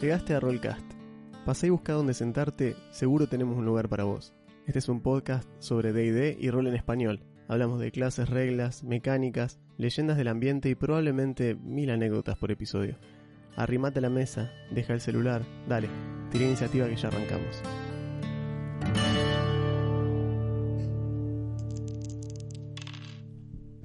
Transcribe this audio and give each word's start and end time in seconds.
Llegaste 0.00 0.34
a 0.34 0.40
Rollcast. 0.40 0.84
Pasá 1.46 1.68
y 1.68 1.70
busca 1.70 1.92
dónde 1.92 2.14
sentarte, 2.14 2.74
seguro 2.90 3.28
tenemos 3.28 3.56
un 3.56 3.64
lugar 3.64 3.88
para 3.88 4.02
vos. 4.02 4.34
Este 4.66 4.80
es 4.80 4.88
un 4.88 5.00
podcast 5.00 5.48
sobre 5.60 5.92
DD 5.92 6.36
y 6.40 6.50
rol 6.50 6.66
en 6.66 6.74
español. 6.74 7.20
Hablamos 7.46 7.78
de 7.78 7.92
clases, 7.92 8.28
reglas, 8.28 8.82
mecánicas, 8.82 9.60
leyendas 9.76 10.16
del 10.16 10.26
ambiente 10.26 10.68
y 10.68 10.74
probablemente 10.74 11.54
mil 11.54 11.90
anécdotas 11.90 12.36
por 12.36 12.50
episodio. 12.50 12.98
Arrimate 13.54 14.00
a 14.00 14.02
la 14.02 14.10
mesa, 14.10 14.50
deja 14.72 14.94
el 14.94 15.00
celular, 15.00 15.42
dale, 15.68 15.88
tira 16.32 16.44
iniciativa 16.44 16.88
que 16.88 16.96
ya 16.96 17.06
arrancamos. 17.06 17.62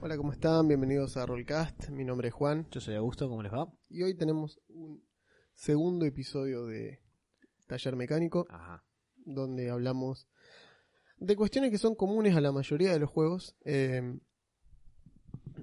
Hola, 0.02 0.18
¿cómo 0.18 0.32
están? 0.32 0.68
Bienvenidos 0.68 1.18
a 1.18 1.28
Rollcast. 1.28 1.90
Mi 1.90 2.04
nombre 2.04 2.30
es 2.30 2.34
Juan 2.34 2.66
Yo 2.72 2.82
soy 2.82 2.96
Augusto, 2.96 3.30
¿cómo 3.30 3.44
les 3.44 3.54
va? 3.54 3.72
y 3.90 4.02
hoy 4.02 4.16
tenemos 4.16 4.60
un 4.70 5.04
segundo 5.64 6.06
episodio 6.06 6.66
de 6.68 7.02
Taller 7.68 7.96
Mecánico 7.98 8.48
Ajá. 8.50 8.86
donde 9.18 9.70
hablamos 9.70 10.30
de 11.18 11.36
cuestiones 11.36 11.70
que 11.70 11.78
son 11.78 11.96
comunes 11.96 12.34
a 12.38 12.42
la 12.42 12.54
mayoría 12.54 12.94
de 12.94 13.00
los 13.00 13.10
juegos. 13.10 13.58
eh, 13.66 14.18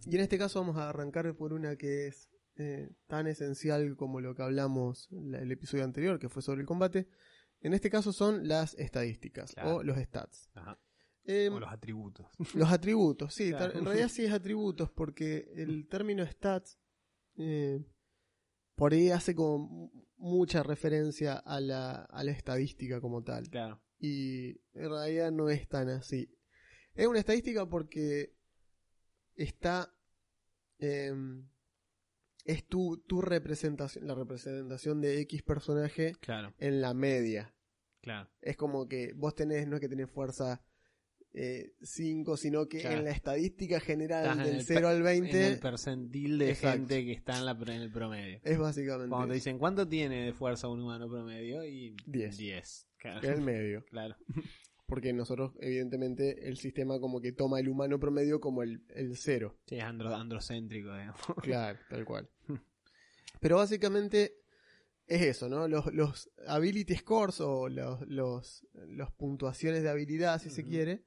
y 0.04 0.14
en 0.16 0.20
este 0.20 0.36
caso 0.36 0.60
vamos 0.60 0.76
a 0.76 0.90
arrancar 0.90 1.34
por 1.34 1.54
una 1.54 1.76
que 1.76 2.08
es 2.08 2.28
eh, 2.58 2.90
tan 3.06 3.26
esencial 3.26 3.96
como 3.96 4.20
lo 4.20 4.34
que 4.34 4.42
hablamos 4.42 5.08
la- 5.10 5.40
el 5.40 5.50
episodio 5.50 5.84
anterior, 5.84 6.18
que 6.18 6.28
fue 6.28 6.42
sobre 6.42 6.60
el 6.60 6.66
combate. 6.66 7.08
En 7.60 7.72
este 7.72 7.88
caso 7.90 8.12
son 8.12 8.46
las 8.48 8.74
estadísticas 8.74 9.52
Claro. 9.54 9.76
o 9.76 9.82
los 9.82 9.96
stats. 9.98 10.50
Ajá. 10.54 10.78
Eh, 11.24 11.48
O 11.50 11.58
los 11.58 11.70
atributos. 11.72 12.26
los 12.54 12.70
atributos, 12.70 13.34
sí, 13.34 13.50
Claro. 13.72 13.78
en 13.78 13.84
realidad 13.86 14.08
sí 14.08 14.24
es 14.26 14.32
atributos, 14.32 14.90
porque 14.90 15.50
el 15.56 15.88
término 15.88 16.24
stats 16.26 16.78
eh, 17.38 17.82
por 18.76 18.92
ahí 18.92 19.10
hace 19.10 19.34
como 19.34 19.90
mucha 20.18 20.62
referencia 20.62 21.34
a 21.34 21.60
la, 21.60 22.02
a 22.04 22.22
la 22.24 22.30
estadística 22.30 23.00
como 23.00 23.22
tal. 23.24 23.48
Claro. 23.50 23.80
Y 23.98 24.50
en 24.74 24.90
realidad 24.90 25.32
no 25.32 25.48
es 25.50 25.66
tan 25.68 25.88
así. 25.88 26.30
Es 26.94 27.06
una 27.06 27.18
estadística 27.18 27.66
porque 27.66 28.34
está. 29.34 29.92
em, 30.78 31.48
es 32.44 32.64
tu, 32.68 32.98
tu 33.08 33.20
representación, 33.22 34.06
la 34.06 34.14
representación 34.14 35.00
de 35.00 35.20
X 35.22 35.42
personaje 35.42 36.12
Claro, 36.20 36.54
en 36.58 36.80
la 36.80 36.94
media. 36.94 37.52
claro. 38.02 38.30
Es 38.40 38.56
como 38.56 38.86
que 38.86 39.12
vos 39.14 39.34
tenés, 39.34 39.66
no 39.66 39.74
es 39.76 39.80
que 39.80 39.88
tenés 39.88 40.08
fuerza 40.10 40.62
5, 41.82 42.36
sino 42.36 42.66
que 42.68 42.80
Claro. 42.80 42.98
en 42.98 43.04
la 43.04 43.10
estadística 43.10 43.78
general 43.80 44.24
Estás 44.30 44.46
del 44.46 44.56
el 44.56 44.62
0 44.64 44.88
al 44.88 44.96
En 44.98 45.02
20 45.04 45.46
el 45.48 45.58
percentil 45.58 46.38
de 46.38 46.50
Exacto. 46.50 46.78
gente 46.78 47.04
que 47.04 47.12
está 47.12 47.36
en, 47.38 47.44
la, 47.44 47.52
en 47.52 47.68
el 47.82 47.90
promedio. 47.92 48.40
es 48.42 48.58
básicamente 48.58 49.10
Cuando 49.10 49.28
te 49.28 49.34
dicen 49.34 49.58
cuánto 49.58 49.86
tiene 49.86 50.24
de 50.24 50.32
fuerza 50.32 50.68
un 50.68 50.80
humano 50.80 51.08
promedio 51.08 51.64
y 51.64 51.94
Diez. 52.06 52.36
10. 52.38 52.88
Claro. 52.98 53.20
es 53.20 53.28
el 53.36 53.42
medio. 53.42 53.84
claro. 53.90 54.16
Porque 54.86 55.12
nosotros, 55.12 55.52
evidentemente, 55.60 56.48
el 56.48 56.56
sistema 56.58 57.00
como 57.00 57.20
que 57.20 57.32
toma 57.32 57.58
el 57.60 57.68
humano 57.68 57.98
promedio 57.98 58.40
como 58.40 58.62
el, 58.62 58.82
el 58.90 59.16
cero. 59.16 59.58
Sí, 59.66 59.74
es 59.76 59.82
andro- 59.84 60.14
androcéntrico, 60.14 60.92
digamos. 60.92 61.20
Claro, 61.42 61.78
tal 61.90 62.04
cual. 62.04 62.28
Pero 63.40 63.56
básicamente 63.56 64.38
es 65.06 65.22
eso, 65.22 65.48
¿no? 65.48 65.68
Los, 65.68 65.92
los 65.92 66.30
ability 66.46 66.94
scores 66.96 67.40
o 67.40 67.68
los, 67.68 68.00
los, 68.08 68.66
los 68.88 69.10
puntuaciones 69.12 69.82
de 69.82 69.88
habilidad, 69.90 70.40
si 70.40 70.50
se 70.50 70.64
quiere, 70.64 71.04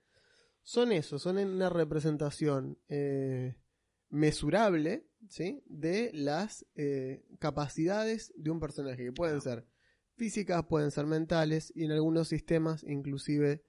son 0.64 0.92
eso, 0.92 1.20
son 1.20 1.38
una 1.38 1.70
representación 1.70 2.78
eh, 2.88 3.56
mesurable, 4.10 5.08
¿sí? 5.28 5.64
De 5.66 6.12
las 6.14 6.66
eh, 6.76 7.26
capacidades 7.40 8.34
de 8.36 8.52
un 8.52 8.60
personaje, 8.60 9.06
que 9.06 9.12
pueden 9.12 9.42
ser 9.42 9.66
físicas, 10.16 10.66
pueden 10.66 10.92
ser 10.92 11.06
mentales, 11.06 11.72
y 11.76 11.86
en 11.86 11.92
algunos 11.92 12.28
sistemas 12.28 12.84
inclusive 12.84 13.64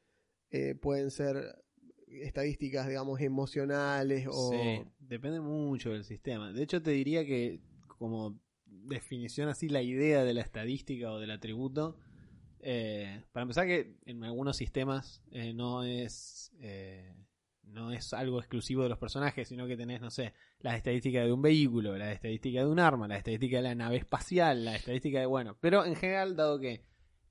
eh, 0.51 0.75
pueden 0.75 1.11
ser 1.11 1.65
estadísticas, 2.07 2.89
digamos, 2.89 3.21
emocionales 3.21 4.27
o... 4.29 4.51
Sí, 4.51 4.83
depende 4.99 5.41
mucho 5.41 5.91
del 5.91 6.05
sistema. 6.05 6.53
De 6.53 6.63
hecho, 6.63 6.83
te 6.83 6.91
diría 6.91 7.25
que 7.25 7.61
como 8.01 8.41
definición 8.65 9.49
así, 9.49 9.69
la 9.69 9.83
idea 9.83 10.25
de 10.25 10.35
la 10.35 10.41
estadística 10.41 11.13
o 11.13 11.19
del 11.21 11.31
atributo, 11.31 11.99
eh, 12.63 13.25
para 13.33 13.43
empezar 13.43 13.67
que 13.67 13.97
en 14.07 14.23
algunos 14.25 14.57
sistemas 14.57 15.23
eh, 15.33 15.53
no 15.53 15.85
es... 15.85 16.53
eh, 16.61 17.15
no 17.63 17.93
es 17.93 18.13
algo 18.15 18.41
exclusivo 18.41 18.83
de 18.83 18.89
los 18.89 18.99
personajes, 18.99 19.47
sino 19.47 19.69
que 19.69 19.77
tenés, 19.77 20.01
no 20.01 20.11
sé, 20.11 20.35
las 20.59 20.75
estadísticas 20.75 21.25
de 21.25 21.33
un 21.33 21.41
vehículo, 21.41 21.97
la 21.97 22.11
estadística 22.11 22.59
de 22.59 22.67
un 22.67 22.81
arma, 22.81 23.07
la 23.07 23.17
estadística 23.17 23.59
de 23.59 23.63
la 23.63 23.77
nave 23.77 23.97
espacial, 23.97 24.65
la 24.65 24.75
estadística 24.75 25.21
de, 25.21 25.27
bueno, 25.27 25.57
pero 25.61 25.85
en 25.85 25.95
general, 25.95 26.35
dado 26.35 26.59
que 26.59 26.85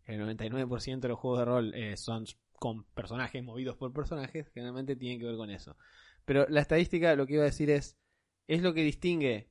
el 0.06 0.22
99% 0.22 1.00
de 1.02 1.08
los 1.10 1.20
juegos 1.20 1.40
de 1.40 1.46
rol 1.46 1.74
son 1.98 2.24
con 2.54 2.86
personajes 2.94 3.44
movidos 3.44 3.76
por 3.76 3.92
personajes, 3.92 4.48
generalmente 4.54 4.96
tienen 4.96 5.20
que 5.20 5.26
ver 5.26 5.36
con 5.36 5.50
eso. 5.50 5.76
Pero 6.24 6.46
la 6.48 6.62
estadística, 6.62 7.16
lo 7.16 7.28
que 7.28 7.34
iba 7.34 7.44
a 7.44 7.48
decir 7.48 7.70
es, 7.70 7.98
es 8.48 8.62
lo 8.62 8.74
que 8.74 8.84
distingue 8.84 9.50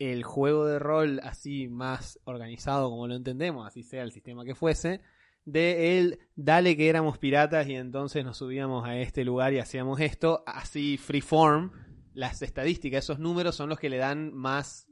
el 0.00 0.24
juego 0.24 0.66
de 0.66 0.78
rol 0.78 1.20
así 1.22 1.68
más 1.68 2.18
organizado 2.24 2.88
como 2.88 3.06
lo 3.06 3.14
entendemos, 3.14 3.66
así 3.66 3.82
sea 3.82 4.02
el 4.02 4.12
sistema 4.12 4.46
que 4.46 4.54
fuese, 4.54 5.02
de 5.44 5.98
el 5.98 6.18
dale 6.34 6.74
que 6.74 6.88
éramos 6.88 7.18
piratas 7.18 7.68
y 7.68 7.74
entonces 7.74 8.24
nos 8.24 8.38
subíamos 8.38 8.88
a 8.88 8.96
este 8.96 9.24
lugar 9.24 9.52
y 9.52 9.58
hacíamos 9.58 10.00
esto, 10.00 10.42
así 10.46 10.96
freeform, 10.96 11.70
las 12.14 12.40
estadísticas, 12.40 13.04
esos 13.04 13.18
números 13.18 13.54
son 13.54 13.68
los 13.68 13.78
que 13.78 13.90
le 13.90 13.98
dan 13.98 14.32
más, 14.32 14.88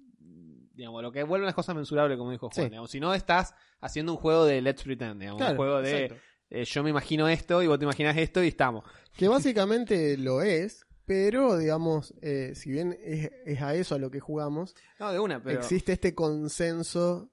digamos, 0.75 1.03
lo 1.03 1.11
que 1.11 1.23
vuelven 1.23 1.47
las 1.47 1.55
cosas 1.55 1.75
mensurables, 1.75 2.19
como 2.19 2.31
dijo 2.31 2.51
Juan. 2.51 2.71
Sí. 2.71 2.79
Si 2.89 3.01
no, 3.01 3.15
estás 3.15 3.55
haciendo 3.81 4.13
un 4.13 4.19
juego 4.19 4.45
de 4.45 4.61
Let's 4.61 4.83
Pretend, 4.83 5.21
digamos, 5.21 5.41
un 5.41 5.57
juego 5.57 5.81
de 5.81 6.21
eh, 6.51 6.65
yo 6.65 6.83
me 6.83 6.91
imagino 6.91 7.29
esto 7.29 7.63
y 7.63 7.67
vos 7.67 7.79
te 7.79 7.85
imaginas 7.85 8.17
esto 8.17 8.43
y 8.43 8.49
estamos. 8.49 8.85
Que 9.17 9.29
básicamente 9.29 10.17
lo 10.19 10.43
es, 10.43 10.87
pero 11.09 11.57
digamos, 11.59 12.15
eh, 12.23 12.53
si 12.55 12.71
bien 12.71 12.97
es, 13.03 13.31
es 13.47 13.61
a 13.63 13.75
eso 13.75 13.97
a 13.97 13.99
lo 13.99 14.11
que 14.13 14.21
jugamos, 14.21 14.77
No, 15.01 15.11
de 15.11 15.19
una, 15.19 15.43
pero... 15.43 15.59
existe 15.59 15.93
este 15.93 16.15
consenso 16.15 17.31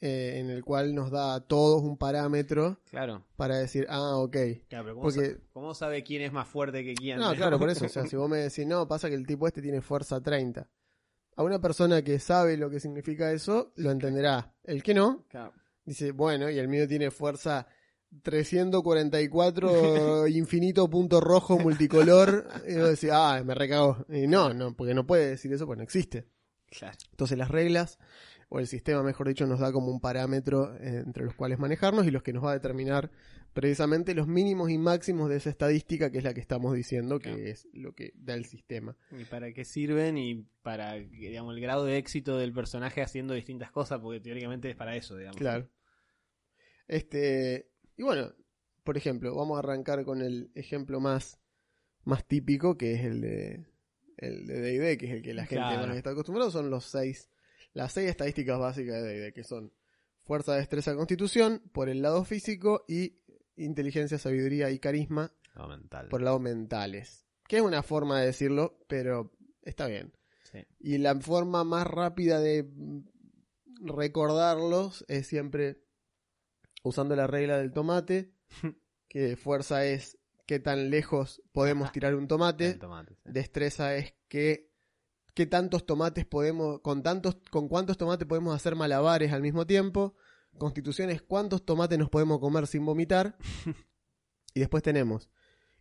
eh, 0.00 0.34
en 0.38 0.50
el 0.50 0.62
cual 0.62 0.94
nos 0.94 1.10
da 1.10 1.34
a 1.34 1.40
todos 1.40 1.82
un 1.82 1.96
parámetro 1.96 2.78
Claro. 2.90 3.24
para 3.36 3.56
decir, 3.56 3.86
ah, 3.88 4.16
ok. 4.18 4.36
Claro, 4.68 4.84
pero 4.84 4.94
¿cómo, 4.94 5.00
Porque- 5.02 5.30
sa- 5.32 5.40
cómo 5.52 5.74
sabe 5.74 6.04
quién 6.04 6.20
es 6.22 6.32
más 6.32 6.46
fuerte 6.46 6.84
que 6.84 6.94
quién? 6.94 7.18
No, 7.18 7.34
claro, 7.34 7.58
por 7.58 7.70
eso. 7.70 7.86
O 7.86 7.88
sea, 7.88 8.06
si 8.06 8.14
vos 8.14 8.28
me 8.28 8.36
decís, 8.36 8.66
no, 8.66 8.86
pasa 8.86 9.08
que 9.08 9.14
el 9.14 9.26
tipo 9.26 9.46
este 9.48 9.62
tiene 9.62 9.80
fuerza 9.80 10.20
30. 10.20 10.68
A 11.38 11.42
una 11.42 11.58
persona 11.60 12.02
que 12.02 12.18
sabe 12.18 12.56
lo 12.58 12.68
que 12.70 12.78
significa 12.80 13.32
eso, 13.32 13.72
lo 13.76 13.90
entenderá. 13.90 14.54
El 14.64 14.82
que 14.82 14.92
no, 14.94 15.24
Claro. 15.28 15.52
dice, 15.84 16.12
bueno, 16.12 16.48
y 16.50 16.58
el 16.58 16.68
mío 16.68 16.86
tiene 16.86 17.10
fuerza 17.10 17.66
344 18.22 20.26
infinito 20.28 20.88
punto 20.88 21.20
rojo 21.20 21.58
multicolor. 21.58 22.48
Y 22.68 22.76
vos 22.76 22.90
decís, 22.90 23.10
ah, 23.12 23.42
me 23.44 23.54
recagó. 23.54 24.04
Y 24.08 24.26
no, 24.26 24.54
no, 24.54 24.74
porque 24.74 24.94
no 24.94 25.06
puede 25.06 25.30
decir 25.30 25.52
eso, 25.52 25.66
pues 25.66 25.76
no 25.76 25.84
existe. 25.84 26.26
Claro. 26.70 26.96
Entonces 27.10 27.38
las 27.38 27.50
reglas, 27.50 27.98
o 28.48 28.58
el 28.58 28.66
sistema, 28.66 29.02
mejor 29.02 29.28
dicho, 29.28 29.46
nos 29.46 29.60
da 29.60 29.72
como 29.72 29.90
un 29.90 30.00
parámetro 30.00 30.74
eh, 30.76 31.02
entre 31.04 31.24
los 31.24 31.34
cuales 31.34 31.58
manejarnos 31.58 32.06
y 32.06 32.10
los 32.10 32.22
que 32.22 32.32
nos 32.32 32.44
va 32.44 32.50
a 32.50 32.54
determinar 32.54 33.10
precisamente 33.52 34.14
los 34.14 34.26
mínimos 34.26 34.70
y 34.70 34.76
máximos 34.76 35.30
de 35.30 35.36
esa 35.36 35.48
estadística, 35.48 36.10
que 36.10 36.18
es 36.18 36.24
la 36.24 36.34
que 36.34 36.40
estamos 36.40 36.74
diciendo, 36.74 37.18
que 37.18 37.30
Claro. 37.30 37.42
es 37.42 37.66
lo 37.72 37.94
que 37.94 38.12
da 38.14 38.34
el 38.34 38.44
sistema. 38.44 38.96
¿Y 39.10 39.24
para 39.24 39.50
qué 39.54 39.64
sirven? 39.64 40.18
Y 40.18 40.46
para, 40.62 40.94
digamos, 40.94 41.54
el 41.54 41.62
grado 41.62 41.86
de 41.86 41.96
éxito 41.96 42.36
del 42.36 42.52
personaje 42.52 43.00
haciendo 43.00 43.32
distintas 43.32 43.70
cosas, 43.70 43.98
porque 44.00 44.20
teóricamente 44.20 44.68
es 44.68 44.76
para 44.76 44.94
eso, 44.94 45.16
digamos. 45.16 45.38
Claro. 45.38 45.70
Este, 46.86 47.70
y 47.96 48.02
bueno, 48.02 48.32
por 48.84 48.96
ejemplo, 48.96 49.34
vamos 49.34 49.56
a 49.56 49.60
arrancar 49.60 50.04
con 50.04 50.22
el 50.22 50.50
ejemplo 50.54 51.00
más, 51.00 51.38
más 52.04 52.26
típico, 52.26 52.76
que 52.76 52.94
es 52.94 53.04
el 53.04 53.20
de 53.20 53.66
el 54.18 54.46
de 54.46 54.60
D&D, 54.60 54.96
que 54.98 55.06
es 55.06 55.12
el 55.12 55.22
que 55.22 55.34
la 55.34 55.42
gente 55.44 55.56
Claro. 55.66 55.88
más 55.88 55.96
está 55.96 56.10
acostumbrado, 56.10 56.50
son 56.50 56.70
los 56.70 56.84
seis, 56.86 57.28
las 57.74 57.92
seis 57.92 58.08
estadísticas 58.08 58.58
básicas 58.58 59.02
de 59.02 59.08
D&D, 59.08 59.32
que 59.34 59.44
son 59.44 59.72
fuerza, 60.22 60.54
destreza, 60.54 60.94
constitución, 60.96 61.62
por 61.72 61.88
el 61.90 62.00
lado 62.02 62.24
físico, 62.24 62.84
y 62.88 63.18
inteligencia, 63.56 64.16
sabiduría 64.18 64.70
y 64.70 64.78
carisma, 64.78 65.32
mental. 65.68 66.08
por 66.08 66.20
el 66.20 66.24
lado 66.24 66.38
mentales. 66.38 67.26
Que 67.46 67.56
es 67.56 67.62
una 67.62 67.82
forma 67.82 68.18
de 68.20 68.26
decirlo, 68.26 68.78
pero 68.88 69.32
está 69.62 69.86
bien. 69.86 70.12
Sí. 70.50 70.64
Y 70.80 70.98
la 70.98 71.14
forma 71.20 71.62
más 71.64 71.86
rápida 71.86 72.40
de 72.40 72.66
recordarlos 73.80 75.04
es 75.08 75.26
siempre 75.26 75.82
usando 76.86 77.16
la 77.16 77.26
regla 77.26 77.58
del 77.58 77.72
tomate, 77.72 78.32
que 79.08 79.36
fuerza 79.36 79.84
es 79.84 80.18
qué 80.46 80.60
tan 80.60 80.90
lejos 80.90 81.42
podemos 81.52 81.90
tirar 81.90 82.14
un 82.14 82.28
tomate, 82.28 82.70
El 82.70 82.78
tomate, 82.78 83.14
sí. 83.14 83.20
destreza 83.24 83.96
es 83.96 84.14
qué, 84.28 84.70
qué 85.34 85.46
tantos 85.46 85.84
tomates 85.84 86.24
podemos, 86.24 86.80
con 86.80 87.02
tantos, 87.02 87.38
con 87.50 87.68
cuántos 87.68 87.96
tomates 87.96 88.28
podemos 88.28 88.54
hacer 88.54 88.76
malabares 88.76 89.32
al 89.32 89.42
mismo 89.42 89.66
tiempo, 89.66 90.14
constitución 90.58 91.10
es 91.10 91.22
cuántos 91.22 91.64
tomates 91.64 91.98
nos 91.98 92.08
podemos 92.08 92.38
comer 92.38 92.68
sin 92.68 92.86
vomitar, 92.86 93.36
y 94.54 94.60
después 94.60 94.82
tenemos 94.82 95.28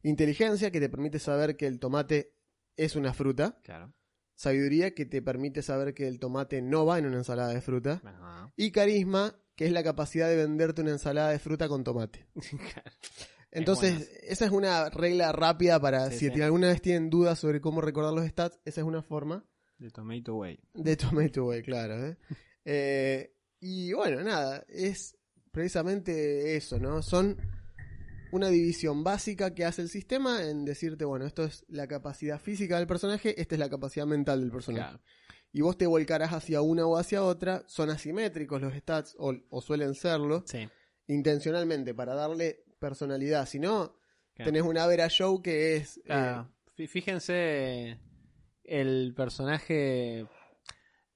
inteligencia 0.02 0.72
que 0.72 0.80
te 0.80 0.90
permite 0.90 1.19
saber 1.19 1.56
que 1.57 1.68
el 1.68 1.80
tomate 1.80 2.34
es 2.78 2.96
una 2.96 3.13
fruta, 3.13 3.60
Claro. 3.63 3.94
Sabiduría 4.35 4.93
que 4.93 5.05
te 5.05 5.21
permite 5.21 5.61
saber 5.61 5.93
que 5.93 6.07
el 6.07 6.19
tomate 6.19 6.61
no 6.61 6.85
va 6.85 6.99
en 6.99 7.05
una 7.07 7.17
ensalada 7.17 7.53
de 7.53 7.61
fruta. 7.61 8.01
Ajá. 8.03 8.51
Y 8.55 8.71
carisma, 8.71 9.35
que 9.55 9.65
es 9.65 9.71
la 9.71 9.83
capacidad 9.83 10.27
de 10.29 10.35
venderte 10.35 10.81
una 10.81 10.91
ensalada 10.91 11.29
de 11.31 11.39
fruta 11.39 11.67
con 11.67 11.83
tomate. 11.83 12.27
Entonces, 13.51 14.11
esa 14.23 14.45
es 14.45 14.51
una 14.51 14.89
regla 14.89 15.31
rápida 15.31 15.79
para 15.79 16.09
Sí, 16.11 16.29
si 16.29 16.29
sí. 16.31 16.41
alguna 16.41 16.67
vez 16.67 16.81
tienen 16.81 17.09
dudas 17.09 17.39
sobre 17.39 17.61
cómo 17.61 17.79
recordar 17.79 18.13
los 18.13 18.25
stats, 18.27 18.59
esa 18.65 18.81
es 18.81 18.87
una 18.87 19.01
forma 19.01 19.45
De 19.77 19.89
Tomato 19.91 20.35
Way. 20.35 20.59
de 20.73 20.97
Tomato 20.97 21.45
Way, 21.45 21.61
claro. 21.63 22.05
¿eh? 22.07 22.17
Eh, 22.67 23.31
y 23.59 23.93
bueno, 23.93 24.23
nada, 24.23 24.65
es 24.67 25.15
precisamente 25.51 26.55
eso, 26.55 26.79
¿no? 26.79 27.03
Son 27.03 27.37
una 28.35 28.49
división 28.49 29.03
básica 29.03 29.53
que 29.55 29.65
hace 29.65 29.81
el 29.81 29.89
sistema 29.89 30.43
en 30.43 30.65
decirte, 30.65 31.05
bueno, 31.05 31.25
esto 31.25 31.43
es 31.43 31.65
la 31.67 31.87
capacidad 31.87 32.39
física 32.39 32.77
del 32.77 32.87
personaje, 32.87 33.39
esta 33.41 33.55
es 33.55 33.59
la 33.59 33.69
capacidad 33.69 34.05
mental 34.05 34.41
del 34.41 34.51
personaje. 34.51 34.83
Claro. 34.89 35.03
Y 35.51 35.61
vos 35.61 35.77
te 35.77 35.87
volcarás 35.87 36.33
hacia 36.33 36.61
una 36.61 36.85
o 36.85 36.97
hacia 36.97 37.23
otra, 37.23 37.63
son 37.67 37.89
asimétricos 37.89 38.61
los 38.61 38.73
stats, 38.73 39.15
o, 39.17 39.33
o 39.49 39.61
suelen 39.61 39.93
serlo, 39.95 40.43
Sí. 40.45 40.67
intencionalmente, 41.07 41.93
para 41.93 42.13
darle 42.13 42.63
personalidad. 42.79 43.47
Si 43.47 43.59
no, 43.59 43.97
Claro. 44.35 44.51
tenés 44.51 44.63
un 44.67 44.77
average 44.77 45.15
show 45.15 45.41
que 45.41 45.77
es... 45.77 45.97
eh, 45.99 46.01
Claro. 46.05 46.51
Fí- 46.77 46.87
Fíjense 46.89 47.99
el 48.65 49.13
personaje. 49.15 50.27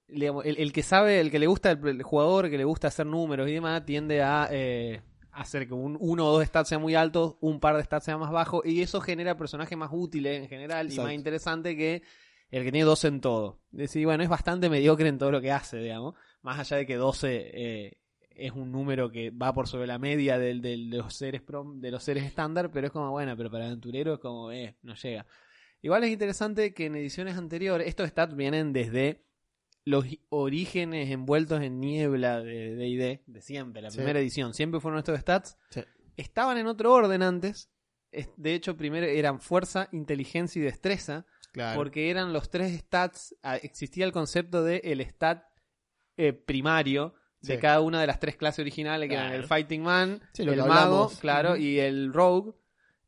el, 0.08 0.24
el 0.58 0.72
que 0.72 0.84
sabe, 0.84 1.20
el 1.20 1.30
que 1.30 1.40
le 1.40 1.48
gusta, 1.48 1.72
el, 1.72 1.86
el 1.86 2.04
jugador 2.04 2.50
que 2.50 2.58
le 2.58 2.64
gusta 2.64 2.88
hacer 2.88 3.06
números 3.06 3.50
y 3.50 3.54
demás, 3.56 3.86
tiende 3.86 4.22
a 4.22 4.48
eh, 4.52 5.02
hacer 5.32 5.68
que 5.68 5.74
un 5.74 5.98
uno 6.00 6.28
o 6.28 6.32
dos 6.38 6.46
stats 6.46 6.70
sean 6.70 6.82
muy 6.82 6.96
altos, 6.96 7.36
un 7.42 7.60
par 7.60 7.76
de 7.78 7.84
stats 7.84 8.06
sean 8.06 8.20
más 8.20 8.32
bajos, 8.32 8.66
y 8.66 8.82
eso 8.82 9.02
genera 9.02 9.38
personajes 9.38 9.78
más 9.78 9.90
útiles 9.94 10.42
en 10.42 10.48
general 10.50 10.88
y 10.88 10.96
más 11.04 11.14
interesante 11.14 11.76
que 11.78 12.02
el 12.52 12.64
que 12.64 12.72
tiene 12.72 12.86
12 12.86 13.08
en 13.08 13.22
todo. 13.22 13.60
Es 13.72 13.78
decir, 13.80 14.06
bueno, 14.06 14.24
es 14.24 14.30
bastante 14.30 14.70
mediocre 14.70 15.08
en 15.08 15.18
todo 15.20 15.32
lo 15.32 15.40
que 15.42 15.52
hace, 15.52 15.78
digamos, 15.78 16.16
más 16.42 16.58
allá 16.60 16.78
de 16.78 16.86
que 16.86 16.96
12 16.96 17.52
eh, 17.54 17.98
es 18.32 18.52
un 18.54 18.72
número 18.72 19.12
que 19.12 19.30
va 19.32 19.54
por 19.54 19.68
sobre 19.68 19.86
la 19.86 20.00
media 20.00 20.40
del, 20.40 20.62
del- 20.62 20.90
de 20.90 20.98
los 20.98 21.14
seres 21.14 21.42
prom- 21.46 21.80
de 21.80 21.92
los 21.92 22.04
seres 22.04 22.24
estándar, 22.24 22.72
pero 22.72 22.88
es 22.88 22.94
como, 22.94 23.12
bueno, 23.12 23.36
pero 23.38 23.52
para 23.52 23.66
aventurero 23.68 24.14
es 24.16 24.20
como, 24.20 24.52
eh, 24.52 24.78
no 24.82 24.96
llega. 24.96 25.26
Igual 25.82 26.04
es 26.06 26.12
interesante 26.12 26.74
que 26.74 26.88
en 26.88 26.96
ediciones 26.96 27.38
anteriores, 27.38 27.88
estos 27.88 28.10
stats 28.10 28.36
vienen 28.36 28.74
desde 28.74 29.26
los 29.90 30.06
orígenes 30.30 31.10
envueltos 31.10 31.62
en 31.62 31.80
niebla 31.80 32.42
de 32.42 32.76
D&D, 32.76 33.24
de 33.26 33.42
siempre, 33.42 33.82
la 33.82 33.90
Sí. 33.92 33.98
primera 33.98 34.20
edición, 34.20 34.54
siempre 34.54 34.80
fueron 34.80 35.00
estos 35.00 35.20
stats. 35.20 35.58
Sí. 35.70 35.82
Estaban 36.18 36.58
en 36.58 36.68
otro 36.68 36.94
orden 36.94 37.24
antes, 37.24 37.70
es- 38.12 38.30
de 38.38 38.54
hecho 38.54 38.78
primero 38.78 39.06
eran 39.08 39.40
fuerza, 39.40 39.90
inteligencia 39.92 40.60
y 40.60 40.66
destreza, 40.66 41.26
claro. 41.52 41.78
porque 41.78 42.10
eran 42.10 42.34
los 42.34 42.50
tres 42.50 42.78
stats, 42.80 43.36
ah, 43.44 43.56
existía 43.58 44.06
el 44.06 44.12
concepto 44.12 44.64
de 44.64 44.78
el 44.84 45.02
stat 45.02 45.44
eh, 46.18 46.34
primario 46.34 47.16
de 47.42 47.56
Sí. 47.56 47.60
cada 47.62 47.80
una 47.80 48.02
de 48.02 48.08
las 48.08 48.20
tres 48.20 48.36
clases 48.36 48.60
originales, 48.60 49.08
que 49.08 49.16
eran 49.16 49.32
el 49.32 49.46
Fighting 49.46 49.82
Man, 49.82 50.22
el 50.38 50.58
Mago, 50.58 51.10
claro, 51.22 51.56
y 51.56 51.80
el 51.80 52.12
Rogue, 52.14 52.52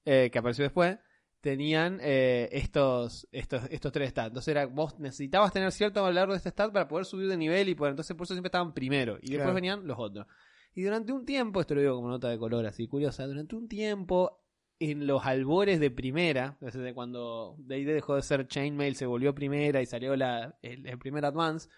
eh, 0.05 0.29
que 0.31 0.39
apareció 0.39 0.63
después, 0.63 0.97
tenían 1.41 1.99
eh, 2.01 2.47
estos, 2.51 3.27
estos, 3.31 3.63
estos 3.69 3.91
tres 3.91 4.11
stats. 4.11 4.27
Entonces 4.27 4.51
era, 4.51 4.67
vos 4.67 4.97
necesitabas 4.99 5.51
tener 5.51 5.71
cierto 5.71 6.03
valor 6.03 6.29
de 6.29 6.37
este 6.37 6.49
stat 6.49 6.71
para 6.71 6.87
poder 6.87 7.05
subir 7.05 7.27
de 7.27 7.37
nivel 7.37 7.67
y 7.67 7.75
poder, 7.75 7.91
entonces 7.91 8.15
por 8.15 8.25
eso 8.25 8.35
siempre 8.35 8.49
estaban 8.49 8.73
primero. 8.73 9.17
Y 9.21 9.33
después 9.33 9.53
venían 9.53 9.85
los 9.85 9.97
otros. 9.99 10.27
Y 10.73 10.83
durante 10.83 11.11
un 11.11 11.25
tiempo, 11.25 11.59
esto 11.59 11.75
lo 11.75 11.81
digo 11.81 11.95
como 11.95 12.09
nota 12.09 12.29
de 12.29 12.37
color 12.37 12.65
así 12.65 12.87
curiosa, 12.87 13.25
durante 13.27 13.55
un 13.55 13.67
tiempo 13.67 14.39
en 14.79 15.05
los 15.05 15.25
albores 15.25 15.79
de 15.79 15.91
primera, 15.91 16.57
desde 16.61 16.93
cuando 16.93 17.55
D&D 17.59 17.93
dejó 17.93 18.15
de 18.15 18.21
ser 18.21 18.47
Chainmail, 18.47 18.95
se 18.95 19.05
volvió 19.05 19.35
primera 19.35 19.81
y 19.81 19.85
salió 19.85 20.15
la, 20.15 20.57
el, 20.61 20.87
el 20.87 20.97
primer 20.97 21.25
Advance, 21.25 21.69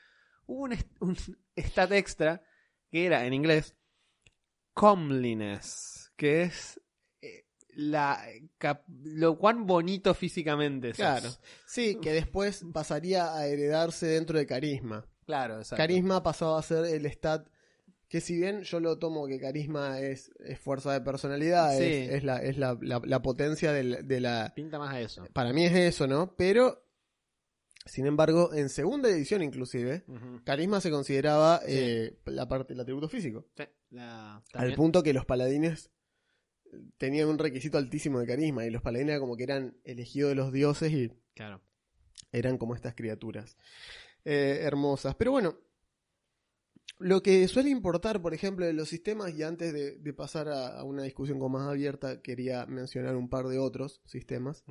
hubo 0.45 0.63
un, 0.63 0.77
un 0.99 1.17
stat 1.57 1.91
extra 1.91 2.43
que 2.91 3.05
era 3.05 3.25
en 3.25 3.33
inglés 3.33 3.75
comeliness, 4.73 6.11
que 6.15 6.43
es 6.43 6.79
la 7.75 8.23
lo 9.03 9.37
cuán 9.37 9.65
bonito 9.65 10.13
físicamente 10.13 10.89
sos. 10.89 10.97
Claro. 10.97 11.29
Sí, 11.65 11.97
que 12.01 12.11
después 12.13 12.63
pasaría 12.73 13.33
a 13.35 13.45
heredarse 13.47 14.07
dentro 14.07 14.37
de 14.37 14.45
carisma. 14.45 15.05
claro, 15.25 15.57
exacto. 15.59 15.77
Carisma 15.81 16.21
pasaba 16.23 16.59
a 16.59 16.63
ser 16.63 16.85
el 16.85 17.05
stat 17.11 17.47
que 18.09 18.21
si 18.21 18.35
bien 18.35 18.61
yo 18.61 18.79
lo 18.79 18.99
tomo 18.99 19.25
que 19.25 19.39
carisma 19.39 19.99
es, 19.99 20.31
es 20.45 20.59
fuerza 20.59 20.93
de 20.93 21.01
personalidad, 21.01 21.75
Sí. 21.77 21.83
es, 21.83 22.09
es 22.11 22.23
la, 22.23 22.37
es 22.37 22.57
la, 22.59 22.77
la- 22.81 23.01
la 23.03 23.21
potencia 23.23 23.71
del- 23.73 24.07
de 24.07 24.19
la... 24.19 24.53
Pinta 24.55 24.77
más 24.77 24.93
a 24.93 24.99
eso. 25.01 25.25
Para 25.33 25.51
mí 25.51 25.65
es 25.65 25.73
eso, 25.73 26.05
¿no? 26.05 26.35
Pero, 26.35 26.85
sin 27.85 28.05
embargo, 28.05 28.53
en 28.53 28.69
segunda 28.69 29.09
edición 29.09 29.41
inclusive, 29.41 30.05
carisma 30.43 30.79
se 30.79 30.91
consideraba 30.91 31.59
Sí. 31.65 31.65
eh, 31.69 32.19
la 32.25 32.47
parte 32.47 32.73
del 32.73 32.81
atributo 32.81 33.09
físico. 33.09 33.47
Sí, 33.57 33.63
la- 33.89 34.43
Al 34.53 34.73
punto 34.75 35.01
que 35.01 35.13
los 35.13 35.25
paladines 35.25 35.89
tenían 36.97 37.27
un 37.29 37.37
requisito 37.39 37.77
altísimo 37.77 38.19
de 38.19 38.27
carisma 38.27 38.65
y 38.65 38.69
los 38.71 38.81
paladines 38.81 39.09
eran 39.11 39.21
como 39.21 39.35
que 39.37 39.43
eran 39.43 39.77
elegidos 39.83 40.29
de 40.29 40.35
los 40.35 40.51
dioses 40.51 40.91
y 40.91 41.11
Claro. 41.35 41.61
eran 42.31 42.57
como 42.57 42.75
estas 42.75 42.93
criaturas 42.95 43.57
eh, 44.25 44.59
hermosas. 44.61 45.15
Pero 45.15 45.31
bueno, 45.31 45.57
lo 46.99 47.21
que 47.23 47.47
suele 47.47 47.69
importar, 47.69 48.21
por 48.21 48.33
ejemplo, 48.33 48.65
de 48.65 48.73
los 48.73 48.87
sistemas, 48.87 49.33
y 49.33 49.43
antes 49.43 49.73
de, 49.73 49.97
de 49.97 50.13
pasar 50.13 50.47
a, 50.47 50.67
a 50.79 50.83
una 50.83 51.03
discusión 51.03 51.39
con 51.39 51.51
más 51.51 51.67
abierta, 51.67 52.21
quería 52.21 52.65
mencionar 52.65 53.15
un 53.15 53.29
par 53.29 53.47
de 53.47 53.57
otros 53.57 54.01
sistemas. 54.05 54.63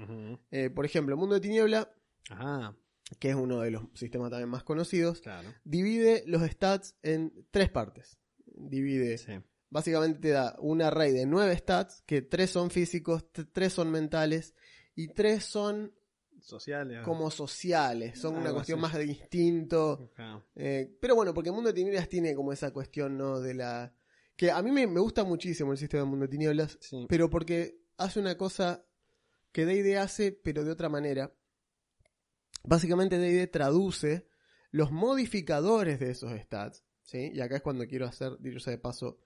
Eh, 0.51 0.71
por 0.71 0.85
ejemplo, 0.87 1.17
Mundo 1.17 1.35
de 1.35 1.41
Tiniebla, 1.41 1.93
Ajá, 2.31 2.77
que 3.19 3.31
es 3.31 3.35
uno 3.35 3.61
de 3.61 3.73
los 3.73 3.83
sistemas 3.95 4.31
también 4.31 4.49
más 4.49 4.63
conocidos, 4.63 5.21
claro. 5.21 5.53
divide 5.65 6.23
los 6.27 6.43
stats 6.49 6.97
en 7.03 7.33
tres 7.51 7.69
partes. 7.71 8.19
Divide, 8.47 9.19
Sí. 9.19 9.33
Básicamente 9.73 10.19
te 10.21 10.29
da 10.29 10.55
un 10.61 10.83
array 10.83 11.13
de 11.13 11.25
nueve 11.27 11.57
stats, 11.57 12.03
que 12.07 12.21
tres 12.23 12.51
son 12.51 12.71
físicos, 12.71 13.25
tres 13.53 13.73
son 13.73 13.91
mentales 13.91 14.55
y 14.95 15.09
tres 15.09 15.45
son 15.45 15.93
Sociales. 16.41 17.03
como 17.05 17.31
sociales, 17.31 18.19
son 18.19 18.37
una 18.37 18.53
cuestión 18.53 18.79
así. 18.79 18.83
más 18.83 18.95
de 18.95 19.07
instinto. 19.07 20.11
Eh, 20.57 20.95
pero 21.01 21.15
bueno, 21.15 21.33
porque 21.33 21.51
Mundo 21.53 21.69
de 21.71 21.75
Tinieblas 21.75 22.09
tiene 22.09 22.35
como 22.35 22.53
esa 22.53 22.71
cuestión, 22.73 23.17
¿no? 23.17 23.41
De 23.41 23.55
la. 23.55 23.95
Que 24.37 24.51
a 24.51 24.61
mí 24.63 24.71
me, 24.73 24.87
me 24.89 25.01
gusta 25.01 25.25
muchísimo 25.25 25.73
el 25.73 25.79
sistema 25.79 26.03
de 26.03 26.11
Mundo 26.11 26.27
de 26.27 26.31
Tinieblas, 26.33 26.77
Sí. 26.81 27.07
pero 27.09 27.31
porque 27.31 27.79
hace 27.97 28.19
una 28.21 28.37
cosa 28.37 28.85
que 29.53 29.65
DD 29.67 29.97
hace, 29.99 30.33
pero 30.33 30.65
de 30.65 30.73
otra 30.73 30.89
manera. 30.89 31.33
Básicamente 32.65 33.19
DD 33.19 33.49
traduce 33.51 34.27
los 34.71 34.91
modificadores 34.93 35.99
de 36.01 36.11
esos 36.11 36.33
stats, 36.41 36.85
¿sí? 37.03 37.31
Y 37.35 37.41
acá 37.41 37.57
es 37.57 37.63
cuando 37.63 37.87
quiero 37.87 38.07
hacer, 38.07 38.37
dicho 38.41 38.61
sea 38.61 38.73
de 38.73 38.79
paso, 38.79 39.19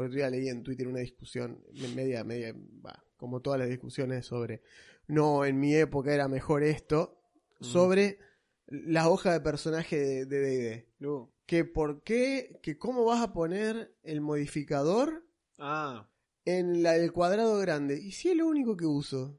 por 0.00 0.06
otro 0.06 0.16
día 0.16 0.30
leí 0.30 0.48
en 0.48 0.62
Twitter 0.62 0.88
una 0.88 1.00
discusión, 1.00 1.62
me- 1.74 1.88
media, 1.88 2.24
media, 2.24 2.54
bah, 2.56 3.04
como 3.18 3.40
todas 3.42 3.60
las 3.60 3.68
discusiones 3.68 4.24
sobre, 4.24 4.62
no, 5.08 5.44
en 5.44 5.60
mi 5.60 5.74
época 5.74 6.14
era 6.14 6.26
mejor 6.26 6.62
esto, 6.62 7.20
Mm. 7.60 7.64
sobre 7.64 8.18
la 8.66 9.10
hoja 9.10 9.32
de 9.34 9.40
personaje 9.42 10.24
de 10.24 10.40
D&D. 10.40 11.06
Uh. 11.06 11.28
Que 11.44 11.66
por 11.66 12.02
qué, 12.02 12.58
que 12.62 12.78
cómo 12.78 13.04
vas 13.04 13.20
a 13.22 13.34
poner 13.34 13.94
el 14.02 14.22
modificador 14.22 15.26
Ah, 15.58 16.08
en 16.46 16.82
la 16.82 16.92
del 16.92 17.12
cuadrado 17.12 17.58
grande. 17.58 18.00
¿Y 18.00 18.12
si 18.12 18.30
es 18.30 18.36
lo 18.36 18.46
único 18.46 18.76
que 18.78 18.86
uso? 18.86 19.38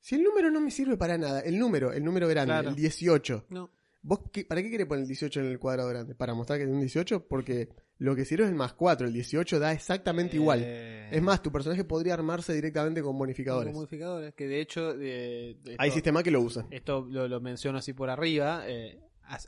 Si 0.00 0.16
el 0.16 0.24
número 0.24 0.50
no 0.50 0.60
me 0.60 0.72
sirve 0.72 0.96
para 0.96 1.16
nada, 1.18 1.38
el 1.40 1.56
número, 1.58 1.92
el 1.92 2.02
número 2.02 2.26
grande, 2.26 2.52
Claro. 2.52 2.70
el 2.70 2.74
18. 2.74 3.46
no. 3.48 3.70
¿Vos 4.02 4.20
qué- 4.32 4.44
¿Para 4.44 4.60
qué 4.62 4.70
querés 4.70 4.86
poner 4.86 5.02
el 5.02 5.08
18 5.08 5.40
en 5.40 5.46
el 5.46 5.58
cuadrado 5.58 5.88
grande? 5.88 6.14
¿Para 6.14 6.34
mostrar 6.34 6.58
que 6.58 6.64
es 6.64 6.70
un 6.70 6.80
18? 6.80 7.26
Porque 7.26 7.70
lo 7.98 8.16
que 8.16 8.24
sirve 8.24 8.44
es 8.44 8.50
el 8.50 8.56
más 8.56 8.72
4, 8.74 9.06
el 9.06 9.12
18 9.12 9.58
da 9.58 9.72
exactamente 9.72 10.36
igual. 10.36 10.60
Eh, 10.62 11.08
Es 11.12 11.22
más, 11.22 11.42
tu 11.42 11.52
personaje 11.52 11.84
podría 11.84 12.14
armarse 12.14 12.52
directamente 12.52 13.02
con 13.02 13.16
bonificadores. 13.16 13.68
con 13.72 13.76
modificadores. 13.82 14.34
Que 14.34 14.48
de 14.48 14.60
hecho. 14.60 14.94
Hay 15.78 15.90
sistemas 15.90 16.22
que 16.24 16.30
lo 16.30 16.40
usan. 16.40 16.66
Esto 16.70 17.06
lo, 17.08 17.28
lo 17.28 17.40
menciono 17.40 17.78
así 17.78 17.92
por 17.92 18.10
arriba. 18.10 18.64
eh, 18.66 19.00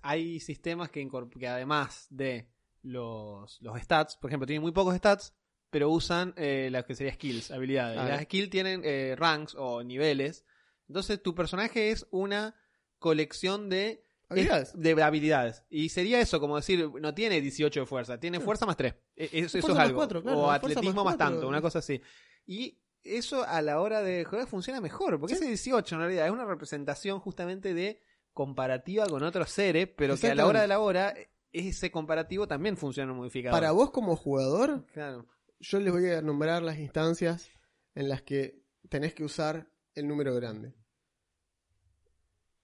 hay 0.02 0.40
sistemas 0.40 0.90
que, 0.90 1.06
además 1.48 2.06
de 2.10 2.48
los, 2.82 3.60
los 3.60 3.80
stats, 3.80 4.16
por 4.16 4.30
ejemplo, 4.30 4.46
tienen 4.46 4.62
muy 4.62 4.72
pocos 4.72 4.94
stats, 4.96 5.34
pero 5.70 5.90
usan 5.90 6.32
eh, 6.36 6.68
las 6.70 6.84
que 6.84 6.94
serían 6.94 7.16
skills, 7.16 7.50
habilidades. 7.50 7.98
Ah, 7.98 8.08
Las 8.08 8.22
skills 8.22 8.48
tienen 8.48 8.80
eh, 8.84 9.14
ranks 9.18 9.54
o 9.58 9.82
niveles. 9.82 10.44
Entonces 10.88 11.20
tu 11.22 11.34
personaje 11.34 11.90
es 11.90 12.06
una 12.10 12.54
colección 12.98 13.68
de 13.68 14.05
¿Habilidades? 14.28 14.68
es- 14.74 14.80
de 14.80 15.02
habilidades. 15.02 15.62
Y 15.70 15.88
sería 15.88 16.20
eso, 16.20 16.40
como 16.40 16.56
decir, 16.56 16.88
no 17.00 17.14
tiene 17.14 17.40
18 17.40 17.80
de 17.80 17.86
fuerza, 17.86 18.18
tiene 18.18 18.40
fuerza 18.40 18.66
más 18.66 18.76
3. 18.76 18.94
Eso, 19.14 19.50
Fuerza 19.50 19.58
es 19.58 19.68
más 19.68 19.78
algo. 19.78 20.08
claro, 20.22 20.38
o 20.40 20.50
atletismo 20.50 21.04
más 21.04 21.16
tanto, 21.16 21.46
una 21.48 21.60
cosa 21.60 21.78
así. 21.78 22.00
Y 22.46 22.78
eso 23.04 23.44
a 23.44 23.62
la 23.62 23.80
hora 23.80 24.02
de 24.02 24.24
jugar 24.24 24.46
funciona 24.48 24.80
mejor, 24.80 25.20
porque 25.20 25.34
Sí. 25.36 25.40
ese 25.42 25.48
18 25.48 25.94
en 25.94 26.00
realidad 26.00 26.26
es 26.26 26.32
una 26.32 26.44
representación 26.44 27.20
justamente 27.20 27.72
de 27.72 28.00
comparativa 28.32 29.06
con 29.06 29.22
otros 29.22 29.48
seres, 29.50 29.88
pero 29.96 30.16
que 30.16 30.26
a 30.28 30.34
la 30.34 30.46
hora 30.46 30.60
de 30.60 30.68
la 30.68 30.80
hora 30.80 31.14
ese 31.52 31.90
comparativo 31.90 32.46
también 32.48 32.76
funciona 32.76 33.12
en 33.12 33.16
modificador. 33.18 33.56
Para 33.58 33.70
vos 33.72 33.90
como 33.92 34.14
jugador, 34.16 34.84
Claro. 34.92 35.24
yo 35.60 35.80
les 35.80 35.92
voy 35.92 36.10
a 36.10 36.20
nombrar 36.20 36.62
las 36.62 36.78
instancias 36.78 37.48
en 37.94 38.08
las 38.08 38.22
que 38.22 38.60
tenés 38.90 39.14
que 39.14 39.24
usar 39.24 39.70
el 39.94 40.06
número 40.08 40.34
grande. 40.34 40.74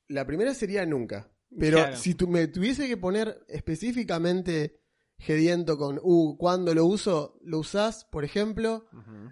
La 0.08 0.26
primera 0.26 0.52
sería 0.54 0.84
nunca. 0.84 1.31
Pero 1.58 1.78
Claro. 1.78 1.96
si 1.96 2.14
tú 2.14 2.28
me 2.28 2.46
tuviese 2.48 2.88
que 2.88 2.96
poner 2.96 3.44
específicamente 3.48 4.80
gediento 5.18 5.76
con, 5.78 6.00
uh, 6.02 6.36
cuando 6.38 6.74
lo 6.74 6.84
uso, 6.86 7.38
lo 7.42 7.58
usás, 7.58 8.04
por 8.06 8.24
ejemplo, 8.24 8.86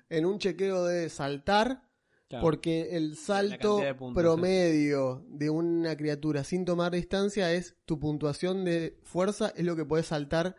en 0.08 0.26
un 0.26 0.38
chequeo 0.38 0.84
de 0.84 1.08
saltar, 1.08 1.82
Claro. 2.28 2.42
porque 2.44 2.96
el 2.96 3.16
salto 3.16 3.70
cantidad 3.78 3.88
de 3.88 3.94
puntos, 3.96 4.22
promedio 4.22 5.24
de 5.30 5.50
una 5.50 5.96
criatura 5.96 6.44
sin 6.44 6.64
tomar 6.64 6.92
distancia 6.92 7.52
es 7.52 7.74
tu 7.86 7.98
puntuación 7.98 8.64
de 8.64 9.00
fuerza, 9.02 9.52
es 9.56 9.64
lo 9.64 9.74
que 9.74 9.84
puedes 9.84 10.06
saltar 10.06 10.54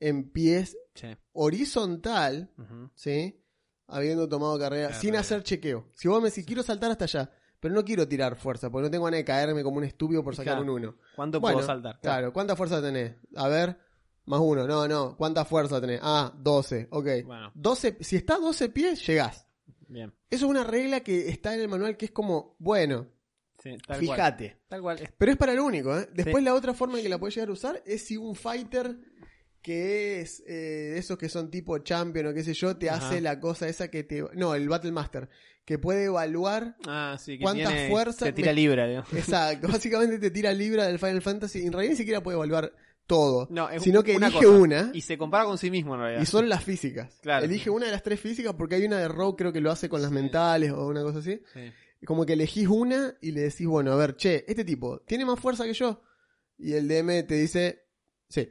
en 0.00 0.30
pies 0.32 0.76
Sí. 0.94 1.08
horizontal. 1.32 2.50
¿sí? 2.94 3.40
Habiendo 3.86 4.28
tomado 4.28 4.58
carrera, 4.58 4.88
Carrera. 4.88 5.00
sin 5.00 5.14
hacer 5.16 5.42
chequeo. 5.44 5.88
Si 5.94 6.08
vos 6.08 6.20
me 6.22 6.30
decís, 6.30 6.44
quiero 6.46 6.62
saltar 6.64 6.90
hasta 6.90 7.04
allá, 7.04 7.30
pero 7.64 7.74
no 7.74 7.82
quiero 7.82 8.06
tirar 8.06 8.36
fuerza, 8.36 8.68
porque 8.70 8.84
no 8.84 8.90
tengo 8.90 9.06
ganas 9.06 9.20
de 9.20 9.24
caerme 9.24 9.62
como 9.62 9.78
un 9.78 9.84
estúpido 9.84 10.22
por 10.22 10.36
sacar 10.36 10.56
Claro. 10.58 10.70
un 10.70 10.80
1. 10.82 10.94
¿Cuánto 11.16 11.40
Bueno, 11.40 11.56
puedo 11.56 11.66
saltar? 11.66 11.98
Claro, 12.02 12.30
¿cuánta 12.30 12.54
fuerza 12.56 12.82
tenés? 12.82 13.14
A 13.36 13.48
ver, 13.48 13.78
más 14.26 14.38
uno. 14.40 14.66
No, 14.66 14.86
no, 14.86 15.16
¿cuánta 15.16 15.46
fuerza 15.46 15.80
tenés? 15.80 15.98
Ah, 16.02 16.30
12, 16.36 16.88
ok. 16.90 17.06
Bueno. 17.24 17.50
12, 17.54 17.96
si 18.00 18.16
está 18.16 18.36
12 18.36 18.68
pies, 18.68 19.06
llegás. 19.06 19.46
Bien. 19.88 20.12
Eso 20.28 20.44
es 20.44 20.50
una 20.50 20.62
regla 20.64 21.00
que 21.00 21.30
está 21.30 21.54
en 21.54 21.62
el 21.62 21.68
manual 21.68 21.96
que 21.96 22.04
es 22.04 22.10
como, 22.10 22.54
bueno, 22.58 23.06
Sí, 23.62 23.70
tal 23.78 23.96
cual. 23.96 23.98
fíjate. 24.00 24.58
Tal 24.68 24.82
cual. 24.82 24.98
Pero 25.16 25.32
es 25.32 25.38
para 25.38 25.54
lo 25.54 25.64
único, 25.64 25.96
¿eh? 25.98 26.06
Después 26.12 26.36
Sí. 26.40 26.44
la 26.44 26.52
otra 26.52 26.74
forma 26.74 26.98
en 26.98 27.04
que 27.04 27.08
la 27.08 27.16
puedes 27.16 27.34
llegar 27.34 27.48
a 27.48 27.52
usar 27.52 27.82
es 27.86 28.04
si 28.04 28.18
un 28.18 28.34
fighter 28.34 28.94
que 29.64 30.20
es 30.20 30.40
eh, 30.46 30.90
de 30.92 30.98
esos 30.98 31.16
que 31.16 31.30
son 31.30 31.50
tipo 31.50 31.78
champion 31.78 32.26
o 32.26 32.34
qué 32.34 32.44
sé 32.44 32.52
yo, 32.52 32.76
te 32.76 32.90
Ajá. 32.90 33.08
hace 33.08 33.22
la 33.22 33.40
cosa 33.40 33.66
esa 33.66 33.88
que 33.88 34.04
te... 34.04 34.22
No, 34.34 34.54
el 34.54 34.68
Battle 34.68 34.92
Master, 34.92 35.30
que 35.64 35.78
puede 35.78 36.04
evaluar... 36.04 36.76
Ah, 36.86 37.16
sí, 37.18 37.38
que 37.38 37.44
¿Cuánta 37.44 37.68
tiene- 37.70 37.88
fuerza 37.88 38.26
Te 38.26 38.34
tira 38.34 38.48
me- 38.52 38.56
libra, 38.56 38.86
digamos. 38.86 39.10
Exacto, 39.14 39.68
básicamente 39.68 40.18
te 40.18 40.30
tira 40.30 40.52
libra 40.52 40.86
del 40.86 40.98
Final 40.98 41.22
Fantasy. 41.22 41.64
En 41.64 41.72
realidad 41.72 41.92
ni 41.92 41.96
siquiera 41.96 42.22
puede 42.22 42.36
evaluar 42.36 42.74
todo, 43.06 43.48
No, 43.50 43.70
es 43.70 43.82
sino 43.82 44.02
que 44.02 44.14
una 44.16 44.26
elige 44.26 44.44
cosa. 44.44 44.58
una 44.58 44.90
Y 44.92 45.00
se 45.00 45.16
compara 45.16 45.46
con 45.46 45.56
sí 45.56 45.70
mismo 45.70 45.94
en 45.94 46.00
realidad. 46.02 46.22
y 46.22 46.26
son 46.26 46.46
las 46.50 46.62
físicas. 46.62 47.18
Claro. 47.22 47.46
Elige 47.46 47.70
una 47.70 47.86
de 47.86 47.92
las 47.92 48.02
tres 48.02 48.20
físicas 48.20 48.52
porque 48.58 48.74
hay 48.74 48.84
una 48.84 48.98
de 48.98 49.08
Rogue 49.08 49.36
creo 49.38 49.52
que 49.52 49.60
lo 49.62 49.70
hace 49.70 49.88
con 49.88 50.02
las 50.02 50.10
Sí. 50.10 50.14
mentales 50.14 50.72
o 50.72 50.86
una 50.86 51.02
cosa 51.02 51.20
así. 51.20 51.40
Sí. 51.54 51.72
Como 52.04 52.26
que 52.26 52.34
elegís 52.34 52.68
una 52.68 53.16
y 53.22 53.32
le 53.32 53.40
decís, 53.40 53.66
bueno, 53.66 53.92
a 53.92 53.96
ver, 53.96 54.14
che, 54.16 54.44
este 54.46 54.62
tipo 54.62 55.00
tiene 55.06 55.24
más 55.24 55.40
fuerza 55.40 55.64
que 55.64 55.72
yo. 55.72 56.02
Y 56.58 56.74
el 56.74 56.86
DM 56.86 57.22
te 57.26 57.34
dice, 57.36 57.86
sí. 58.28 58.46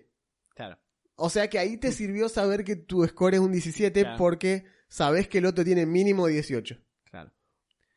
O 1.26 1.30
sea 1.30 1.48
que 1.50 1.58
ahí 1.58 1.78
te 1.78 1.92
sirvió 1.94 2.28
saber 2.28 2.64
que 2.66 2.76
tu 2.76 3.06
score 3.08 3.36
es 3.36 3.40
un 3.40 3.52
17 3.54 4.02
Claro. 4.02 4.18
porque 4.18 4.66
sabés 4.90 5.28
que 5.30 5.38
el 5.38 5.46
otro 5.46 5.64
tiene 5.64 5.86
mínimo 5.86 6.28
18. 6.28 6.78
Claro. 7.06 7.32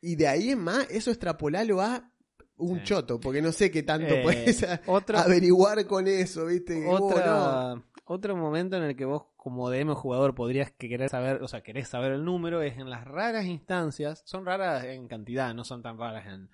Y 0.01 0.15
de 0.15 0.27
ahí 0.29 0.51
en 0.51 0.59
más, 0.59 0.89
eso 0.89 1.11
extrapolalo 1.11 1.81
a 1.81 2.09
un 2.55 2.77
Sí. 2.79 2.85
choto, 2.85 3.19
porque 3.19 3.41
no 3.41 3.51
sé 3.51 3.69
qué 3.69 3.83
tanto 3.83 4.13
Eh, 4.13 4.21
puedes 4.23 4.63
a- 4.63 4.79
otro, 4.87 5.17
averiguar 5.17 5.85
con 5.87 6.07
eso, 6.07 6.45
¿viste? 6.45 6.85
Oh, 6.87 6.99
no. 6.99 7.05
otra, 7.07 7.83
otro 8.05 8.35
momento 8.37 8.77
en 8.77 8.83
el 8.83 8.95
que 8.95 9.03
vos 9.05 9.23
como 9.35 9.69
DM 9.69 9.93
jugador 9.93 10.33
podrías 10.33 10.71
que 10.71 10.87
querer 10.87 11.09
saber, 11.09 11.43
o 11.43 11.47
sea, 11.49 11.61
querés 11.61 11.87
saber 11.89 12.13
el 12.13 12.23
número 12.23 12.61
es 12.61 12.77
en 12.77 12.89
las 12.89 13.03
raras 13.05 13.45
instancias, 13.45 14.21
son 14.25 14.45
raras 14.45 14.85
en 14.85 15.07
cantidad, 15.09 15.53
no 15.53 15.63
son 15.65 15.81
tan 15.83 15.97
raras 15.97 16.25
en, 16.27 16.49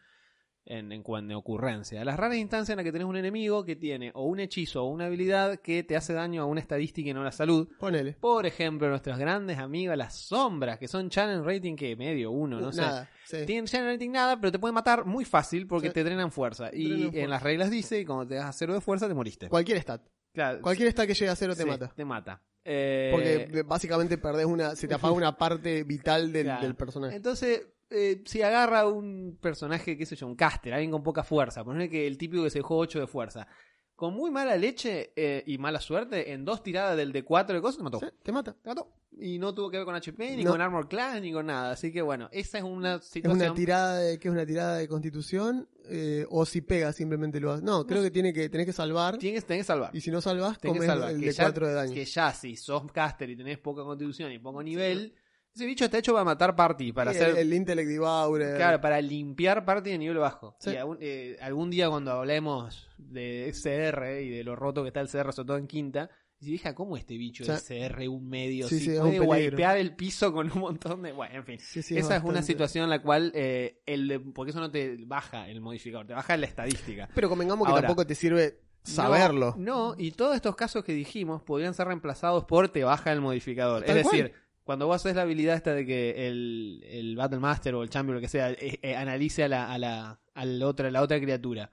en, 0.65 0.91
en 0.91 1.03
de 1.27 1.35
ocurrencia. 1.35 2.03
Las 2.05 2.17
raras 2.17 2.37
instancias 2.37 2.69
en 2.71 2.77
las 2.77 2.83
que 2.83 2.91
tenés 2.91 3.07
un 3.07 3.15
enemigo 3.17 3.63
que 3.65 3.75
tiene 3.75 4.11
o 4.15 4.23
un 4.25 4.39
hechizo 4.39 4.83
o 4.83 4.87
una 4.89 5.05
habilidad 5.05 5.59
que 5.59 5.83
te 5.83 5.95
hace 5.95 6.13
daño 6.13 6.41
a 6.41 6.45
una 6.45 6.61
estadística 6.61 7.09
y 7.09 7.13
no 7.13 7.21
a 7.21 7.25
la 7.25 7.31
salud. 7.31 7.67
Ponele. 7.79 8.13
Por 8.13 8.45
ejemplo, 8.45 8.89
nuestras 8.89 9.17
grandes 9.19 9.57
amigas, 9.57 9.97
las 9.97 10.15
sombras, 10.15 10.79
que 10.79 10.87
son 10.87 11.09
challenge 11.09 11.45
rating 11.45 11.75
que 11.75 11.95
medio, 11.95 12.31
uno, 12.31 12.59
no 12.59 12.71
sé. 12.71 12.81
Nada. 12.81 13.09
sí. 13.25 13.45
Tienen 13.45 13.65
challenge 13.65 13.93
rating 13.93 14.11
nada, 14.11 14.39
pero 14.39 14.51
te 14.51 14.59
pueden 14.59 14.75
matar 14.75 15.05
muy 15.05 15.25
fácil 15.25 15.67
porque 15.67 15.87
Sí. 15.89 15.93
te 15.93 16.03
drenan 16.03 16.31
fuerza. 16.31 16.69
Y 16.73 16.87
Drenan 17.09 17.15
en 17.15 17.29
las 17.29 17.43
reglas 17.43 17.69
dice, 17.69 17.99
y 17.99 18.05
cuando 18.05 18.27
te 18.27 18.35
das 18.35 18.45
a 18.45 18.53
cero 18.53 18.73
de 18.73 18.81
fuerza, 18.81 19.07
te 19.07 19.13
moriste. 19.13 19.49
Cualquier 19.49 19.77
stat. 19.79 20.01
Claro, 20.33 20.61
Cualquier 20.61 20.89
stat 20.91 21.05
que 21.07 21.13
llegue 21.13 21.29
a 21.29 21.35
cero 21.35 21.55
te 21.55 21.61
sí, 21.63 21.69
mata. 21.69 21.91
Te 21.95 22.05
mata. 22.05 22.41
Eh, 22.65 23.09
Porque 23.11 23.61
básicamente 23.63 24.17
perdés 24.17 24.45
una. 24.45 24.75
Se 24.75 24.87
te 24.87 24.93
apaga 24.95 25.13
una 25.13 25.37
parte 25.37 25.83
vital 25.83 26.31
del, 26.31 26.45
Claro. 26.45 26.61
del 26.63 26.75
personaje. 26.75 27.15
Entonces, 27.15 27.67
eh, 27.89 28.21
si 28.25 28.41
agarra 28.41 28.87
un 28.87 29.37
personaje, 29.41 29.97
qué 29.97 30.05
sé 30.05 30.15
yo, 30.15 30.27
un 30.27 30.35
caster, 30.35 30.73
alguien 30.73 30.91
con 30.91 31.03
poca 31.03 31.23
fuerza, 31.23 31.63
poner 31.63 31.89
que 31.89 32.07
el 32.07 32.17
típico 32.17 32.43
que 32.43 32.49
se 32.49 32.59
dejó 32.59 32.77
8 32.77 32.99
de 33.01 33.07
fuerza, 33.07 33.47
con 33.95 34.13
muy 34.15 34.31
mala 34.31 34.55
leche 34.57 35.13
eh, 35.15 35.43
y 35.45 35.57
mala 35.59 35.79
suerte, 35.79 36.33
en 36.33 36.43
dos 36.45 36.63
tiradas 36.63 36.97
del 36.97 37.13
D4 37.13 37.47
de 37.53 37.61
cosas, 37.61 37.77
te 37.77 37.83
mató. 37.83 37.99
Sí, 37.99 38.05
te 38.23 38.31
mata. 38.31 38.53
Te 38.61 38.69
mató. 38.69 38.91
Y 39.15 39.37
no 39.37 39.53
tuvo 39.53 39.69
que 39.69 39.77
ver 39.77 39.85
con 39.85 39.93
HP, 39.93 40.35
ni 40.35 40.43
No. 40.43 40.49
con 40.51 40.59
Armor 40.61 40.87
Class, 40.89 41.21
ni 41.21 41.31
con 41.31 41.45
nada. 41.45 41.69
Así 41.73 41.91
que 41.91 42.01
bueno, 42.01 42.29
esa 42.31 42.57
es 42.57 42.63
una 42.63 42.95
Es 42.95 43.05
situación. 43.05 43.45
una 43.49 43.53
tirada 43.53 43.97
de. 43.99 44.17
¿Qué 44.17 44.27
es 44.27 44.33
una 44.33 44.43
tirada 44.43 44.77
de 44.77 44.87
constitución? 44.87 45.69
Eh, 45.87 46.25
o 46.31 46.47
si 46.47 46.61
pega, 46.61 46.91
simplemente 46.93 47.39
lo 47.39 47.51
haces. 47.51 47.63
No, 47.63 47.85
creo 47.85 48.01
que 48.01 48.09
tiene 48.09 48.33
que, 48.33 48.49
tenés 48.49 48.65
que 48.65 48.73
salvar. 48.73 49.19
Tienes, 49.19 49.45
tenés 49.45 49.61
que 49.61 49.67
salvar. 49.67 49.95
Y 49.95 50.01
si 50.01 50.09
no 50.09 50.19
salvas, 50.19 50.57
Tenés 50.57 50.73
que 50.73 50.79
comes 50.79 50.87
salvar. 50.87 51.11
el 51.11 51.19
Que 51.19 51.25
de 51.27 51.31
ya- 51.31 51.43
4 51.43 51.67
de 51.67 51.73
daño. 51.75 51.93
Que 51.93 52.05
ya 52.05 52.33
si 52.33 52.55
sos 52.55 52.91
caster 52.91 53.29
y 53.29 53.35
tenés 53.37 53.59
poca 53.59 53.83
constitución 53.83 54.31
y 54.31 54.39
poco 54.39 54.63
nivel, 54.63 55.13
ese 55.55 55.65
bicho 55.65 55.85
está 55.85 55.97
hecho 55.99 56.13
para 56.13 56.25
matar 56.25 56.55
party, 56.55 56.91
para 56.91 57.11
hacer... 57.11 57.29
el, 57.29 57.37
el 57.37 57.53
Intellect 57.53 57.87
Devourer. 57.89 58.55
Claro, 58.55 58.81
para 58.81 58.99
limpiar 59.01 59.65
party 59.65 59.91
de 59.91 59.97
nivel 59.97 60.17
bajo. 60.17 60.55
Sí. 60.59 60.71
Y 60.71 60.75
algún, 60.77 60.97
eh, 61.01 61.37
algún 61.41 61.69
día 61.69 61.89
cuando 61.89 62.11
hablemos 62.11 62.89
de 62.97 63.51
XR 63.53 64.21
y 64.21 64.29
de 64.29 64.43
lo 64.43 64.55
roto 64.55 64.81
que 64.83 64.87
está 64.89 65.01
el 65.01 65.07
CR, 65.09 65.31
sobre 65.33 65.47
todo 65.47 65.57
en 65.57 65.67
quinta, 65.67 66.09
si 66.39 66.51
dije, 66.51 66.73
¿cómo 66.73 66.97
este 66.97 67.15
bicho 67.17 67.45
Sí. 67.45 67.51
XR 67.51 68.09
un 68.09 68.27
medio? 68.27 68.67
Sí, 68.67 68.79
si 68.79 68.91
sí, 68.91 68.97
puede 68.99 69.19
wipear 69.21 69.77
el 69.77 69.95
piso 69.95 70.33
con 70.33 70.51
un 70.51 70.59
montón 70.59 71.01
de... 71.03 71.11
Bueno, 71.13 71.35
en 71.35 71.45
fin. 71.45 71.59
Sí, 71.59 71.97
Esa 71.97 72.17
es 72.17 72.23
una 72.23 72.41
situación 72.41 72.85
en 72.85 72.89
la 72.89 73.01
cual 73.01 73.31
eh, 73.35 73.81
el 73.85 74.07
de- 74.07 74.19
porque 74.19 74.49
eso 74.51 74.59
no 74.59 74.69
te 74.71 74.97
baja 75.05 75.47
el 75.47 75.61
modificador, 75.61 76.05
te 76.07 76.13
baja 76.13 76.35
la 76.35 76.45
estadística. 76.47 77.07
Pero 77.15 77.29
convengamos 77.29 77.67
que 77.67 77.73
tampoco 77.73 78.05
te 78.05 78.15
sirve 78.15 78.59
saberlo. 78.83 79.55
No, 79.57 79.91
no, 79.91 79.95
y 79.97 80.11
todos 80.11 80.35
estos 80.35 80.55
casos 80.55 80.83
que 80.83 80.93
dijimos 80.93 81.41
podrían 81.43 81.73
ser 81.73 81.87
reemplazados 81.87 82.43
por 82.43 82.67
te 82.69 82.83
baja 82.83 83.11
el 83.13 83.21
modificador. 83.21 83.83
Es 83.89 84.03
cual. 84.03 84.33
Cuando 84.63 84.87
vos 84.87 84.95
haces 84.95 85.15
la 85.15 85.23
habilidad 85.23 85.55
esta 85.55 85.73
de 85.73 85.85
que 85.85 86.27
el, 86.27 86.83
el 86.85 87.15
Battle 87.15 87.39
Master 87.39 87.75
o 87.75 87.83
el 87.83 87.89
Champion, 87.89 88.15
lo 88.15 88.21
que 88.21 88.27
sea, 88.29 88.51
eh, 88.51 88.79
eh, 88.81 88.95
analice 88.95 89.43
a 89.43 89.47
la, 89.47 89.71
a 89.71 89.77
la, 89.77 90.21
a 90.33 90.45
la 90.45 90.67
otra, 90.67 90.89
la 90.89 91.01
otra 91.01 91.19
criatura, 91.19 91.69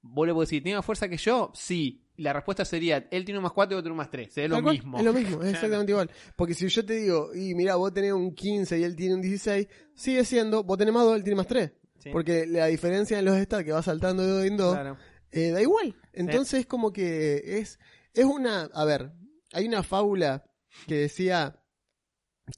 vos 0.00 0.26
le 0.26 0.32
podés 0.34 0.48
decir, 0.50 0.62
¿tiene 0.62 0.76
más 0.76 0.84
fuerza 0.84 1.08
que 1.08 1.16
yo? 1.16 1.50
Sí. 1.54 1.98
La 2.16 2.32
respuesta 2.32 2.64
sería, 2.64 3.08
él 3.10 3.24
tiene 3.24 3.38
un 3.38 3.44
más 3.44 3.52
4 3.52 3.74
y 3.76 3.78
otro 3.80 3.92
un 3.92 3.96
más 3.96 4.10
3. 4.10 4.36
Es 4.36 4.50
lo 4.50 4.62
cual, 4.62 4.74
mismo. 4.74 4.98
Es 4.98 5.04
lo 5.04 5.12
mismo, 5.12 5.42
es 5.42 5.54
exactamente 5.54 5.92
igual. 5.92 6.10
Porque 6.36 6.54
si 6.54 6.68
yo 6.68 6.84
te 6.84 6.94
digo, 6.94 7.34
y 7.34 7.54
mira, 7.54 7.76
vos 7.76 7.92
tenés 7.94 8.12
un 8.12 8.34
15 8.34 8.78
y 8.78 8.84
él 8.84 8.94
tiene 8.94 9.14
un 9.14 9.22
16, 9.22 9.66
sigue 9.94 10.24
siendo, 10.24 10.62
vos 10.62 10.76
tenés 10.76 10.92
más 10.92 11.04
2, 11.04 11.16
él 11.16 11.24
tiene 11.24 11.36
más 11.36 11.46
3. 11.46 11.72
Sí, 11.98 12.10
Porque 12.10 12.46
la 12.46 12.66
diferencia 12.66 13.18
en 13.18 13.24
los 13.24 13.38
stats 13.38 13.64
que 13.64 13.72
va 13.72 13.82
saltando 13.82 14.24
de 14.24 14.30
2 14.32 14.44
en 14.44 14.56
2, 14.56 14.74
claro. 14.74 14.96
eh, 15.30 15.50
da 15.50 15.62
igual. 15.62 15.94
Entonces 16.12 16.60
es 16.60 16.66
como 16.66 16.92
que 16.92 17.58
es, 17.60 17.78
es 18.12 18.24
una, 18.24 18.62
a 18.74 18.84
ver, 18.84 19.12
hay 19.52 19.66
una 19.66 19.82
fábula 19.82 20.44
que 20.86 20.96
decía, 20.96 21.61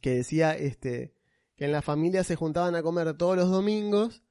que 0.00 0.16
decía 0.16 0.56
este, 0.56 1.14
que 1.56 1.64
en 1.64 1.72
la 1.72 1.82
familia 1.82 2.24
se 2.24 2.36
juntaban 2.36 2.74
a 2.74 2.82
comer 2.82 3.16
todos 3.16 3.36
los 3.36 3.50
domingos 3.50 4.22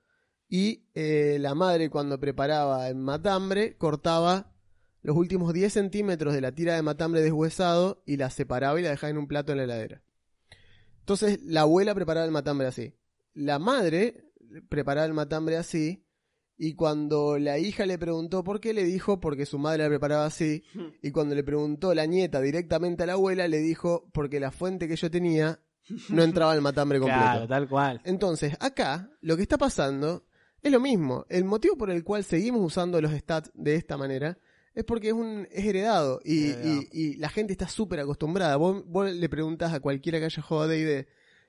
y 0.49 0.87
eh, 0.93 1.37
la 1.39 1.55
madre 1.55 1.89
cuando 1.89 2.19
preparaba 2.19 2.87
el 2.89 2.95
matambre 2.95 3.77
cortaba 3.77 4.53
los 5.01 5.17
últimos 5.17 5.53
10 5.53 5.73
centímetros 5.73 6.33
de 6.33 6.41
la 6.41 6.53
tira 6.53 6.75
de 6.75 6.81
matambre 6.81 7.21
deshuesado 7.21 8.03
y 8.05 8.17
la 8.17 8.29
separaba 8.29 8.79
y 8.79 8.83
la 8.83 8.91
dejaba 8.91 9.11
en 9.11 9.17
un 9.17 9.27
plato 9.27 9.51
en 9.51 9.57
la 9.57 9.65
heladera. 9.65 10.01
Entonces 10.99 11.41
la 11.43 11.61
abuela 11.61 11.93
preparaba 11.93 12.25
el 12.25 12.31
matambre 12.31 12.67
así. 12.67 12.95
La 13.33 13.59
madre 13.59 14.31
preparaba 14.69 15.05
el 15.05 15.13
matambre 15.13 15.57
así 15.57 16.02
y 16.67 16.75
cuando 16.75 17.37
la 17.37 17.57
hija 17.59 17.85
le 17.85 17.97
preguntó 17.97 18.43
por 18.43 18.59
qué, 18.59 18.73
le 18.73 18.83
dijo 18.83 19.19
porque 19.19 19.45
su 19.45 19.57
madre 19.59 19.83
la 19.83 19.89
preparaba 19.89 20.25
así. 20.25 20.63
Y 21.01 21.11
cuando 21.11 21.35
le 21.35 21.43
preguntó 21.43 21.93
la 21.93 22.05
nieta 22.05 22.39
directamente 22.41 23.03
a 23.03 23.05
la 23.07 23.13
abuela, 23.13 23.47
le 23.47 23.59
dijo 23.59 24.09
porque 24.13 24.39
la 24.39 24.51
fuente 24.51 24.87
que 24.87 24.95
yo 24.95 25.09
tenía 25.11 25.59
no 26.09 26.23
entraba 26.23 26.53
al 26.53 26.61
matambre 26.61 26.99
completo. 26.99 27.21
Claro, 27.21 27.47
tal 27.47 27.67
cual. 27.67 28.01
Entonces, 28.05 28.55
acá 28.59 29.09
lo 29.21 29.35
que 29.35 29.41
está 29.43 29.57
pasando 29.57 30.25
es 30.61 30.71
lo 30.71 30.79
mismo. 30.79 31.25
El 31.27 31.43
motivo 31.43 31.75
por 31.77 31.89
el 31.89 32.03
cual 32.05 32.23
seguimos 32.23 32.61
usando 32.65 33.01
los 33.01 33.11
stats 33.11 33.51
de 33.53 33.75
esta 33.75 33.97
manera 33.97 34.37
es 34.73 34.85
porque 34.85 35.07
es 35.09 35.13
un 35.13 35.45
es 35.51 35.65
heredado 35.65 36.21
y, 36.23 36.51
Heredado. 36.51 36.81
y- 36.81 36.87
y 36.93 37.15
la 37.17 37.29
gente 37.29 37.51
está 37.51 37.67
súper 37.67 37.99
acostumbrada. 37.99 38.55
Vos, 38.55 38.83
vos 38.87 39.11
le 39.11 39.27
preguntás 39.29 39.73
a 39.73 39.81
cualquiera 39.81 40.19
que 40.19 40.25
haya 40.25 40.41
jugado 40.41 40.69
D&D 40.69 41.05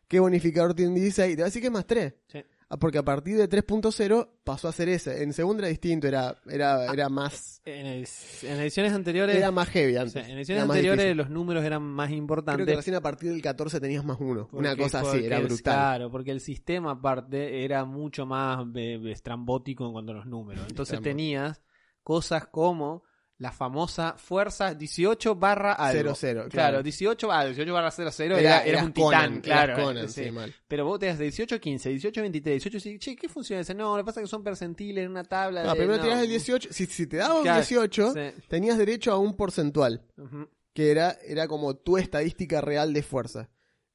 qué 0.08 0.20
bonificador 0.20 0.74
tiene 0.74 0.90
un 0.90 0.96
16 0.96 1.32
y 1.32 1.36
te 1.36 1.42
va 1.42 1.46
a 1.46 1.48
decir 1.48 1.62
que 1.62 1.68
es 1.68 1.72
más 1.72 1.86
3. 1.86 2.12
Sí. 2.26 2.40
Ah, 2.70 2.78
Porque 2.78 2.98
a 2.98 3.02
partir 3.04 3.36
de 3.36 3.48
3.0 3.48 4.28
pasó 4.42 4.68
a 4.68 4.72
ser 4.72 4.88
ese. 4.88 5.22
En 5.22 5.32
segunda 5.32 5.60
era 5.60 5.68
distinto, 5.68 6.06
era, 6.08 6.36
era, 6.48 6.86
era 6.92 7.08
más 7.08 7.60
En, 7.64 7.86
edi- 7.86 8.46
en 8.48 8.60
ediciones 8.60 8.92
anteriores, 8.92 9.36
era 9.36 9.50
más 9.50 9.68
heavy 9.68 9.96
o 9.96 10.00
antes. 10.00 10.12
sea, 10.14 10.28
en 10.28 10.38
ediciones 10.38 10.64
anteriores 10.64 11.14
los 11.14 11.28
números 11.30 11.62
eran 11.64 11.82
más 11.82 12.08
Creo 12.08 12.18
importantes. 12.18 12.66
que 12.66 12.74
recién 12.76 12.96
a 12.96 13.00
partir 13.00 13.30
del 13.32 13.42
14 13.42 13.80
tenías 13.80 14.04
más 14.04 14.16
uno. 14.18 14.48
Una 14.52 14.74
cosa 14.76 15.00
así, 15.00 15.24
era 15.24 15.38
brutal. 15.40 15.62
Claro, 15.62 16.10
porque 16.10 16.30
el 16.30 16.40
sistema 16.40 16.92
aparte 16.92 17.64
era 17.64 17.84
mucho 17.84 18.24
más 18.26 18.64
eh, 18.74 19.00
estrambótico 19.10 19.86
en 19.86 19.92
cuanto 19.92 20.12
a 20.12 20.14
los 20.16 20.26
números. 20.26 20.64
Entonces 20.68 21.00
tenías 21.02 21.62
cosas 22.02 22.46
como 22.48 23.02
la 23.38 23.50
famosa 23.50 24.14
fuerza 24.16 24.74
18 24.74 25.34
barra 25.34 25.72
algo. 25.72 26.14
00, 26.14 26.48
Claro, 26.48 26.48
claro. 26.48 26.82
18, 26.82 27.32
ah, 27.32 27.44
18 27.44 27.72
barra 27.72 27.90
00 27.90 28.38
era, 28.38 28.84
un 28.84 28.92
Conan, 28.92 28.92
titán, 28.92 29.40
claro. 29.40 29.82
Conan, 29.82 30.08
sí. 30.08 30.24
sí, 30.24 30.30
mal. 30.30 30.54
Pero 30.68 30.84
vos 30.84 30.98
tenías 30.98 31.18
de 31.18 31.24
18 31.24 31.60
15, 31.60 31.88
18 31.90 32.20
23, 32.20 32.54
18 32.62 32.80
sí, 32.80 32.98
che, 32.98 33.16
¿qué 33.16 33.28
funciona 33.28 33.62
ese? 33.62 33.74
No, 33.74 33.96
lo 33.96 34.02
que 34.02 34.06
pasa 34.06 34.20
es 34.20 34.24
que 34.24 34.30
son 34.30 34.44
percentiles 34.44 35.04
en 35.04 35.10
una 35.10 35.24
tabla. 35.24 35.64
No, 35.64 35.70
de, 35.70 35.76
primero 35.76 35.96
no. 35.98 36.02
tirás 36.04 36.22
el 36.22 36.28
18. 36.28 36.68
Si, 36.72 36.86
si 36.86 37.06
te 37.06 37.16
daban 37.16 37.42
Claro, 37.42 37.58
18, 37.60 38.12
sí. 38.12 38.20
tenías 38.48 38.78
derecho 38.78 39.12
a 39.12 39.18
un 39.18 39.34
porcentual. 39.34 40.02
Que 40.72 40.90
era, 40.90 41.16
era 41.24 41.46
como 41.46 41.76
tu 41.76 41.98
estadística 41.98 42.60
real 42.60 42.92
de 42.92 43.02
fuerza. 43.02 43.48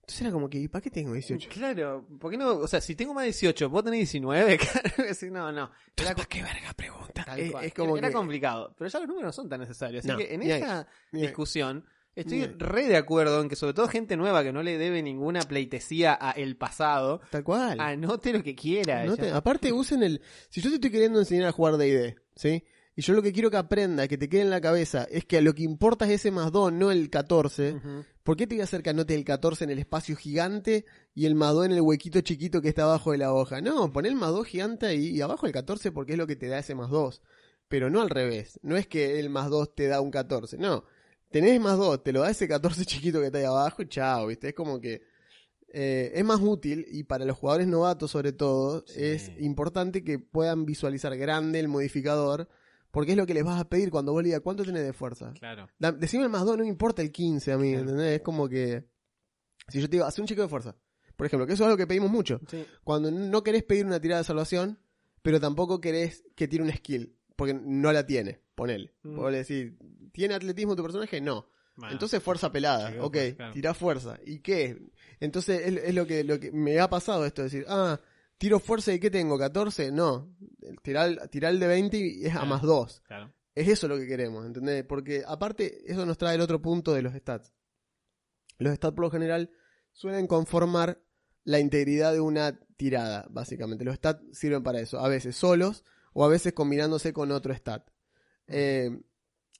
Entonces 0.09 0.21
era 0.21 0.31
como 0.31 0.49
que, 0.49 0.57
¿y 0.57 0.67
para 0.67 0.81
qué 0.81 0.89
tengo 0.89 1.13
18? 1.13 1.49
Claro, 1.51 2.03
¿por 2.19 2.31
qué 2.31 2.37
no? 2.37 2.53
O 2.57 2.67
sea, 2.67 2.81
si 2.81 2.95
tengo 2.95 3.13
más 3.13 3.25
18, 3.25 3.69
vos 3.69 3.83
tenés 3.83 3.99
19, 3.99 4.57
claro, 4.57 4.89
no, 5.31 5.51
no. 5.51 5.71
Era, 5.95 6.15
¿Para 6.15 6.25
qué 6.27 6.41
verga 6.41 6.73
pregunta? 6.75 7.23
tal 7.25 7.39
Es, 7.39 7.51
cual. 7.51 7.65
es 7.65 7.73
como 7.75 7.95
era 7.95 8.07
que. 8.07 8.13
complicado, 8.15 8.73
pero 8.75 8.89
ya 8.89 8.97
los 8.99 9.07
números 9.07 9.27
no 9.27 9.33
son 9.33 9.47
tan 9.49 9.59
necesarios. 9.59 10.03
Así 10.03 10.11
No, 10.11 10.17
que 10.17 10.33
en 10.33 10.41
esta 10.41 10.87
discusión 11.11 11.85
estoy 12.15 12.43
re 12.57 12.87
de 12.87 12.97
acuerdo 12.97 13.39
en 13.39 13.49
que 13.49 13.55
sobre 13.55 13.73
todo 13.75 13.87
gente 13.87 14.17
nueva 14.17 14.43
que 14.43 14.51
no 14.51 14.63
le 14.63 14.79
debe 14.79 15.03
ninguna 15.03 15.41
pleitesía 15.41 16.17
a 16.19 16.31
el 16.31 16.57
pasado, 16.57 17.21
Tal 17.29 17.43
cual. 17.43 17.79
anote 17.79 18.33
lo 18.33 18.41
que 18.41 18.55
quiera. 18.55 19.05
No 19.05 19.15
ya. 19.15 19.21
te- 19.23 19.31
aparte 19.31 19.71
usen 19.71 20.01
el... 20.01 20.21
Si 20.49 20.59
yo 20.59 20.69
te 20.71 20.75
estoy 20.77 20.89
queriendo 20.89 21.19
enseñar 21.19 21.47
a 21.49 21.51
jugar 21.51 21.77
D&D, 21.77 22.15
¿sí? 22.35 22.63
Y 22.99 23.01
yo 23.01 23.13
lo 23.13 23.21
que 23.21 23.31
quiero 23.31 23.49
que 23.49 23.55
aprenda, 23.55 24.09
que 24.09 24.17
te 24.17 24.27
quede 24.27 24.41
en 24.41 24.49
la 24.49 24.59
cabeza, 24.59 25.07
es 25.09 25.23
que 25.23 25.41
lo 25.41 25.55
que 25.55 25.63
importa 25.63 26.03
es 26.03 26.11
ese 26.11 26.31
más 26.31 26.51
2, 26.51 26.73
no 26.73 26.91
el 26.91 27.09
14. 27.09 27.75
Ujú. 27.75 28.03
¿Por 28.23 28.35
qué 28.35 28.45
te 28.45 28.55
voy 28.55 28.59
a 28.61 28.65
hacer 28.65 28.83
que 28.83 28.89
anote 28.89 29.15
el 29.15 29.23
14 29.23 29.63
en 29.63 29.69
el 29.69 29.79
espacio 29.79 30.17
gigante 30.17 30.83
y 31.15 31.25
el 31.25 31.33
más 31.33 31.53
2 31.53 31.67
en 31.67 31.71
el 31.71 31.79
huequito 31.81 32.19
chiquito 32.19 32.61
que 32.61 32.67
está 32.67 32.83
abajo 32.83 33.13
de 33.13 33.19
la 33.19 33.31
hoja? 33.33 33.61
No, 33.61 33.89
pon 33.93 34.05
el 34.05 34.15
más 34.15 34.31
2 34.31 34.45
gigante 34.45 34.85
ahí 34.87 35.07
y 35.15 35.21
abajo 35.21 35.45
el 35.45 35.53
14 35.53 35.93
porque 35.93 36.11
es 36.11 36.17
lo 36.17 36.27
que 36.27 36.35
te 36.35 36.47
da 36.49 36.59
ese 36.59 36.75
más 36.75 36.89
2. 36.89 37.21
Pero 37.69 37.89
no 37.89 38.01
al 38.01 38.09
revés. 38.09 38.59
No 38.63 38.75
es 38.75 38.85
que 38.85 39.17
el 39.21 39.29
más 39.29 39.49
2 39.49 39.75
te 39.75 39.87
da 39.87 40.01
un 40.01 40.11
14. 40.11 40.57
No. 40.57 40.83
Tenés 41.31 41.61
más 41.61 41.77
2, 41.77 42.03
te 42.03 42.11
lo 42.11 42.19
da 42.19 42.31
ese 42.31 42.49
14 42.49 42.83
chiquito 42.85 43.21
que 43.21 43.27
está 43.27 43.37
ahí 43.37 43.45
abajo 43.45 43.81
y 43.81 43.87
chao, 43.87 44.27
¿viste? 44.27 44.49
Es 44.49 44.53
como 44.55 44.81
que... 44.81 45.03
eh, 45.71 46.11
es 46.15 46.25
más 46.25 46.41
útil 46.41 46.85
y 46.91 47.03
para 47.03 47.23
los 47.23 47.37
jugadores 47.37 47.67
novatos 47.67 48.11
sobre 48.11 48.33
todo 48.33 48.83
Sí. 48.87 48.93
es 49.03 49.31
importante 49.39 50.03
que 50.03 50.17
puedan 50.19 50.65
visualizar 50.65 51.15
grande 51.15 51.59
el 51.59 51.67
modificador 51.69 52.49
porque 52.91 53.11
es 53.11 53.17
lo 53.17 53.25
que 53.25 53.33
les 53.33 53.43
vas 53.43 53.59
a 53.59 53.67
pedir 53.69 53.89
cuando 53.91 54.11
vos 54.13 54.21
le 54.23 54.27
digas 54.29 54.41
cuánto 54.41 54.63
tenés 54.63 54.83
de 54.83 54.93
fuerza. 54.93 55.31
Claro. 55.39 55.67
Da- 55.77 55.91
decime 55.91 56.23
el 56.23 56.29
más 56.29 56.45
2, 56.45 56.57
no 56.57 56.63
me 56.63 56.69
importa 56.69 57.01
el 57.01 57.11
15 57.11 57.51
a 57.51 57.57
mí, 57.57 57.69
Claro. 57.71 57.81
¿entendés? 57.83 58.15
Es 58.17 58.21
como 58.21 58.47
que. 58.49 58.85
Si 59.67 59.79
yo 59.79 59.87
te 59.89 59.97
digo, 59.97 60.05
hace 60.05 60.21
un 60.21 60.27
chequeo 60.27 60.43
de 60.45 60.49
fuerza. 60.49 60.75
Por 61.15 61.25
ejemplo, 61.27 61.45
que 61.45 61.53
eso 61.53 61.63
es 61.63 61.67
algo 61.67 61.77
que 61.77 61.85
pedimos 61.87 62.09
mucho. 62.09 62.39
Sí. 62.49 62.65
Cuando 62.83 63.11
no 63.11 63.43
querés 63.43 63.63
pedir 63.63 63.85
una 63.85 63.99
tirada 63.99 64.21
de 64.21 64.25
salvación, 64.25 64.79
pero 65.21 65.39
tampoco 65.39 65.81
querés 65.81 66.23
que 66.35 66.47
tire 66.47 66.63
un 66.63 66.71
skill, 66.71 67.15
porque 67.35 67.53
no 67.53 67.91
la 67.91 68.05
tiene, 68.05 68.41
ponele. 68.55 68.95
Mm. 69.03 69.15
Vos 69.17 69.31
le 69.31 69.39
decís, 69.39 69.73
¿tiene 70.13 70.33
atletismo 70.35 70.75
tu 70.75 70.81
personaje? 70.81 71.19
No. 71.21 71.45
Bueno, 71.75 71.91
Entonces 71.93 72.21
fuerza 72.23 72.51
pelada, 72.51 72.89
ok, 73.03 73.13
fuerza, 73.15 73.35
claro. 73.35 73.53
tirá 73.53 73.73
fuerza. 73.73 74.19
¿Y 74.25 74.39
qué? 74.39 74.81
Entonces 75.19 75.61
es, 75.65 75.83
es 75.83 75.93
lo, 75.95 76.05
que, 76.07 76.23
lo 76.23 76.39
que 76.39 76.51
me 76.51 76.79
ha 76.79 76.89
pasado 76.89 77.25
esto, 77.25 77.43
decir, 77.43 77.65
ah, 77.69 77.99
tiro 78.39 78.59
fuerza 78.59 78.91
y 78.91 78.99
¿qué 78.99 79.11
tengo? 79.11 79.37
¿14? 79.37 79.91
No. 79.93 80.35
Tirar, 80.81 81.27
tirar 81.29 81.53
el 81.53 81.59
de 81.59 81.67
20 81.67 81.97
y 81.97 82.25
es 82.25 82.29
a 82.31 82.39
Claro. 82.39 82.45
más 82.47 82.61
2. 82.63 83.01
claro. 83.05 83.33
Es 83.55 83.67
eso 83.67 83.87
lo 83.89 83.97
que 83.97 84.07
queremos, 84.07 84.45
¿entendés? 84.45 84.85
Porque 84.85 85.23
aparte, 85.27 85.83
eso 85.91 86.05
nos 86.05 86.17
trae 86.17 86.35
el 86.35 86.41
otro 86.41 86.61
punto 86.61 86.93
de 86.93 87.01
los 87.01 87.13
stats. 87.13 87.53
Los 88.57 88.75
stats 88.75 88.95
por 88.95 89.05
lo 89.05 89.11
general 89.11 89.51
suelen 89.91 90.27
conformar 90.27 91.01
la 91.43 91.59
integridad 91.59 92.13
de 92.13 92.21
una 92.21 92.57
tirada, 92.77 93.27
básicamente. 93.29 93.83
Los 93.83 93.95
stats 93.95 94.23
sirven 94.31 94.63
para 94.63 94.79
eso, 94.79 94.99
a 94.99 95.09
veces 95.09 95.35
solos 95.35 95.83
o 96.13 96.23
a 96.23 96.29
veces 96.29 96.53
combinándose 96.53 97.11
con 97.11 97.31
otro 97.31 97.53
stat. 97.53 97.89
Eh, 98.47 99.01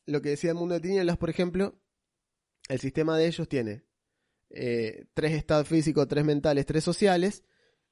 lo 0.05 0.21
que 0.21 0.29
decía 0.29 0.51
el 0.51 0.55
mundo 0.57 0.75
de 0.75 0.81
tinieblas, 0.81 1.17
por 1.17 1.29
ejemplo, 1.29 1.81
el 2.69 2.79
sistema 2.79 3.17
de 3.17 3.27
ellos 3.27 3.49
tiene 3.49 3.83
eh, 4.51 5.07
tres 5.13 5.41
stats 5.41 5.67
físicos, 5.67 6.07
tres 6.07 6.23
mentales, 6.23 6.65
tres 6.65 6.83
sociales, 6.85 7.43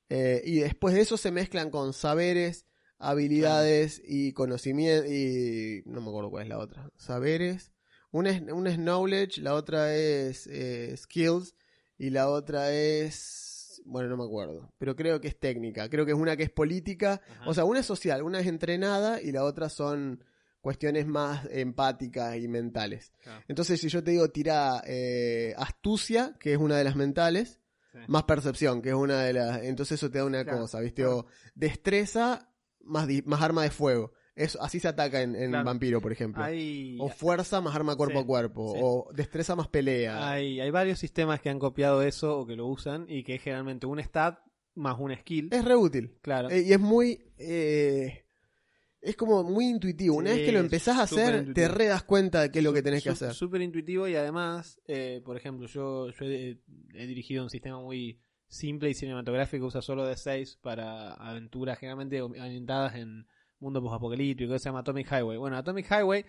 eh, 0.09 0.41
y 0.45 0.59
después 0.59 0.95
de 0.95 1.01
eso 1.01 1.17
se 1.17 1.31
mezclan 1.31 1.69
con 1.69 1.93
saberes, 1.93 2.65
habilidades 2.97 4.01
y 4.05 4.33
conocimiento 4.33 5.11
y 5.11 5.83
no 5.85 6.01
me 6.01 6.09
acuerdo 6.09 6.29
cuál 6.29 6.43
es 6.43 6.49
la 6.49 6.59
otra. 6.59 6.89
Saberes. 6.95 7.71
Una 8.11 8.31
es, 8.31 8.41
una 8.41 8.71
es 8.71 8.77
knowledge, 8.77 9.41
la 9.41 9.53
otra 9.53 9.93
es 9.93 10.48
eh, 10.48 10.96
skills 10.96 11.55
y 11.98 12.09
la 12.09 12.29
otra 12.29 12.72
es 12.72 13.81
bueno, 13.85 14.09
no 14.09 14.17
me 14.17 14.25
acuerdo, 14.25 14.74
pero 14.77 14.96
creo 14.96 15.22
que 15.22 15.29
es 15.29 15.39
técnica, 15.39 15.89
creo 15.89 16.05
que 16.05 16.11
es 16.11 16.17
una 16.17 16.35
que 16.35 16.43
es 16.43 16.50
política, 16.50 17.22
Ajá. 17.39 17.50
o 17.50 17.53
sea, 17.53 17.63
una 17.63 17.79
es 17.79 17.85
social, 17.85 18.22
una 18.22 18.39
es 18.39 18.48
entrenada 18.48 19.22
y 19.22 19.31
la 19.31 19.43
otra 19.46 19.70
son 19.70 20.24
cuestiones 20.61 21.07
más 21.07 21.48
empáticas 21.51 22.35
y 22.35 22.48
mentales. 22.50 23.13
Claro. 23.24 23.43
Entonces, 23.48 23.79
si 23.79 23.87
yo 23.87 24.03
te 24.03 24.11
digo 24.11 24.29
tira 24.29 24.81
eh, 24.85 25.53
astucia, 25.57 26.35
que 26.39 26.51
es 26.51 26.57
una 26.57 26.75
de 26.77 26.83
las 26.83 26.96
mentales, 26.96 27.61
Sí. 27.91 28.00
más 28.07 28.23
percepción, 28.23 28.81
que 28.81 28.89
es 28.89 28.95
una 28.95 29.21
de 29.23 29.33
las. 29.33 29.63
Entonces 29.63 30.00
eso 30.00 30.09
te 30.11 30.17
da 30.19 30.25
una 30.25 30.43
Claro, 30.43 30.59
cosa, 30.61 30.79
¿viste? 30.81 31.01
claro. 31.03 31.17
O 31.19 31.25
destreza 31.55 32.51
más, 32.81 33.07
di- 33.07 33.23
más 33.25 33.41
arma 33.41 33.63
de 33.63 33.69
fuego. 33.71 34.11
Eso, 34.35 34.61
así 34.61 34.79
se 34.79 34.87
ataca 34.87 35.21
en, 35.23 35.35
en 35.35 35.50
Claro. 35.50 35.65
vampiro, 35.65 36.00
por 36.00 36.11
ejemplo. 36.11 36.43
Hay, 36.43 36.97
O 37.00 37.09
fuerza 37.09 37.59
más 37.59 37.75
arma 37.75 37.95
cuerpo 37.95 38.19
Sí, 38.19 38.23
a 38.23 38.27
cuerpo. 38.27 38.73
sí. 38.75 38.79
O 38.83 39.09
destreza 39.13 39.55
más 39.55 39.67
pelea. 39.67 40.29
hay, 40.29 40.59
hay 40.59 40.69
varios 40.69 41.00
sistemas 41.00 41.41
que 41.41 41.50
han 41.50 41.57
copiado 41.59 42.03
eso 42.03 42.37
o 42.37 42.45
que 42.45 42.55
lo 42.55 42.67
usan 42.67 43.05
y 43.09 43.23
que 43.23 43.35
es 43.35 43.41
generalmente 43.41 43.87
un 43.87 44.00
stat 44.00 44.37
más 44.75 45.00
un 45.00 45.15
skill. 45.15 45.50
Es 45.51 45.65
re 45.65 45.75
útil. 45.75 46.19
Claro. 46.21 46.50
Eh, 46.51 46.61
y 46.67 46.71
es 46.71 46.79
muy. 46.79 47.19
eh, 47.39 48.26
es 49.01 49.16
como 49.16 49.44
muy 49.44 49.66
intuitivo. 49.68 50.16
Una 50.16 50.31
Sí, 50.31 50.38
vez 50.38 50.46
que 50.46 50.51
lo 50.51 50.60
empezás 50.60 50.98
a 50.98 51.03
hacer, 51.03 51.53
te 51.53 51.68
re 51.68 51.86
das 51.88 52.03
cuenta 52.03 52.42
de 52.42 52.51
qué 52.51 52.60
es 52.60 52.64
lo 52.66 52.74
que 52.74 52.81
tenés 52.81 53.03
que 53.03 53.10
hacer. 53.12 53.33
Súper 53.33 53.62
intuitivo 53.62 54.07
y 54.07 54.16
además, 54.16 54.81
eh, 54.86 55.22
por 55.24 55.38
ejemplo, 55.38 55.68
yo, 55.68 56.10
yo 56.10 56.25
he, 56.25 56.60
he 56.94 57.07
dirigido 57.07 57.44
un 57.44 57.50
sistema 57.50 57.79
muy 57.79 58.20
simple 58.48 58.90
y 58.90 58.94
cinematográfico 58.94 59.66
usa 59.66 59.81
solo 59.81 60.05
de 60.05 60.16
6 60.16 60.57
para 60.62 61.14
aventuras 61.14 61.77
generalmente 61.79 62.22
orientadas 62.22 62.96
en 62.96 63.27
mundo 63.60 63.81
posapocalíptico 63.81 64.53
que 64.53 64.60
se 64.60 64.66
llama 64.70 64.79
Atomic 64.79 65.07
Highway. 65.12 65.38
Bueno, 65.38 65.57
Atomic 65.57 65.88
Highway 65.92 66.25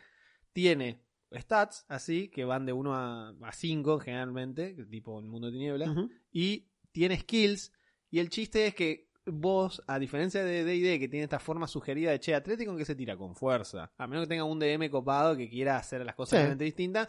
tiene 0.53 1.03
stats 1.33 1.85
así 1.89 2.29
que 2.29 2.45
van 2.45 2.65
de 2.67 2.73
1 2.73 2.95
a, 2.95 3.29
a 3.43 3.53
5 3.53 3.99
generalmente, 4.01 4.75
tipo 4.91 5.21
el 5.21 5.27
mundo 5.27 5.49
de 5.49 5.53
tinieblas, 5.55 5.91
Ujú. 5.91 6.11
y 6.33 6.69
tiene 6.93 7.19
skills 7.19 7.73
y 8.11 8.19
el 8.19 8.31
chiste 8.31 8.67
es 8.67 8.75
que 8.75 9.08
vos, 9.33 9.83
a 9.87 9.99
diferencia 9.99 10.45
de 10.45 10.65
D&D 10.65 10.99
que 10.99 11.09
tiene 11.09 11.25
esta 11.25 11.39
forma 11.39 11.67
sugerida 11.67 12.11
de 12.11 12.21
che, 12.21 12.35
Atlético 12.35 12.73
en 12.73 12.79
que 12.79 12.85
se 12.85 12.95
tira 12.95 13.17
con 13.17 13.35
fuerza, 13.35 13.91
a 13.97 14.07
menos 14.07 14.25
que 14.25 14.29
tenga 14.29 14.45
un 14.45 14.59
DM 14.59 14.89
copado 14.91 15.37
que 15.37 15.49
quiera 15.49 15.77
hacer 15.77 16.05
las 16.05 16.15
cosas 16.15 16.31
Sí. 16.31 16.37
realmente 16.37 16.65
distintas, 16.65 17.09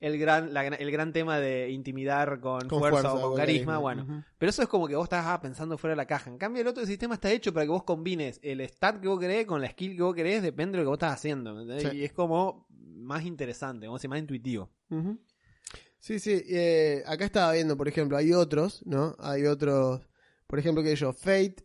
el 0.00 0.18
gran, 0.18 0.52
la 0.52 0.66
el 0.66 0.90
gran 0.90 1.12
tema 1.12 1.38
de 1.38 1.70
intimidar 1.70 2.38
con, 2.40 2.68
Con 2.68 2.78
fuerza, 2.80 3.00
fuerza 3.10 3.14
o 3.14 3.28
con 3.30 3.36
carisma, 3.36 3.74
carisma. 3.74 3.78
bueno, 3.78 4.24
pero 4.36 4.50
eso 4.50 4.62
es 4.62 4.68
como 4.68 4.86
que 4.86 4.96
vos 4.96 5.04
estás 5.04 5.24
ah, 5.26 5.40
pensando 5.40 5.78
fuera 5.78 5.92
de 5.92 5.96
la 5.96 6.06
caja. 6.06 6.28
En 6.28 6.36
cambio, 6.36 6.60
el 6.62 6.68
otro 6.68 6.84
sistema 6.84 7.14
está 7.14 7.30
hecho 7.30 7.54
para 7.54 7.64
que 7.64 7.70
vos 7.70 7.84
combines 7.84 8.38
el 8.42 8.60
stat 8.62 9.00
que 9.00 9.08
vos 9.08 9.18
querés 9.18 9.46
con 9.46 9.62
la 9.62 9.70
skill 9.70 9.96
que 9.96 10.02
vos 10.02 10.14
querés, 10.14 10.42
depende 10.42 10.72
de 10.72 10.78
lo 10.78 10.84
que 10.84 10.88
vos 10.90 10.96
estás 10.96 11.14
haciendo. 11.14 11.62
Y 11.92 12.04
es 12.04 12.12
como 12.12 12.66
más 12.68 13.24
interesante, 13.24 13.86
a 13.86 13.92
decir, 13.92 14.10
más 14.10 14.18
intuitivo. 14.18 14.70
Sí, 16.00 16.18
sí. 16.18 16.42
eh, 16.50 17.02
acá 17.06 17.24
estaba 17.24 17.52
viendo, 17.52 17.76
por 17.76 17.88
ejemplo, 17.88 18.16
hay 18.18 18.32
otros, 18.32 18.82
¿no? 18.84 19.16
Hay 19.18 19.46
otros. 19.46 20.02
Por 20.54 20.60
ejemplo, 20.60 20.84
que 20.84 20.94
yo, 20.94 21.12
Fate. 21.12 21.56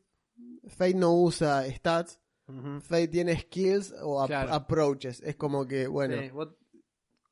Fate 0.68 0.96
no 0.96 1.14
usa 1.14 1.64
stats. 1.72 2.20
Fate 2.82 3.08
tiene 3.10 3.38
skills 3.40 3.94
o 4.02 4.26
Claro. 4.26 4.52
approaches. 4.52 5.22
Es 5.22 5.36
como 5.36 5.68
que, 5.68 5.86
bueno. 5.86 6.20
Sí, 6.20 6.30
vos- 6.32 6.56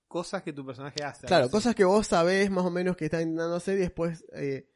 cosas 0.08 0.43
que 0.43 0.54
tu 0.54 0.63
personaje 0.63 1.04
hace. 1.04 1.26
Claro, 1.26 1.50
cosas 1.50 1.74
que 1.74 1.84
vos 1.84 2.06
sabés 2.06 2.52
más 2.52 2.63
o 2.63 2.70
menos 2.70 2.96
que 2.96 3.06
están 3.06 3.22
intentando 3.24 3.56
hacer 3.56 3.78
y 3.78 3.82
después. 3.82 4.24
eh, 4.34 4.70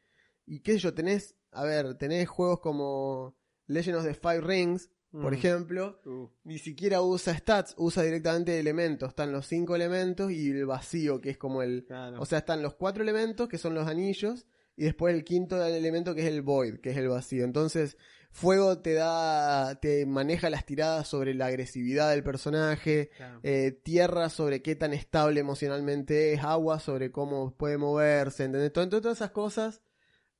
y 0.44 0.58
qué 0.58 0.72
sé 0.72 0.78
yo, 0.80 0.92
tenés. 0.92 1.36
A 1.52 1.62
ver, 1.62 1.94
tenés 1.98 2.28
juegos 2.28 2.58
como 2.58 3.36
Legend 3.68 3.98
of 3.98 4.04
the 4.04 4.14
Five 4.14 4.40
Rings, 4.40 4.90
por 5.12 5.30
Mm. 5.30 5.34
ejemplo. 5.34 6.00
Uh, 6.04 6.28
Ni 6.42 6.58
siquiera 6.58 7.00
usa 7.00 7.32
stats, 7.38 7.76
usa 7.78 8.02
directamente 8.02 8.58
elementos. 8.58 9.10
Están 9.10 9.30
los 9.30 9.46
cinco 9.46 9.76
elementos 9.76 10.32
y 10.32 10.50
el 10.50 10.66
vacío, 10.66 11.20
que 11.20 11.30
es 11.30 11.38
como 11.38 11.62
el. 11.62 11.84
claro. 11.86 12.20
O 12.20 12.26
sea, 12.26 12.38
están 12.38 12.60
los 12.60 12.74
cuatro 12.74 13.04
elementos, 13.04 13.48
que 13.48 13.56
son 13.58 13.72
los 13.76 13.86
anillos, 13.86 14.46
y 14.76 14.84
después 14.84 15.14
el 15.14 15.24
quinto 15.24 15.64
elemento, 15.64 16.14
que 16.14 16.22
es 16.22 16.28
el 16.28 16.42
void, 16.42 16.76
que 16.80 16.90
es 16.90 16.96
el 16.96 17.08
vacío. 17.08 17.44
Entonces, 17.44 17.96
fuego 18.30 18.78
te 18.78 18.94
da, 18.94 19.78
te 19.80 20.06
maneja 20.06 20.48
las 20.48 20.64
tiradas 20.64 21.06
sobre 21.06 21.34
la 21.34 21.46
agresividad 21.46 22.10
del 22.10 22.22
personaje, 22.24 23.10
Claro. 23.16 23.40
eh, 23.42 23.72
tierra 23.82 24.30
sobre 24.30 24.62
qué 24.62 24.74
tan 24.74 24.92
estable 24.94 25.40
emocionalmente 25.40 26.32
es, 26.32 26.42
agua 26.42 26.80
sobre 26.80 27.10
cómo 27.12 27.54
puede 27.54 27.76
moverse, 27.76 28.44
¿entendés? 28.44 28.72
Todo- 28.72 28.88
Todas 29.00 29.18
esas 29.18 29.30
cosas, 29.32 29.82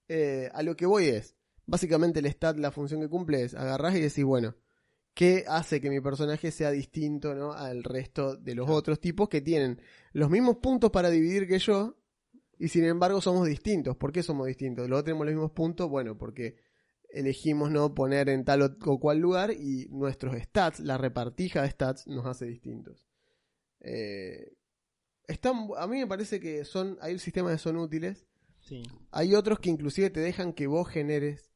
eh, 0.08 0.48
a 0.54 0.62
lo 0.62 0.76
que 0.76 0.86
voy 0.86 1.08
es, 1.08 1.36
básicamente 1.66 2.20
el 2.20 2.26
stat, 2.26 2.56
la 2.58 2.70
función 2.70 3.00
que 3.00 3.08
cumple 3.08 3.42
es, 3.44 3.54
agarrás 3.54 3.94
y 3.96 4.00
decís, 4.00 4.24
bueno, 4.24 4.54
¿qué 5.14 5.44
hace 5.46 5.80
que 5.82 5.90
mi 5.90 6.00
personaje 6.00 6.50
sea 6.50 6.70
distinto 6.70 7.34
¿no? 7.34 7.52
al 7.52 7.84
resto 7.84 8.36
de 8.36 8.54
los 8.54 8.70
otros 8.70 8.98
tipos 9.00 9.28
que 9.28 9.42
tienen 9.42 9.80
los 10.12 10.30
mismos 10.30 10.56
puntos 10.56 10.90
para 10.90 11.10
dividir 11.10 11.46
que 11.46 11.58
yo? 11.58 11.98
Y 12.58 12.68
sin 12.68 12.84
embargo 12.84 13.20
somos 13.20 13.46
distintos. 13.48 13.96
¿Por 13.96 14.12
qué 14.12 14.22
somos 14.22 14.46
distintos? 14.46 14.88
Luego 14.88 15.02
tenemos 15.04 15.26
los 15.26 15.34
mismos 15.34 15.50
puntos, 15.52 15.88
bueno, 15.88 16.16
porque 16.16 16.56
elegimos 17.10 17.70
no 17.70 17.94
poner 17.94 18.28
en 18.28 18.44
tal 18.44 18.62
o- 18.62 18.98
cual 19.00 19.18
lugar 19.18 19.50
y 19.52 19.86
nuestros 19.90 20.34
stats, 20.40 20.80
la 20.80 20.96
repartija 20.96 21.62
de 21.62 21.70
stats, 21.70 22.06
nos 22.06 22.24
hace 22.26 22.46
distintos. 22.46 23.04
Eh, 23.80 24.54
están, 25.26 25.68
a 25.76 25.86
mí 25.86 25.98
me 25.98 26.06
parece 26.06 26.40
que 26.40 26.64
son, 26.64 26.98
hay 27.00 27.18
sistemas 27.18 27.52
que 27.52 27.58
son 27.58 27.76
útiles. 27.76 28.26
Sí. 28.60 28.82
Hay 29.10 29.34
otros 29.34 29.58
que 29.58 29.70
inclusive 29.70 30.10
te 30.10 30.20
dejan 30.20 30.52
que 30.52 30.66
vos 30.66 30.88
generes 30.88 31.50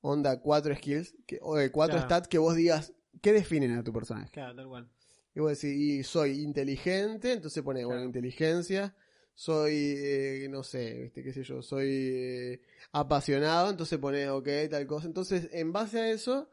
onda 0.00 0.40
cuatro 0.40 0.74
skills, 0.74 1.14
que, 1.26 1.38
o 1.42 1.56
de 1.56 1.70
cuatro 1.72 1.96
Claro. 1.96 2.06
stats 2.08 2.28
que 2.28 2.38
vos 2.38 2.54
digas, 2.54 2.92
¿qué 3.22 3.32
definen 3.32 3.72
a 3.76 3.82
tu 3.82 3.92
personaje? 3.92 4.30
Claro, 4.30 4.54
tal 4.54 4.68
cual. 4.68 4.90
Y 5.34 5.40
vos 5.40 5.50
decís, 5.60 5.76
y 5.76 6.02
soy 6.04 6.42
inteligente, 6.42 7.32
entonces 7.32 7.62
pone, 7.62 7.84
bueno, 7.84 8.04
inteligencia. 8.04 8.94
Soy, 9.34 9.94
eh, 9.96 10.46
no 10.48 10.62
sé, 10.62 10.94
¿viste? 11.02 11.22
qué 11.24 11.32
sé 11.32 11.42
yo, 11.42 11.60
soy 11.60 11.88
eh, 11.90 12.60
apasionado, 12.92 13.68
entonces 13.70 13.98
pone, 13.98 14.28
ok, 14.30 14.48
tal 14.70 14.86
cosa. 14.86 15.06
Entonces, 15.06 15.48
en 15.52 15.72
base 15.72 15.98
a 16.00 16.10
eso, 16.10 16.50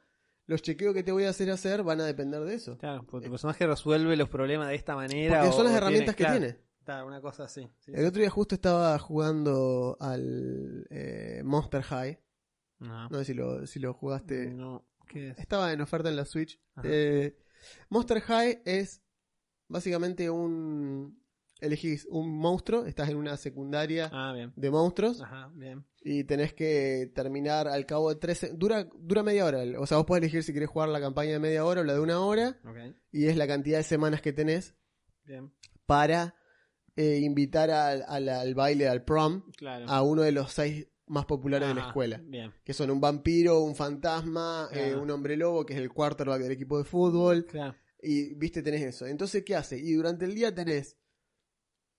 los 0.48 0.62
chequeos 0.64 0.94
que 0.94 1.04
te 1.04 1.12
voy 1.12 1.26
a 1.26 1.30
hacer 1.30 1.52
hacer 1.52 1.84
van 1.84 2.02
a 2.02 2.06
depender 2.06 2.42
de 2.42 2.56
eso. 2.56 2.78
Claro, 2.78 3.06
porque 3.08 3.26
tu 3.26 3.32
personaje 3.32 3.68
resuelve 3.68 4.16
los 4.18 4.30
problemas 4.30 4.68
de 4.68 4.76
esta 4.76 4.96
manera. 4.96 5.42
Porque 5.42 5.56
son 5.56 5.66
las 5.66 5.76
herramientas 5.76 6.16
que 6.16 6.24
claro, 6.24 6.40
tiene. 6.40 6.58
Claro, 6.84 7.08
una 7.08 7.22
cosa 7.22 7.44
así. 7.44 7.70
sí, 7.80 7.92
El 7.94 8.06
otro 8.06 8.20
día 8.20 8.32
justo 8.32 8.56
estaba 8.56 8.98
jugando 8.98 9.96
al 10.00 10.88
eh, 10.90 11.42
Monster 11.46 11.84
High. 11.84 12.20
No. 12.80 13.10
No 13.10 13.20
sé 13.20 13.26
si 13.26 13.34
lo, 13.36 13.68
si 13.68 13.80
lo 13.80 13.94
jugaste. 13.94 14.48
No. 14.48 14.88
¿Qué 15.08 15.30
es? 15.30 15.38
Estaba 15.38 15.72
en 15.72 15.82
oferta 15.82 16.10
en 16.10 16.16
la 16.16 16.26
Switch. 16.26 16.60
Monster 17.90 18.22
High 18.22 18.64
es 18.66 19.04
básicamente 19.68 20.30
un... 20.30 21.21
Elegís 21.62 22.08
un 22.10 22.38
monstruo, 22.38 22.86
estás 22.86 23.08
en 23.10 23.18
una 23.18 23.38
secundaria 23.38 24.10
Ah, 24.12 24.34
de 24.56 24.72
monstruos 24.72 25.22
Ajá, 25.22 25.52
bien. 25.56 25.86
y 26.04 26.24
tenés 26.24 26.54
que 26.56 27.12
terminar 27.14 27.68
al 27.68 27.86
cabo 27.86 28.10
de 28.10 28.16
13... 28.16 28.54
Dura, 28.56 28.90
dura 29.00 29.22
media 29.24 29.46
hora. 29.46 29.64
O 29.80 29.86
sea, 29.86 29.98
vos 29.98 30.06
podés 30.08 30.24
elegir 30.24 30.44
si 30.44 30.54
querés 30.54 30.70
jugar 30.70 30.90
la 30.90 31.00
campaña 31.00 31.34
de 31.34 31.40
media 31.40 31.64
hora 31.64 31.82
o 31.82 31.84
la 31.84 31.94
de 31.94 32.00
una 32.00 32.20
hora 32.20 32.60
y 33.12 33.28
es 33.28 33.38
la 33.38 33.46
cantidad 33.48 33.78
de 33.78 33.84
semanas 33.84 34.22
que 34.22 34.34
tenés 34.34 34.76
Bien. 35.24 35.54
para 35.86 36.34
eh, 36.96 37.20
invitar 37.22 37.70
al, 37.70 38.04
al- 38.08 38.28
al 38.30 38.56
baile, 38.56 38.88
al 38.90 39.04
prom, 39.06 39.44
Claro. 39.56 39.86
a 39.88 40.02
uno 40.02 40.24
de 40.24 40.32
los 40.32 40.52
seis 40.52 40.88
más 41.06 41.26
populares 41.26 41.68
de 41.68 41.76
la 41.76 41.88
escuela. 41.88 42.22
Bien. 42.26 42.52
Que 42.64 42.74
son 42.74 42.90
un 42.90 43.00
vampiro, 43.00 43.60
un 43.62 43.76
fantasma, 43.76 44.68
eh, 44.74 44.96
un 44.96 45.12
hombre 45.12 45.38
lobo, 45.38 45.66
que 45.66 45.74
es 45.74 45.80
el 45.80 45.90
quarterback 45.92 46.42
del 46.42 46.52
equipo 46.54 46.78
de 46.80 46.86
fútbol. 46.86 47.46
Claro. 47.46 47.76
Y 48.02 48.34
viste, 48.36 48.64
tenés 48.64 48.82
eso. 48.82 49.06
Entonces, 49.06 49.44
¿qué 49.46 49.56
hace? 49.56 49.78
Y 49.78 49.94
durante 49.94 50.26
el 50.26 50.34
día 50.34 50.56
tenés. 50.56 50.98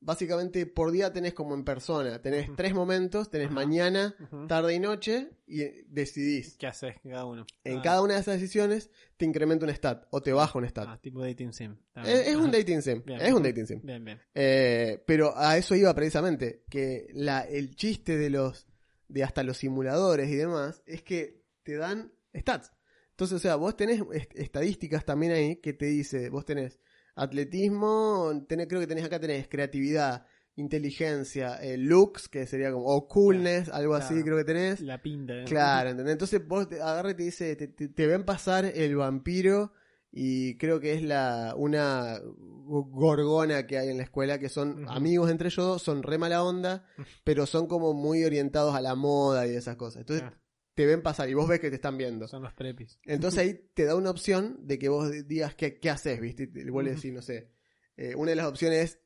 Básicamente, 0.05 0.67
por 0.67 0.91
día 0.91 1.12
tenés 1.12 1.33
como 1.33 1.55
en 1.55 1.65
persona. 1.65 2.21
Tenés 2.21 2.51
tres 2.57 2.75
momentos: 2.75 3.31
tenés 3.31 3.51
mañana, 3.53 4.15
tarde 4.49 4.75
y 4.75 4.81
noche. 4.81 5.31
Y 5.47 5.62
eh, 5.62 5.85
decidís. 5.87 6.57
¿Qué 6.59 6.67
haces 6.67 6.97
cada 7.05 7.25
uno? 7.25 7.47
En 7.62 7.79
Ah, 7.79 7.83
cada 7.83 8.03
una 8.03 8.15
de 8.15 8.21
esas 8.21 8.41
decisiones 8.41 8.91
te 9.17 9.25
incrementa 9.25 9.65
un 9.65 9.71
stat 9.73 10.07
o 10.11 10.21
te 10.21 10.33
baja 10.33 10.59
un 10.59 10.65
stat. 10.69 10.87
ah, 10.88 10.99
tipo 11.01 11.21
dating 11.23 11.53
sim. 11.53 11.77
Está 11.87 12.03
es, 12.11 12.35
un 12.37 12.51
dating 12.51 12.83
sim. 12.83 13.03
Bien. 13.07 13.21
Es 13.21 13.33
un 13.33 13.43
dating 13.45 13.67
sim. 13.67 13.81
Bien, 13.83 14.05
bien. 14.05 14.21
Eh, 14.35 15.03
pero 15.07 15.37
a 15.38 15.57
eso 15.57 15.77
iba 15.77 15.95
precisamente, 15.95 16.65
que 16.69 17.07
la, 17.12 17.43
el 17.43 17.77
chiste 17.77 18.17
de 18.19 18.29
los, 18.31 18.67
de 19.09 19.23
hasta 19.23 19.45
los 19.45 19.59
simuladores 19.59 20.29
y 20.29 20.35
demás, 20.35 20.83
es 20.87 21.03
que 21.03 21.45
te 21.62 21.77
dan 21.77 22.12
stats. 22.35 22.73
Entonces, 23.11 23.37
o 23.37 23.38
sea, 23.38 23.55
vos 23.57 23.77
tenés 23.77 24.03
est- 24.15 24.35
estadísticas 24.35 25.05
también 25.05 25.31
ahí 25.33 25.57
que 25.57 25.75
te 25.75 25.87
dice, 25.87 26.29
vos 26.31 26.45
tenés 26.45 26.81
atletismo, 27.14 28.33
tenés, 28.48 28.66
creo 28.68 28.81
que 28.81 28.87
tenés 28.87 29.05
acá 29.05 29.18
tenés 29.20 29.48
creatividad, 29.48 30.27
inteligencia, 30.57 31.57
eh, 31.62 31.77
looks, 31.79 32.29
que 32.29 32.46
sería 32.46 32.70
como, 32.72 32.87
o 32.87 33.09
coolness, 33.09 33.68
algo 33.70 33.94
así 33.94 34.22
creo 34.22 34.37
que 34.37 34.44
tenés. 34.44 34.81
La 34.81 35.01
pinta. 35.03 35.35
¿eh? 35.35 35.44
Claro, 35.44 35.90
¿entendés? 35.90 36.12
Entonces 36.12 36.46
vos 36.46 36.68
te 36.68 36.81
agarra 36.81 37.11
y 37.11 37.14
te 37.14 37.22
dice, 37.25 37.57
te, 37.57 37.68
te- 37.68 37.88
te 37.88 38.07
ven 38.07 38.25
pasar 38.25 38.64
el 38.66 38.96
vampiro 38.96 39.72
y 40.11 40.59
creo 40.59 40.79
que 40.79 40.92
es 40.94 41.03
la 41.03 41.55
una 41.57 42.18
gorgona 42.66 43.66
que 43.66 43.79
hay 43.79 43.88
en 43.88 43.96
la 43.96 44.03
escuela 44.05 44.38
que 44.38 44.48
son 44.48 44.85
amigos 44.88 45.31
entre 45.31 45.48
ellos 45.48 45.64
dos, 45.66 45.83
son 45.83 46.03
re 46.03 46.18
mala 46.18 46.42
onda, 46.44 46.85
pero 47.25 47.46
son 47.46 47.66
como 47.66 47.92
muy 47.94 48.25
orientados 48.25 48.75
a 48.75 48.81
la 48.81 48.94
moda 48.94 49.46
y 49.46 49.55
esas 49.55 49.77
cosas. 49.77 50.01
Entonces 50.01 50.22
Claro. 50.25 50.37
Te 50.74 50.87
ven 50.87 51.02
pasar 51.02 51.28
y 51.28 51.35
vos 51.35 51.46
ves 51.48 51.61
que 51.61 51.68
te 51.70 51.76
están 51.76 51.98
viendo. 51.98 52.26
Son 52.28 52.42
los 52.42 52.52
prepis. 52.54 52.98
Entonces 53.04 53.40
ahí 53.40 53.61
te 53.74 53.85
da 53.85 53.94
una 53.94 54.11
opción 54.11 54.58
de 54.66 54.78
que 54.78 54.88
vos 54.88 55.11
digas 55.26 55.54
qué, 55.54 55.78
qué 55.78 55.90
haces, 55.90 56.20
¿viste? 56.20 56.50
Y 56.54 56.70
vos 56.70 56.82
le 56.85 56.94
decís, 56.94 57.12
no 57.12 57.22
sé. 57.22 57.50
eh, 57.96 58.14
una 58.14 58.30
de 58.30 58.37
las 58.37 58.46
opciones 58.46 58.78
es, 58.82 58.98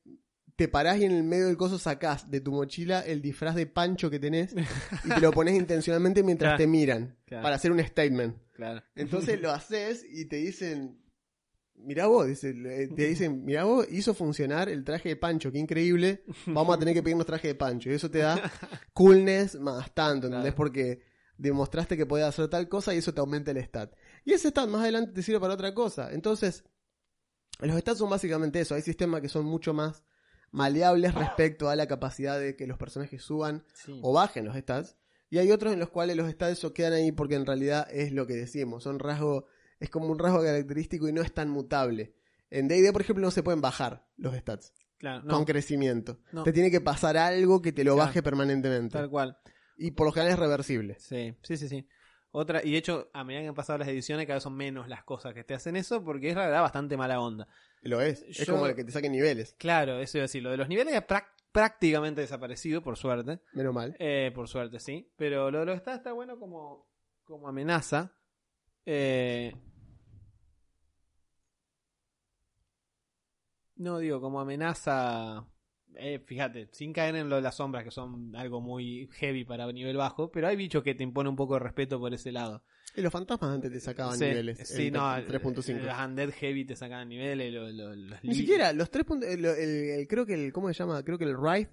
te 0.55 0.69
parás 0.69 0.99
y 0.99 1.05
en 1.05 1.13
el 1.13 1.23
medio 1.25 1.47
del 1.47 1.57
coso 1.57 1.79
sacás 1.79 2.31
de 2.31 2.41
tu 2.41 2.51
mochila 2.53 3.01
el 3.01 3.21
disfraz 3.21 3.55
de 3.57 3.67
pancho 3.67 4.09
que 4.09 4.19
tenés 4.19 4.55
y 5.05 5.09
te 5.11 5.21
lo 5.21 5.31
pones 5.33 5.55
intencionalmente 5.55 6.23
mientras 6.23 6.51
Claro. 6.51 6.59
te 6.59 6.67
miran 6.67 7.17
Claro. 7.27 7.43
para 7.43 7.57
hacer 7.57 7.73
un 7.73 7.85
statement. 7.85 8.37
Claro. 8.53 8.83
Entonces 8.95 9.39
lo 9.43 9.51
haces 9.51 10.07
y 10.09 10.25
te 10.27 10.37
dicen, 10.37 10.99
mirá 11.75 12.07
vos, 12.07 12.27
dice, 12.29 12.51
eh, 12.57 12.89
te 12.95 13.07
dicen, 13.09 13.45
mirá 13.45 13.65
vos, 13.65 13.87
hizo 13.91 14.15
funcionar 14.15 14.69
el 14.71 14.83
traje 14.85 15.11
de 15.11 15.17
Pancho, 15.17 15.53
qué 15.53 15.59
increíble, 15.59 16.23
vamos 16.47 16.75
a 16.75 16.79
tener 16.79 16.95
que 16.95 17.03
pedirnos 17.03 17.27
traje 17.27 17.49
de 17.49 17.55
Pancho. 17.55 17.91
Y 17.91 17.95
eso 17.95 18.11
te 18.11 18.19
da 18.21 18.41
coolness 18.95 19.57
más 19.61 19.93
tanto, 19.95 20.29
¿entendés? 20.29 20.55
Claro. 20.55 20.57
Porque 20.57 21.01
demostraste 21.39 21.97
que 21.97 22.07
podías 22.07 22.29
hacer 22.29 22.49
tal 22.49 22.69
cosa 22.69 22.95
y 22.95 22.99
eso 22.99 23.13
te 23.15 23.21
aumenta 23.21 23.51
el 23.51 23.59
stat. 23.59 23.93
Y 24.25 24.33
ese 24.33 24.49
stat 24.49 24.69
más 24.69 24.83
adelante 24.83 25.13
te 25.13 25.23
sirve 25.23 25.41
para 25.41 25.55
otra 25.55 25.75
cosa. 25.75 26.13
Entonces, 26.13 26.65
los 27.61 27.79
stats 27.81 27.99
son 27.99 28.11
básicamente 28.11 28.61
eso. 28.61 28.75
Hay 28.75 28.83
sistemas 28.83 29.21
que 29.21 29.29
son 29.29 29.45
mucho 29.45 29.73
más 29.75 30.03
maleables 30.51 31.15
respecto 31.15 31.69
a 31.69 31.77
la 31.77 31.87
capacidad 31.87 32.39
de 32.39 32.57
que 32.57 32.67
los 32.67 32.79
personajes 32.79 33.23
suban 33.23 33.65
Sí. 33.75 33.99
o 34.03 34.13
bajen 34.13 34.45
los 34.45 34.57
stats. 34.57 34.97
Y 35.29 35.39
hay 35.39 35.51
otros 35.51 35.73
en 35.73 35.81
los 35.81 35.91
cuales 35.91 36.17
los 36.17 36.31
stats 36.31 36.53
eso 36.59 36.73
quedan 36.73 36.93
ahí 36.95 37.13
porque 37.13 37.35
en 37.35 37.47
realidad 37.47 37.87
es 37.91 38.13
lo 38.13 38.27
que 38.27 38.35
decimos. 38.35 38.85
Son 38.85 38.99
rasgo, 38.99 39.47
es 39.81 39.91
como 39.91 40.07
un 40.07 40.19
rasgo 40.19 40.41
característico 40.43 41.09
y 41.09 41.13
no 41.13 41.21
es 41.21 41.35
tan 41.35 41.49
mutable. 41.51 42.15
En 42.49 42.69
D&D, 42.69 42.93
por 42.93 43.01
ejemplo, 43.03 43.25
no 43.25 43.31
se 43.33 43.43
pueden 43.43 43.61
bajar 43.61 44.07
los 44.17 44.35
stats 44.37 44.73
Claro. 44.99 45.25
No, 45.25 45.35
con 45.35 45.45
crecimiento. 45.45 46.21
No. 46.33 46.43
Te 46.45 46.53
tiene 46.53 46.71
que 46.71 46.81
pasar 46.81 47.19
algo 47.19 47.61
que 47.61 47.73
te 47.73 47.85
lo 47.85 47.95
Claro. 47.95 48.07
baje 48.07 48.23
permanentemente. 48.23 48.93
tal 48.97 49.11
cual. 49.11 49.37
Y 49.77 49.91
por 49.93 50.07
lo 50.07 50.13
general 50.13 50.33
es 50.35 50.39
reversible. 50.39 50.97
Sí, 50.99 51.35
sí, 51.43 51.57
sí, 51.57 51.69
sí. 51.69 51.87
Otra, 52.31 52.63
y 52.65 52.73
de 52.73 52.79
hecho, 52.79 53.09
a 53.15 53.25
medida 53.25 53.43
que 53.43 53.49
han 53.49 53.55
pasado 53.55 53.79
las 53.79 53.89
ediciones, 53.89 54.27
cada 54.27 54.37
vez 54.37 54.43
son 54.43 54.55
menos 54.57 54.89
las 54.89 55.05
cosas 55.05 55.33
que 55.35 55.45
te 55.45 55.55
hacen 55.55 55.77
eso, 55.77 56.05
porque 56.05 56.29
es 56.31 56.37
la 56.37 56.47
verdad 56.47 56.61
bastante 56.63 56.97
mala 56.97 57.21
onda. 57.21 57.47
Lo 57.83 58.01
es. 58.01 58.23
Es 58.23 58.39
Yo- 58.47 58.55
como 58.55 58.67
el 58.67 58.75
que 58.75 58.85
te 58.85 58.93
saque 58.93 59.09
niveles. 59.09 59.55
Claro, 59.59 60.01
eso 60.01 60.19
iba 60.19 60.23
a 60.23 60.27
decir. 60.29 60.43
Lo 60.43 60.51
de 60.51 60.57
los 60.57 60.69
niveles 60.69 60.95
prac- 61.07 61.31
prácticamente 61.53 62.21
desaparecido, 62.21 62.83
por 62.83 62.97
suerte. 62.97 63.41
Menos 63.53 63.73
mal. 63.75 63.97
Eh, 63.99 64.33
por 64.35 64.49
suerte, 64.49 64.81
sí. 64.81 65.11
Pero 65.17 65.51
lo 65.51 65.61
de 65.61 65.67
los 65.67 65.79
stats 65.79 65.99
está 65.99 66.13
bueno 66.13 66.39
como, 66.39 66.87
como 67.25 67.49
amenaza. 67.49 68.13
Eh, 68.85 69.55
no 73.77 73.99
digo, 73.99 74.21
como 74.21 74.41
amenaza. 74.41 75.47
Eh, 75.99 76.19
fíjate, 76.25 76.69
sin 76.73 76.93
caer 76.93 77.17
en 77.17 77.29
lo 77.29 77.37
de 77.37 77.43
las 77.43 77.55
sombras, 77.57 77.85
que 77.85 77.91
son 77.91 78.35
algo 78.37 78.61
muy 78.61 79.09
heavy 79.15 79.45
para 79.45 79.71
nivel 79.73 79.97
bajo, 79.97 80.31
pero 80.31 80.49
hay 80.49 80.57
bichos 80.57 80.83
que 80.83 80.95
te 80.95 81.03
imponen 81.03 81.31
un 81.31 81.37
poco 81.37 81.55
de 81.55 81.61
respeto 81.61 81.99
por 81.99 82.13
ese 82.15 82.33
lado. 82.33 82.63
Y 82.95 83.03
los 83.03 83.13
fantasmas 83.13 83.51
antes 83.51 83.71
te 83.73 83.81
sacaban 83.81 84.17
Sí, 84.19 84.25
niveles. 84.25 84.67
sí, 84.69 84.91
no, 84.91 85.01
3.5. 85.27 85.83
Los 85.85 85.99
undead 85.99 86.31
heavy 86.31 86.65
te 86.65 86.77
sacan 86.77 87.09
niveles, 87.09 87.53
los 87.53 88.23
Ni 88.23 88.35
siquiera, 88.35 88.73
los 88.73 88.91
3. 88.91 89.05
puntos- 89.05 89.29
el- 89.29 89.45
el- 89.45 89.91
el- 90.01 90.09
creo 90.09 90.25
que 90.25 90.35
el. 90.35 90.53
¿Cómo 90.53 90.69
se 90.69 90.75
llama? 90.75 91.03
Creo 91.05 91.19
que 91.19 91.25
el 91.25 91.37
Ride. 91.37 91.69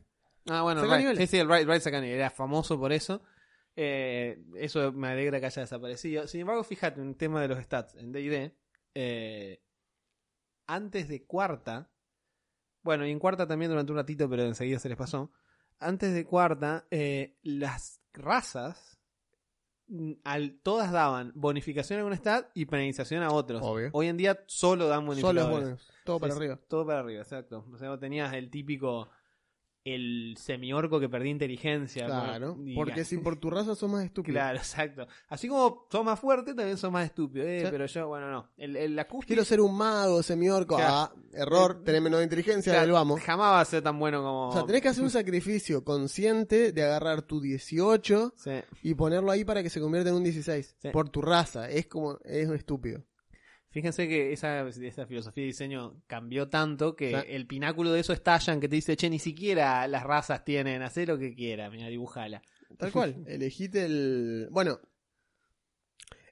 Ah, 0.49 0.63
bueno, 0.63 0.81
niveles. 0.97 1.17
Sí, 1.19 1.27
sí, 1.27 1.37
el 1.39 1.47
Raid 1.47 1.79
saca 1.79 2.01
niveles. 2.01 2.19
Era 2.19 2.29
famoso 2.29 2.77
por 2.77 2.91
eso. 2.91 3.21
Eh, 3.75 4.37
eso 4.57 4.91
me 4.91 5.07
alegra 5.07 5.39
que 5.39 5.45
haya 5.45 5.61
desaparecido. 5.61 6.27
Sin 6.27 6.41
embargo, 6.41 6.63
fíjate, 6.63 6.99
un 7.01 7.15
tema 7.15 7.41
de 7.41 7.47
los 7.47 7.63
stats 7.63 7.95
en 7.95 8.11
DD. 8.11 8.51
eh, 8.95 9.61
antes 10.67 11.07
de 11.07 11.25
cuarta. 11.25 11.89
Bueno, 12.83 13.05
y 13.05 13.11
en 13.11 13.19
cuarta 13.19 13.47
también 13.47 13.71
durante 13.71 13.91
un 13.91 13.97
ratito, 13.97 14.29
pero 14.29 14.43
enseguida 14.43 14.79
se 14.79 14.89
les 14.89 14.97
pasó. 14.97 15.31
Antes 15.79 16.13
de 16.13 16.25
cuarta, 16.25 16.85
eh, 16.91 17.37
las 17.43 18.01
razas. 18.13 18.99
mm, 19.87 20.13
Al, 20.23 20.59
todas 20.63 20.91
daban 20.91 21.31
bonificación 21.35 21.99
a 22.01 22.05
un 22.05 22.13
stat 22.13 22.47
y 22.53 22.65
penalización 22.65 23.23
a 23.23 23.31
otros. 23.31 23.61
Obvio. 23.63 23.89
Hoy 23.93 24.07
en 24.07 24.17
día 24.17 24.39
solo 24.47 24.87
dan 24.87 24.99
Solo 25.01 25.07
bonificadores. 25.07 25.45
es 25.45 25.61
bueno. 25.61 25.77
Todo 26.05 26.19
para 26.19 26.33
arriba. 26.33 26.59
Todo 26.67 26.85
para 26.85 26.99
arriba, 26.99 27.21
exacto. 27.21 27.65
O 27.71 27.77
sea, 27.77 27.97
tenías 27.97 28.33
el 28.33 28.49
típico. 28.49 29.09
El 29.85 30.35
semiorco 30.37 30.97
que 30.99 31.09
perdía 31.09 31.31
inteligencia. 31.31 32.05
Claro. 32.05 32.55
bueno, 32.55 32.71
Porque 32.75 33.03
si 33.03 33.17
por 33.17 33.35
tu 33.35 33.49
raza 33.49 33.75
sos 33.75 33.89
más 33.91 34.05
estúpido. 34.05 34.35
Claro, 34.35 34.57
exacto. 34.57 35.07
Así 35.27 35.49
como 35.49 35.87
sos 35.91 36.05
más 36.05 36.17
fuerte, 36.19 36.53
también 36.53 36.77
sos 36.77 36.91
más 36.91 37.05
estúpido. 37.05 37.45
Eh, 37.45 37.61
Sí. 37.63 37.67
Pero 37.69 37.85
yo, 37.85 38.07
bueno, 38.07 38.31
no. 38.31 38.49
El, 38.55 38.77
el- 38.77 38.95
la 38.95 39.07
cúspide. 39.07 39.27
Quiero 39.27 39.43
ser 39.45 39.59
un 39.59 39.75
mago, 39.77 40.23
semiorco. 40.23 40.75
Claro. 40.77 40.93
Ah, 40.93 41.13
error, 41.33 41.83
tenés 41.83 42.01
menos 42.01 42.23
inteligencia, 42.23 42.71
Claro, 42.73 42.93
vamos. 42.93 43.19
Jamás 43.21 43.47
va 43.51 43.59
a 43.61 43.65
ser 43.65 43.81
tan 43.83 43.99
bueno 43.99 44.19
como. 44.21 44.49
O 44.49 44.53
sea, 44.53 44.65
tenés 44.65 44.81
que 44.81 44.87
hacer 44.89 45.03
un 45.03 45.09
sacrificio 45.11 45.83
consciente 45.83 46.71
de 46.71 46.83
agarrar 46.83 47.21
tu 47.23 47.41
18 47.41 48.33
Sí. 48.37 48.51
y 48.83 48.93
ponerlo 48.95 49.31
ahí 49.31 49.43
para 49.43 49.61
que 49.63 49.69
se 49.69 49.81
convierta 49.81 50.09
en 50.09 50.15
un 50.15 50.23
16. 50.23 50.75
Sí. 50.81 50.89
Por 50.93 51.09
tu 51.09 51.21
raza. 51.21 51.69
Es 51.69 51.87
como, 51.87 52.19
es 52.23 52.47
un 52.47 52.55
estúpido. 52.55 53.03
Fíjense 53.73 54.07
que 54.07 54.31
esa, 54.31 54.67
esa 54.69 55.05
filosofía 55.07 55.41
de 55.41 55.47
diseño 55.47 56.01
cambió 56.07 56.47
tanto 56.47 56.95
que 56.95 57.09
Sí. 57.09 57.15
el 57.27 57.47
pináculo 57.47 57.91
de 57.91 57.99
eso 57.99 58.13
es 58.13 58.21
Tallan 58.23 58.61
que 58.61 58.69
te 58.69 58.75
dice, 58.75 58.95
che, 58.95 59.09
ni 59.09 59.19
siquiera 59.19 59.85
las 59.87 60.03
razas 60.03 60.45
tienen, 60.45 60.81
hacé 60.83 61.05
lo 61.05 61.17
que 61.17 61.33
quiera, 61.35 61.69
mira, 61.69 61.87
dibujala. 61.87 62.41
Tal 62.77 62.91
cual. 62.91 63.23
Elegite 63.27 63.83
el. 63.85 64.47
Bueno. 64.51 64.79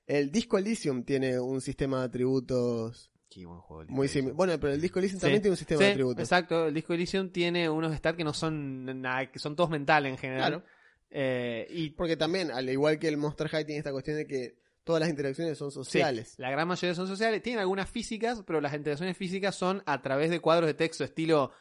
El 0.08 0.32
Disco 0.32 0.58
Elysium 0.58 1.04
tiene 1.04 1.40
un 1.40 1.62
sistema 1.62 2.00
de 2.00 2.06
atributos 2.06 3.12
Qué 3.30 3.46
buen 3.46 3.60
juego. 3.62 3.86
Muy 3.90 4.08
Disco 4.08 4.14
sim- 4.14 4.20
Elysium. 4.26 4.38
Bueno, 4.38 4.60
pero 4.60 4.74
el 4.74 4.82
disco 4.82 5.00
Elysium 5.00 5.20
Sí, 5.20 5.22
también 5.22 5.42
tiene 5.42 5.52
un 5.54 5.58
sistema 5.58 5.80
sí, 5.80 5.86
de 5.86 5.94
tributos. 5.94 6.20
Exacto, 6.22 6.68
el 6.68 6.74
disco 6.74 6.94
Elysium 6.94 7.30
tiene 7.32 7.70
unos 7.70 7.96
stats 7.96 8.18
que 8.18 8.26
no 8.26 8.34
son 8.34 9.02
nada, 9.02 9.32
que 9.32 9.40
son 9.40 9.56
todos 9.56 9.70
mentales 9.70 10.12
en 10.12 10.18
general. 10.18 10.50
Claro. 10.52 10.66
Eh, 11.10 11.66
y 11.70 11.92
Porque 11.92 12.18
también, 12.18 12.52
al 12.52 12.70
igual 12.70 13.00
que 13.00 13.08
el 13.08 13.16
Monster 13.16 13.48
High, 13.48 13.66
tiene 13.66 13.78
esta 13.80 13.92
cuestión 13.94 14.18
de 14.18 14.28
que 14.28 14.56
todas 14.84 15.02
las 15.02 15.10
interacciones 15.10 15.58
son 15.58 15.72
sí, 15.72 15.76
sociales. 15.76 16.36
la 16.38 16.50
gran 16.50 16.68
mayoría 16.68 16.96
son 16.96 17.08
sociales. 17.08 17.42
Tienen 17.42 17.60
algunas 17.60 17.90
físicas, 17.90 18.44
pero 18.46 18.62
las 18.62 18.74
interacciones 18.74 19.18
físicas 19.18 19.56
son 19.56 19.84
a 19.86 20.02
través 20.02 20.30
de 20.30 20.40
cuadros 20.40 20.68
de 20.68 20.74
texto, 20.74 21.04
estilo 21.04 21.52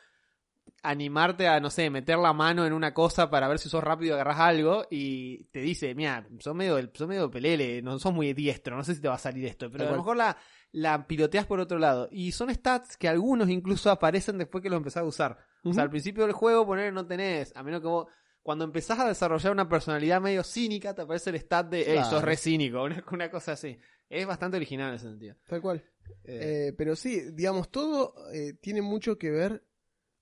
animarte 0.83 1.49
a, 1.49 1.61
no 1.61 1.71
sé, 1.71 1.91
meter 1.91 2.19
la 2.19 2.33
mano 2.33 2.67
en 2.67 2.73
una 2.73 2.95
cosa 2.95 3.29
para 3.29 3.49
ver 3.49 3.59
si 3.59 3.69
sos 3.69 3.83
rápido 3.83 4.11
y 4.11 4.15
agarras 4.15 4.39
algo 4.39 4.87
y 4.91 5.45
te 5.45 5.61
dice, 5.61 5.95
mira, 5.95 6.27
sos 6.39 6.55
medio, 6.55 6.79
sos 6.95 7.09
medio 7.09 7.31
pelele, 7.31 7.83
no 7.83 7.99
sos 7.99 8.13
muy 8.13 8.33
diestro, 8.33 8.77
no 8.77 8.85
sé 8.85 8.95
si 8.95 9.01
te 9.01 9.09
va 9.09 9.15
a 9.15 9.19
salir 9.19 9.45
esto, 9.47 9.71
pero 9.71 9.85
a 9.85 9.91
lo 9.91 9.97
mejor 9.97 10.17
la, 10.17 10.37
la 10.73 11.07
piloteas 11.07 11.47
por 11.47 11.61
otro 11.61 11.79
lado. 11.79 12.09
Y 12.11 12.33
son 12.33 12.55
stats 12.55 12.97
que 12.97 13.09
algunos 13.09 13.49
incluso 13.49 13.91
aparecen 13.91 14.39
después 14.39 14.63
que 14.63 14.71
los 14.71 14.79
empezás 14.79 15.03
a 15.03 15.07
usar. 15.07 15.39
O 15.65 15.73
sea, 15.73 15.83
al 15.83 15.91
principio 15.91 16.25
del 16.25 16.33
juego 16.33 16.67
poner 16.67 16.93
no 16.93 17.07
tenés, 17.07 17.55
a 17.57 17.63
menos 17.63 17.81
que 17.81 17.89
vos... 17.89 18.07
Cuando 18.43 18.65
empezás 18.65 18.99
a 18.99 19.07
desarrollar 19.09 19.53
una 19.53 19.69
personalidad 19.69 20.21
medio 20.21 20.43
cínica, 20.43 20.95
te 20.95 21.03
aparece 21.03 21.31
el 21.31 21.37
stat 21.37 21.69
de, 21.71 21.85
hey, 21.87 21.99
sos 22.01 22.09
Claro. 22.11 22.27
re 22.27 22.37
cínico, 22.37 22.83
una, 22.85 23.05
una 23.13 23.31
cosa 23.31 23.53
así. 23.53 23.79
Es 24.09 24.27
bastante 24.27 24.57
original 24.57 24.89
en 24.91 24.95
ese 24.97 25.07
sentido. 25.09 25.37
Tal 25.47 25.61
cual. 25.61 25.85
Eh, 26.25 26.69
Eh, 26.69 26.73
pero 26.77 26.97
sí, 26.97 27.21
digamos, 27.33 27.71
todo 27.71 28.15
eh, 28.33 28.55
tiene 28.61 28.83
mucho 28.83 29.19
que 29.19 29.31
ver 29.31 29.65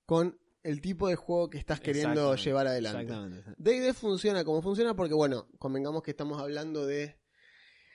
con 0.04 0.38
el 0.62 0.80
tipo 0.80 1.08
de 1.08 1.16
juego 1.16 1.48
que 1.48 1.58
estás 1.58 1.80
queriendo 1.80 2.34
llevar 2.34 2.66
adelante. 2.66 3.02
Exactamente. 3.02 3.54
D&D 3.56 3.94
funciona 3.94 4.44
como 4.44 4.60
funciona 4.60 4.94
porque, 4.94 5.14
bueno, 5.14 5.48
convengamos 5.58 6.02
que 6.02 6.10
estamos 6.10 6.40
hablando 6.40 6.86
de... 6.86 7.17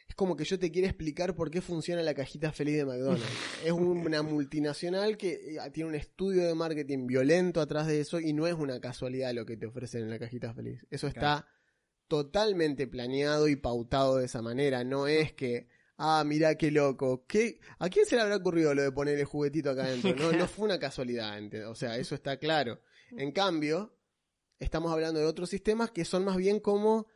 Es 0.08 0.16
como 0.16 0.36
que 0.36 0.44
yo 0.44 0.60
te 0.60 0.72
quiero 0.72 0.88
explicar 0.88 1.36
por 1.36 1.50
qué 1.50 1.62
funciona 1.62 2.02
la 2.02 2.14
cajita 2.14 2.52
feliz 2.52 2.78
de 2.78 2.86
McDonald's. 2.86 3.26
es 3.66 3.72
una 3.72 4.22
multinacional 4.22 5.18
que 5.18 5.34
eh, 5.34 5.72
tiene 5.72 5.90
un 5.90 5.96
estudio 5.96 6.46
de 6.46 6.54
marketing 6.54 7.08
violento 7.08 7.62
atrás 7.62 7.88
de 7.88 8.00
eso 8.00 8.20
y 8.20 8.34
no 8.34 8.46
es 8.48 8.54
una 8.54 8.80
casualidad 8.80 9.34
lo 9.34 9.46
que 9.46 9.58
te 9.58 9.66
ofrecen 9.66 10.04
en 10.04 10.10
la 10.10 10.20
cajita 10.20 10.54
feliz. 10.54 10.86
Eso 10.92 11.08
está 11.08 11.48
totalmente 12.08 12.86
planeado 12.88 13.48
y 13.48 13.56
pautado 13.56 14.18
de 14.18 14.26
esa 14.26 14.42
manera. 14.42 14.84
No 14.84 15.08
es 15.08 15.34
que, 15.34 15.68
ah, 15.98 16.24
mirá 16.26 16.56
qué 16.56 16.70
loco. 16.70 17.26
¿Qué, 17.28 17.60
¿A 17.80 17.90
quién 17.90 18.06
se 18.06 18.16
le 18.16 18.22
habrá 18.22 18.36
ocurrido 18.36 18.76
lo 18.76 18.84
de 18.84 18.92
poner 18.92 19.18
el 19.18 19.26
juguetito 19.26 19.72
acá 19.72 19.86
adentro? 19.86 20.14
No, 20.16 20.32
no 20.32 20.48
fue 20.48 20.66
una 20.66 20.78
casualidad, 20.78 21.40
o 21.68 21.76
sea, 21.76 21.98
eso 21.98 22.14
está 22.14 22.38
claro. 22.38 22.82
En 23.18 23.32
cambio, 23.32 23.98
estamos 24.60 24.92
hablando 24.92 25.20
de 25.20 25.26
otros 25.26 25.50
sistemas 25.50 25.90
que 25.90 26.06
son 26.06 26.24
más 26.24 26.38
bien 26.38 26.60
como 26.60 27.08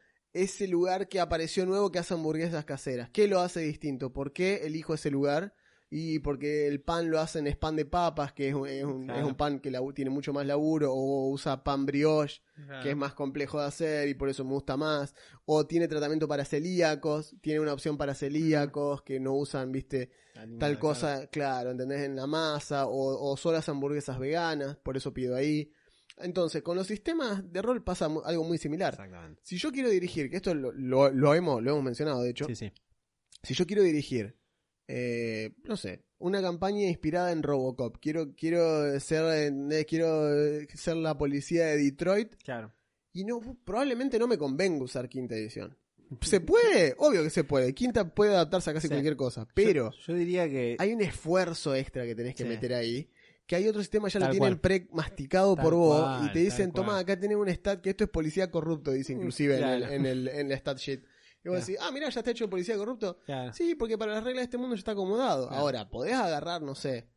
ese 0.43 0.67
lugar 0.67 1.07
que 1.07 1.19
apareció 1.19 1.65
nuevo 1.65 1.91
que 1.91 1.99
hace 1.99 2.13
hamburguesas 2.13 2.65
caseras. 2.65 3.09
¿Qué 3.11 3.27
lo 3.27 3.39
hace 3.39 3.61
distinto? 3.61 4.11
¿Por 4.13 4.33
qué 4.33 4.61
elijo 4.65 4.93
ese 4.93 5.11
lugar? 5.11 5.53
Y 5.89 6.19
porque 6.19 6.67
el 6.67 6.81
pan 6.81 7.09
lo 7.09 7.17
hacen 7.17 7.47
es 7.47 7.55
pan 7.55 7.77
de 7.77 7.85
papas, 7.85 8.33
que 8.33 8.49
es 8.49 8.53
un, 8.53 8.67
es 8.67 8.83
un- 8.83 9.05
Claro. 9.05 9.19
es 9.21 9.25
un 9.25 9.35
pan 9.35 9.59
que 9.61 9.71
labu- 9.71 9.93
tiene 9.93 10.11
mucho 10.11 10.33
más 10.33 10.45
laburo, 10.45 10.93
o 10.93 11.29
usa 11.29 11.63
pan 11.63 11.85
brioche, 11.85 12.41
que 12.83 12.89
es 12.89 12.97
más 12.97 13.13
complejo 13.13 13.61
de 13.61 13.67
hacer 13.67 14.09
y 14.09 14.13
por 14.13 14.27
eso 14.27 14.43
me 14.43 14.51
gusta 14.51 14.75
más. 14.75 15.15
O 15.45 15.65
tiene 15.65 15.87
tratamiento 15.87 16.27
para 16.27 16.43
celíacos, 16.43 17.35
tiene 17.41 17.61
una 17.61 17.71
opción 17.71 17.97
para 17.97 18.13
celíacos 18.15 19.01
que 19.03 19.19
no 19.21 19.33
usan, 19.35 19.71
viste, 19.71 20.09
tal 20.59 20.77
cosa, 20.77 21.27
claro, 21.27 21.71
¿entendés? 21.71 22.01
En 22.01 22.17
la 22.17 22.27
masa, 22.27 22.85
o, 22.87 23.31
o 23.31 23.37
solo 23.37 23.55
las 23.55 23.69
hamburguesas 23.69 24.19
veganas, 24.19 24.75
por 24.75 24.97
eso 24.97 25.13
pido 25.13 25.35
ahí. 25.37 25.71
Entonces, 26.19 26.63
con 26.63 26.75
los 26.75 26.87
sistemas 26.87 27.51
de 27.51 27.61
rol 27.61 27.83
pasa 27.83 28.09
algo 28.25 28.43
muy 28.43 28.57
similar. 28.57 28.93
Exactamente. 28.93 29.41
Si 29.43 29.57
yo 29.57 29.71
quiero 29.71 29.89
dirigir, 29.89 30.29
que 30.29 30.37
esto 30.37 30.53
lo, 30.55 30.71
lo- 30.71 31.11
lo 31.11 31.35
hemos, 31.35 31.61
lo 31.61 31.71
hemos 31.71 31.83
mencionado 31.83 32.21
de 32.23 32.31
hecho, 32.31 32.45
Sí, 32.45 32.55
sí. 32.55 32.71
si 33.43 33.53
yo 33.53 33.65
quiero 33.67 33.83
dirigir, 33.83 34.35
eh, 34.87 35.51
no 35.63 35.77
sé, 35.77 36.03
una 36.19 36.41
campaña 36.41 36.87
inspirada 36.87 37.31
en 37.31 37.43
Robocop, 37.43 37.97
quiero, 38.01 38.33
quiero 38.35 38.99
ser, 38.99 39.51
eh, 39.71 39.85
quiero 39.85 40.33
eh, 40.35 40.67
ser 40.73 40.95
la 40.95 41.17
policía 41.17 41.65
de 41.67 41.77
Detroit, 41.77 42.35
Claro. 42.43 42.73
y 43.13 43.23
no, 43.23 43.39
probablemente 43.63 44.17
no 44.17 44.27
me 44.27 44.37
convenga 44.37 44.83
usar 44.83 45.07
quinta 45.09 45.35
edición. 45.35 45.77
Se 46.21 46.39
puede, 46.39 46.95
obvio 46.99 47.21
que 47.21 47.29
se 47.29 47.43
puede. 47.43 47.73
Quinta 47.73 48.15
puede 48.15 48.31
adaptarse 48.33 48.69
a 48.69 48.73
casi 48.73 48.87
Sí. 48.87 48.93
cualquier 48.93 49.17
cosa, 49.17 49.45
pero 49.53 49.91
Yo, 49.91 49.97
yo 50.07 50.13
diría 50.15 50.47
que. 50.47 50.77
hay 50.79 50.93
un 50.93 51.01
esfuerzo 51.01 51.75
extra 51.75 52.05
que 52.05 52.15
tenés 52.15 52.33
que 52.33 52.43
Sí. 52.43 52.49
meter 52.49 52.73
ahí. 52.73 53.09
Que 53.47 53.55
hay 53.55 53.67
otros 53.67 53.85
sistemas 53.85 54.11
ya 54.13 54.19
lo 54.19 54.25
Tal 54.25 54.31
tienen 54.33 54.49
cual. 54.49 54.59
pre-masticado 54.59 55.55
Tal 55.55 55.63
por 55.63 55.73
vos 55.73 56.01
cual, 56.01 56.25
y 56.29 56.33
te 56.33 56.39
dicen, 56.39 56.69
cual. 56.71 56.85
toma, 56.85 56.99
acá 56.99 57.17
tenés 57.19 57.37
un 57.37 57.47
stat 57.49 57.81
que 57.81 57.89
esto 57.91 58.03
es 58.03 58.09
policía 58.09 58.51
corrupto, 58.51 58.91
dice 58.91 59.13
inclusive 59.13 59.57
en, 59.57 59.63
el, 59.63 59.83
en, 59.83 60.05
el, 60.05 60.27
en 60.27 60.49
la 60.49 60.57
stat 60.57 60.77
sheet. 60.77 60.99
Y 60.99 61.49
vos 61.49 61.55
Claro. 61.59 61.59
decís, 61.65 61.77
ah, 61.81 61.91
mira, 61.91 62.09
ya 62.09 62.19
está 62.19 62.31
hecho 62.31 62.49
policía 62.49 62.75
corrupto. 62.77 63.19
Claro. 63.25 63.53
Sí, 63.53 63.73
porque 63.75 63.97
para 63.97 64.13
las 64.13 64.23
reglas 64.23 64.41
de 64.41 64.45
este 64.45 64.57
mundo 64.57 64.75
ya 64.75 64.79
está 64.79 64.91
acomodado. 64.91 65.49
Ahora, 65.49 65.89
¿podés 65.89 66.13
agarrar, 66.15 66.61
no 66.61 66.75
sé, 66.75 67.07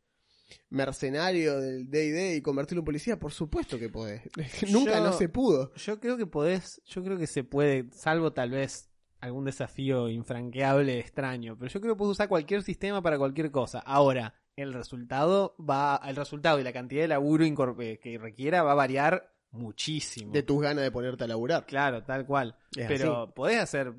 mercenario 0.69 1.59
del 1.59 1.89
D&D 1.89 2.35
y 2.37 2.41
convertirlo 2.41 2.79
en 2.81 2.85
policía? 2.85 3.19
Por 3.19 3.31
supuesto 3.33 3.77
que 3.77 3.89
podés. 3.89 4.21
Nunca 4.71 4.97
Yo- 4.99 5.03
no 5.03 5.13
se 5.13 5.29
pudo. 5.29 5.73
Yo 5.75 5.99
creo 5.99 6.17
que 6.17 6.25
podés. 6.27 6.81
Yo 6.85 7.03
creo 7.03 7.17
que 7.17 7.27
se 7.27 7.43
puede. 7.43 7.89
Salvo 7.91 8.31
tal 8.33 8.51
vez 8.51 8.89
algún 9.19 9.45
desafío 9.45 10.09
infranqueable 10.09 10.99
extraño. 10.99 11.57
Pero 11.57 11.69
yo 11.71 11.81
creo 11.81 11.93
que 11.93 11.97
puedes 11.97 12.11
usar 12.13 12.27
cualquier 12.29 12.63
sistema 12.63 13.01
para 13.01 13.17
cualquier 13.17 13.51
cosa. 13.51 13.79
Ahora, 13.79 14.33
el 14.55 14.73
resultado 14.73 15.55
va. 15.57 15.99
El 16.05 16.15
resultado 16.15 16.59
y 16.59 16.63
la 16.63 16.73
cantidad 16.73 17.01
de 17.01 17.07
laburo 17.07 17.45
incorp- 17.45 17.99
que 17.99 18.17
requiera 18.17 18.63
va 18.63 18.71
a 18.73 18.75
variar 18.75 19.31
muchísimo. 19.51 20.31
De 20.31 20.43
tus 20.43 20.61
ganas 20.61 20.83
de 20.83 20.91
ponerte 20.91 21.23
a 21.23 21.27
laburar. 21.27 21.65
Claro, 21.65 22.03
tal 22.03 22.25
cual. 22.25 22.55
Es 22.75 22.87
pero 22.87 23.23
así. 23.23 23.31
podés 23.35 23.59
hacer 23.59 23.93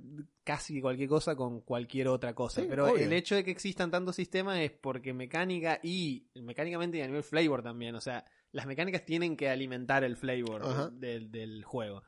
casi 0.44 0.80
cualquier 0.80 1.08
cosa 1.08 1.36
con 1.36 1.60
cualquier 1.60 2.08
otra 2.08 2.34
cosa. 2.34 2.62
Sí, 2.62 2.66
pero 2.68 2.86
obvio. 2.90 3.04
el 3.04 3.12
hecho 3.12 3.34
de 3.34 3.44
que 3.44 3.50
existan 3.50 3.90
tantos 3.90 4.16
sistemas 4.16 4.58
es 4.58 4.72
porque 4.72 5.12
mecánica 5.12 5.78
y 5.82 6.26
mecánicamente 6.36 6.98
y 6.98 7.02
a 7.02 7.06
nivel 7.06 7.22
flavor 7.22 7.62
también. 7.62 7.94
O 7.94 8.00
sea, 8.00 8.24
las 8.50 8.66
mecánicas 8.66 9.04
tienen 9.04 9.36
que 9.36 9.48
alimentar 9.50 10.04
el 10.04 10.16
flavor 10.16 10.92
del, 10.92 11.30
del 11.30 11.64
juego. 11.64 12.02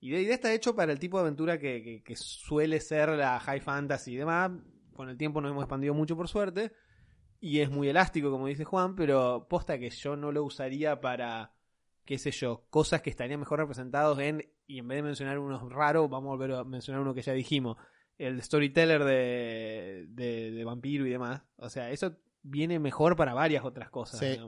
Y 0.00 0.10
de 0.10 0.22
idea 0.22 0.34
está 0.34 0.52
hecho 0.52 0.74
para 0.76 0.92
el 0.92 0.98
tipo 0.98 1.16
de 1.18 1.22
aventura 1.22 1.58
que, 1.58 1.82
que- 1.82 2.02
que 2.02 2.16
suele 2.16 2.80
ser 2.80 3.10
la 3.10 3.38
high 3.40 3.60
fantasy 3.60 4.12
y 4.12 4.16
demás. 4.16 4.50
Con 4.94 5.10
el 5.10 5.16
tiempo 5.18 5.40
nos 5.42 5.50
hemos 5.50 5.64
expandido 5.64 5.92
mucho 5.94 6.16
por 6.16 6.28
suerte. 6.28 6.72
Y 7.40 7.60
es 7.60 7.70
muy 7.70 7.88
elástico, 7.88 8.30
como 8.30 8.46
dice 8.46 8.64
Juan, 8.64 8.96
pero 8.96 9.46
posta 9.48 9.78
que 9.78 9.90
yo 9.90 10.16
no 10.16 10.32
lo 10.32 10.44
usaría 10.44 11.00
para, 11.00 11.52
qué 12.04 12.18
sé 12.18 12.30
yo, 12.30 12.66
cosas 12.70 13.02
que 13.02 13.10
estarían 13.10 13.40
mejor 13.40 13.58
representados 13.58 14.18
en, 14.18 14.44
y 14.66 14.78
en 14.78 14.88
vez 14.88 14.96
de 14.98 15.02
mencionar 15.02 15.38
unos 15.38 15.70
raros, 15.72 16.08
vamos 16.10 16.28
a 16.28 16.36
volver 16.36 16.52
a 16.52 16.64
mencionar 16.64 17.02
uno 17.02 17.14
que 17.14 17.22
ya 17.22 17.32
dijimos, 17.32 17.76
el 18.18 18.40
storyteller 18.42 19.04
de, 19.04 20.06
de, 20.08 20.50
de 20.50 20.64
vampiro 20.64 21.06
y 21.06 21.10
demás. 21.10 21.42
O 21.56 21.68
sea, 21.68 21.90
eso 21.90 22.16
viene 22.42 22.78
mejor 22.78 23.14
para 23.16 23.34
varias 23.34 23.64
otras 23.64 23.90
cosas. 23.90 24.18
Sí. 24.20 24.38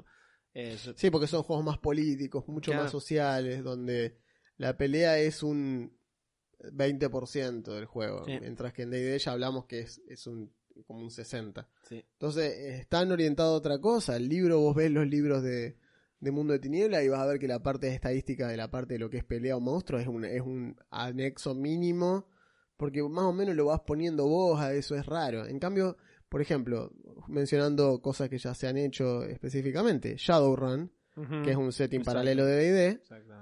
Eh, 0.54 0.76
yo- 0.82 0.92
Sí, 0.96 1.10
porque 1.10 1.26
son 1.26 1.42
juegos 1.42 1.64
más 1.64 1.78
políticos, 1.78 2.48
mucho 2.48 2.70
Claro. 2.70 2.84
más 2.84 2.92
sociales, 2.92 3.62
donde 3.62 4.16
la 4.56 4.76
pelea 4.76 5.18
es 5.18 5.42
un 5.42 5.94
20% 6.72 7.74
del 7.74 7.84
juego, 7.86 8.24
Sí. 8.24 8.38
mientras 8.40 8.72
que 8.72 8.82
en 8.82 8.90
D&D 8.90 9.18
ya 9.18 9.32
hablamos 9.32 9.66
que 9.66 9.80
es, 9.80 10.00
es 10.08 10.26
un 10.26 10.52
como 10.86 11.00
un 11.00 11.10
60. 11.10 11.68
sí. 11.82 12.04
Entonces, 12.12 12.52
eh, 12.52 12.78
están 12.80 13.10
orientados 13.12 13.54
a 13.54 13.56
otra 13.56 13.78
cosa. 13.80 14.16
El 14.16 14.28
libro, 14.28 14.60
vos 14.60 14.74
ves 14.74 14.90
los 14.90 15.06
libros 15.06 15.42
de, 15.42 15.76
de 16.20 16.30
Mundo 16.30 16.52
de 16.52 16.58
Tiniebla 16.58 17.02
y 17.02 17.08
vas 17.08 17.20
a 17.20 17.26
ver 17.26 17.38
que 17.38 17.48
la 17.48 17.62
parte 17.62 17.86
de 17.86 17.94
estadística 17.94 18.48
de 18.48 18.56
la 18.56 18.70
parte 18.70 18.94
de 18.94 19.00
lo 19.00 19.10
que 19.10 19.18
es 19.18 19.24
pelea 19.24 19.56
o 19.56 19.60
monstruo 19.60 20.00
es 20.00 20.06
un, 20.06 20.24
es 20.24 20.40
un 20.40 20.76
anexo 20.90 21.54
mínimo, 21.54 22.26
porque 22.76 23.02
más 23.02 23.24
o 23.24 23.32
menos 23.32 23.54
lo 23.54 23.66
vas 23.66 23.80
poniendo 23.80 24.26
vos, 24.26 24.60
a 24.60 24.74
eso 24.74 24.94
es 24.94 25.06
raro. 25.06 25.46
En 25.46 25.58
cambio, 25.58 25.96
por 26.28 26.42
ejemplo, 26.42 26.92
mencionando 27.28 28.00
cosas 28.00 28.28
que 28.28 28.38
ya 28.38 28.54
se 28.54 28.66
han 28.66 28.76
hecho 28.76 29.24
específicamente, 29.24 30.16
Shadowrun, 30.16 30.90
Que 31.42 31.50
es 31.50 31.56
un 31.56 31.72
setting 31.72 32.00
Exacto. 32.00 32.18
paralelo 32.18 32.44
de 32.44 32.56
D&D, 32.72 33.00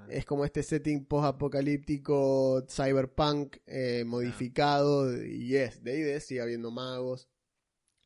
es 0.09 0.25
como 0.25 0.45
este 0.45 0.63
setting 0.63 1.05
post-apocalíptico, 1.05 2.63
cyberpunk, 2.67 3.57
eh, 3.65 4.03
modificado, 4.05 5.15
y 5.23 5.55
es 5.55 5.83
D&D, 5.83 6.19
sigue 6.19 6.41
habiendo 6.41 6.71
magos, 6.71 7.27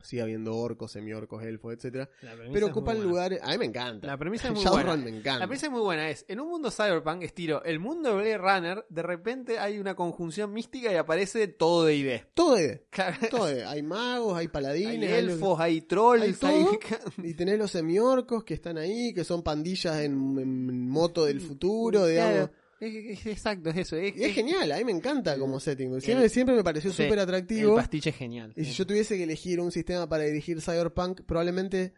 sigue 0.03 0.21
habiendo 0.21 0.55
orcos, 0.55 0.91
semiorcos, 0.91 1.43
elfos, 1.43 1.73
etcétera 1.73 2.09
Pero 2.51 2.67
ocupan 2.67 3.01
lugares, 3.01 3.39
a 3.41 3.51
mí 3.51 3.57
me 3.57 3.65
encanta. 3.65 4.07
La 4.07 4.17
premisa 4.17 4.47
es 4.47 4.53
muy 4.55 4.63
Shadowrun 4.63 4.85
buena. 4.85 5.03
me 5.03 5.09
encanta. 5.09 5.39
La 5.39 5.47
premisa 5.47 5.65
es 5.67 5.71
muy 5.71 5.81
buena. 5.81 6.09
Es, 6.09 6.25
en 6.27 6.39
un 6.39 6.49
mundo 6.49 6.71
cyberpunk, 6.71 7.23
estilo, 7.23 7.63
el 7.63 7.79
mundo 7.79 8.09
de 8.09 8.15
Blade 8.15 8.37
Runner, 8.37 8.85
de 8.89 9.01
repente 9.03 9.59
hay 9.59 9.79
una 9.79 9.95
conjunción 9.95 10.51
mística 10.53 10.91
y 10.91 10.95
aparece 10.95 11.47
todo 11.47 11.85
de 11.85 11.95
ID. 11.95 12.21
Todo 12.33 12.55
D&D, 12.55 12.85
Claro, 12.89 13.17
todo 13.29 13.45
D&D. 13.45 13.65
Hay 13.65 13.83
magos, 13.83 14.37
hay 14.37 14.47
paladines, 14.47 15.11
hay 15.11 15.19
elfos, 15.19 15.59
hay 15.59 15.81
trolls, 15.81 16.23
hay 16.23 16.33
todo. 16.33 16.49
hay... 16.49 16.67
y 17.29 17.33
tenés 17.33 17.57
los 17.57 17.71
semiorcos 17.71 18.43
que 18.43 18.53
están 18.53 18.77
ahí, 18.77 19.13
que 19.13 19.23
son 19.23 19.43
pandillas 19.43 19.99
en, 20.01 20.13
en 20.39 20.89
moto 20.89 21.25
del 21.25 21.41
futuro, 21.41 22.05
digamos. 22.05 22.49
Es- 22.81 23.19
es- 23.19 23.25
exacto, 23.27 23.69
es 23.69 23.77
eso. 23.77 23.95
Es, 23.95 24.15
Y 24.17 24.23
es 24.23 24.33
genial, 24.33 24.71
a 24.71 24.77
mí 24.77 24.83
me 24.83 24.91
encanta 24.91 25.37
como 25.39 25.59
setting. 25.59 26.01
Siempre, 26.01 26.25
el- 26.25 26.29
siempre 26.31 26.55
me 26.55 26.63
pareció 26.63 26.91
súper 26.91 27.13
El 27.13 27.19
atractivo. 27.19 27.75
pastiche 27.75 28.09
es 28.09 28.15
genial. 28.17 28.51
Y 28.57 28.65
si 28.65 28.73
yo 28.73 28.85
tuviese 28.87 29.15
que 29.17 29.23
elegir 29.23 29.59
un 29.61 29.71
sistema 29.71 30.09
para 30.09 30.23
dirigir 30.23 30.59
Cyberpunk, 30.61 31.21
probablemente 31.25 31.93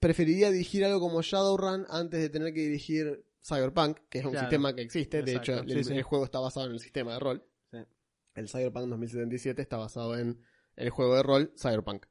preferiría 0.00 0.50
dirigir 0.50 0.84
algo 0.84 1.00
como 1.00 1.22
Shadowrun 1.22 1.86
antes 1.88 2.20
de 2.20 2.28
tener 2.28 2.52
que 2.52 2.60
dirigir 2.60 3.24
Cyberpunk, 3.42 3.98
que 4.10 4.18
es 4.18 4.24
un 4.24 4.32
Claro. 4.32 4.46
sistema 4.48 4.74
que 4.74 4.82
existe. 4.82 5.22
De 5.22 5.30
Exacto, 5.32 5.52
hecho, 5.52 5.64
sí, 5.64 5.72
el, 5.78 5.84
sí. 5.84 5.92
el 5.94 6.02
juego 6.02 6.24
está 6.24 6.40
basado 6.40 6.66
en 6.66 6.72
el 6.72 6.80
sistema 6.80 7.14
de 7.14 7.18
rol. 7.20 7.46
Sí. 7.70 7.78
El 8.34 8.48
Cyberpunk 8.48 8.88
2077 8.88 9.62
está 9.62 9.76
basado 9.76 10.18
en 10.18 10.40
el 10.76 10.90
juego 10.90 11.14
de 11.16 11.22
rol 11.22 11.52
Cyberpunk. 11.56 12.06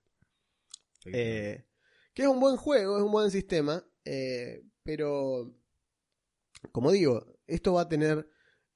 Eh, 1.05 1.63
Que 2.13 2.23
es 2.23 2.27
un 2.27 2.39
buen 2.39 2.57
juego, 2.57 2.97
es 2.97 3.03
un 3.03 3.11
buen 3.11 3.29
sistema, 3.31 3.85
eh, 4.03 4.63
pero 4.83 5.53
como 6.71 6.91
digo, 6.91 7.36
esto 7.47 7.73
va 7.73 7.81
a 7.81 7.89
tener 7.89 8.29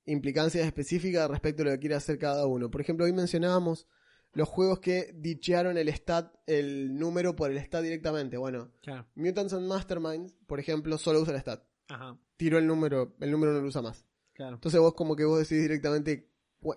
implicancias 0.05 0.65
específicas 0.65 1.29
respecto 1.29 1.61
a 1.61 1.65
lo 1.65 1.71
que 1.71 1.79
quiere 1.79 1.95
hacer 1.95 2.17
cada 2.17 2.45
uno. 2.47 2.71
Por 2.71 2.81
ejemplo, 2.81 3.05
hoy 3.05 3.13
mencionábamos 3.13 3.87
los 4.33 4.47
juegos 4.47 4.79
que 4.79 5.11
dichearon 5.13 5.77
el 5.77 5.89
stat, 5.89 6.33
el 6.47 6.97
número 6.97 7.35
por 7.35 7.51
el 7.51 7.57
stat 7.59 7.83
directamente. 7.83 8.37
Bueno, 8.37 8.71
Claro. 8.81 9.05
Mutants 9.15 9.53
and 9.53 9.67
Masterminds, 9.67 10.33
por 10.47 10.59
ejemplo, 10.59 10.97
solo 10.97 11.21
usa 11.21 11.33
el 11.33 11.39
stat. 11.41 11.63
Ajá. 11.89 12.17
Tiró 12.37 12.57
el 12.57 12.65
número, 12.65 13.15
el 13.19 13.29
número 13.29 13.51
no 13.53 13.61
lo 13.61 13.67
usa 13.67 13.81
más. 13.81 14.05
Claro. 14.33 14.55
Entonces 14.55 14.79
vos 14.79 14.93
como 14.95 15.15
que 15.15 15.25
vos 15.25 15.37
decidís 15.37 15.63
directamente 15.63 16.29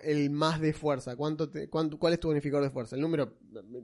el 0.03 0.29
más 0.31 0.59
de 0.59 0.73
fuerza, 0.73 1.15
cuánto 1.15 1.49
te- 1.49 1.69
cuánto, 1.69 1.97
cuál 1.97 2.13
es 2.13 2.19
tu 2.19 2.27
bonificador 2.27 2.63
de 2.65 2.71
fuerza. 2.71 2.95
El 2.95 3.01
número 3.01 3.37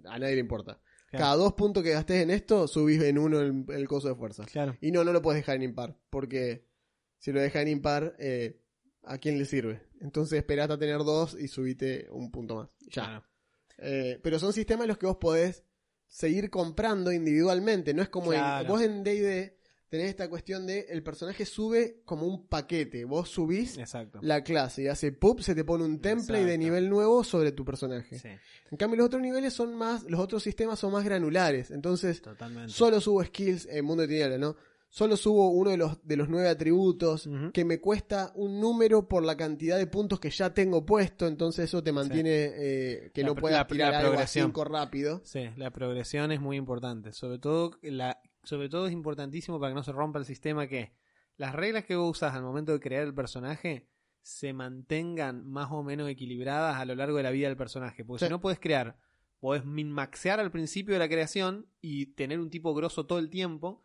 a 0.05 0.19
nadie 0.19 0.35
le 0.35 0.41
importa. 0.41 0.79
Claro. 1.09 1.23
Cada 1.25 1.35
dos 1.37 1.53
puntos 1.53 1.81
que 1.83 1.91
gastes 1.91 2.21
en 2.21 2.29
esto, 2.31 2.67
subís 2.67 3.01
en 3.03 3.17
uno 3.17 3.39
el, 3.39 3.65
el 3.69 3.87
coso 3.87 4.07
de 4.09 4.15
fuerza. 4.15 4.45
Claro. 4.45 4.75
Y 4.81 4.91
no, 4.91 5.03
no 5.03 5.13
lo 5.13 5.21
puedes 5.21 5.39
dejar 5.41 5.55
en 5.57 5.63
impar, 5.63 5.97
porque 6.09 6.65
si 7.21 7.31
lo 7.31 7.39
dejas 7.39 7.61
en 7.61 7.67
impar, 7.69 8.15
eh, 8.19 8.59
¿a 9.03 9.17
quién 9.19 9.37
le 9.37 9.45
sirve? 9.45 9.81
Entonces 10.01 10.39
esperate 10.39 10.73
a 10.73 10.77
tener 10.77 10.97
dos 10.97 11.37
y 11.39 11.47
subite 11.47 12.07
un 12.11 12.31
punto 12.31 12.55
más. 12.55 12.69
Ya. 12.87 12.91
Claro. 13.05 13.23
Eh, 13.77 14.19
pero 14.21 14.37
son 14.39 14.51
sistemas 14.53 14.83
en 14.85 14.89
los 14.89 14.97
que 14.97 15.05
vos 15.05 15.17
podés 15.17 15.63
seguir 16.07 16.49
comprando 16.49 17.11
individualmente. 17.11 17.93
No 17.93 18.01
es 18.01 18.09
como 18.09 18.31
Claro. 18.31 18.61
en, 18.65 18.67
vos 18.67 18.81
en 18.81 19.03
D&D 19.03 19.57
tenés 19.89 20.09
esta 20.09 20.29
cuestión 20.29 20.65
de 20.65 20.87
el 20.89 21.03
personaje 21.03 21.45
sube 21.45 22.01
como 22.05 22.25
un 22.25 22.47
paquete. 22.47 23.03
Vos 23.05 23.29
subís 23.29 23.77
Exacto. 23.77 24.19
la 24.21 24.43
clase 24.43 24.83
y 24.83 24.87
hace 24.87 25.11
pop, 25.11 25.41
se 25.41 25.53
te 25.53 25.63
pone 25.63 25.83
un 25.83 25.99
template 25.99 26.45
de 26.45 26.57
nivel 26.57 26.89
nuevo 26.89 27.23
sobre 27.23 27.51
tu 27.51 27.63
personaje. 27.65 28.17
Sí, 28.17 28.29
En 28.71 28.77
cambio 28.77 28.97
los 28.97 29.05
otros 29.07 29.21
niveles 29.21 29.53
son 29.53 29.75
más, 29.75 30.03
los 30.09 30.19
otros 30.19 30.41
sistemas 30.43 30.79
son 30.79 30.91
más 30.93 31.03
granulares. 31.03 31.71
Entonces 31.71 32.21
totalmente. 32.21 32.71
solo 32.71 32.99
subo 33.01 33.23
skills 33.23 33.67
en 33.69 33.83
Mundo 33.85 34.01
de 34.03 34.07
Tinieblas, 34.07 34.39
¿no? 34.39 34.55
Solo 34.93 35.15
subo 35.15 35.49
uno 35.51 35.69
de 35.71 35.77
los, 35.77 36.05
de 36.05 36.17
los 36.17 36.27
nueve 36.27 36.49
atributos 36.49 37.29
que 37.53 37.63
me 37.63 37.79
cuesta 37.79 38.33
un 38.35 38.59
número 38.59 39.07
por 39.07 39.23
la 39.23 39.37
cantidad 39.37 39.77
de 39.77 39.87
puntos 39.87 40.19
que 40.19 40.29
ya 40.29 40.53
tengo 40.53 40.85
puesto, 40.85 41.27
entonces 41.27 41.63
eso 41.65 41.81
te 41.81 41.93
mantiene 41.93 42.51
eh, 42.53 43.11
que 43.13 43.21
La 43.21 43.27
no 43.29 43.35
puedas 43.35 43.59
la- 43.59 43.67
tirar 43.67 43.91
la 43.93 43.99
algo 43.99 44.09
a 44.09 44.11
progresión. 44.15 44.47
5 44.47 44.63
rápido. 44.65 45.21
Sí, 45.23 45.49
la 45.55 45.71
progresión 45.71 46.33
es 46.33 46.41
muy 46.41 46.57
importante. 46.57 47.13
Sobre 47.13 47.39
todo, 47.39 47.79
la, 47.83 48.19
sobre 48.43 48.67
todo 48.67 48.85
es 48.85 48.91
importantísimo 48.91 49.61
para 49.61 49.71
que 49.71 49.75
no 49.75 49.83
se 49.83 49.93
rompa 49.93 50.19
el 50.19 50.25
sistema 50.25 50.67
que 50.67 50.91
las 51.37 51.55
reglas 51.55 51.85
que 51.85 51.95
vos 51.95 52.11
usas 52.17 52.33
al 52.35 52.43
momento 52.43 52.73
de 52.73 52.81
crear 52.81 53.03
el 53.03 53.13
personaje 53.13 53.87
se 54.23 54.51
mantengan 54.51 55.47
más 55.49 55.69
o 55.71 55.83
menos 55.83 56.09
equilibradas 56.09 56.75
a 56.75 56.83
lo 56.85 56.95
largo 56.95 57.15
de 57.15 57.23
la 57.23 57.31
vida 57.31 57.47
del 57.47 57.55
personaje. 57.57 58.03
Porque 58.03 58.19
Sí. 58.19 58.25
si 58.25 58.29
no 58.29 58.41
puedes 58.41 58.59
crear, 58.59 58.97
podés 59.39 59.63
min-maxear 59.63 60.41
al 60.41 60.51
principio 60.51 60.93
de 60.95 60.99
la 60.99 61.07
creación 61.07 61.65
y 61.79 62.07
tener 62.07 62.41
un 62.41 62.49
tipo 62.49 62.73
grosso 62.73 63.05
todo 63.05 63.19
el 63.19 63.29
tiempo. 63.29 63.81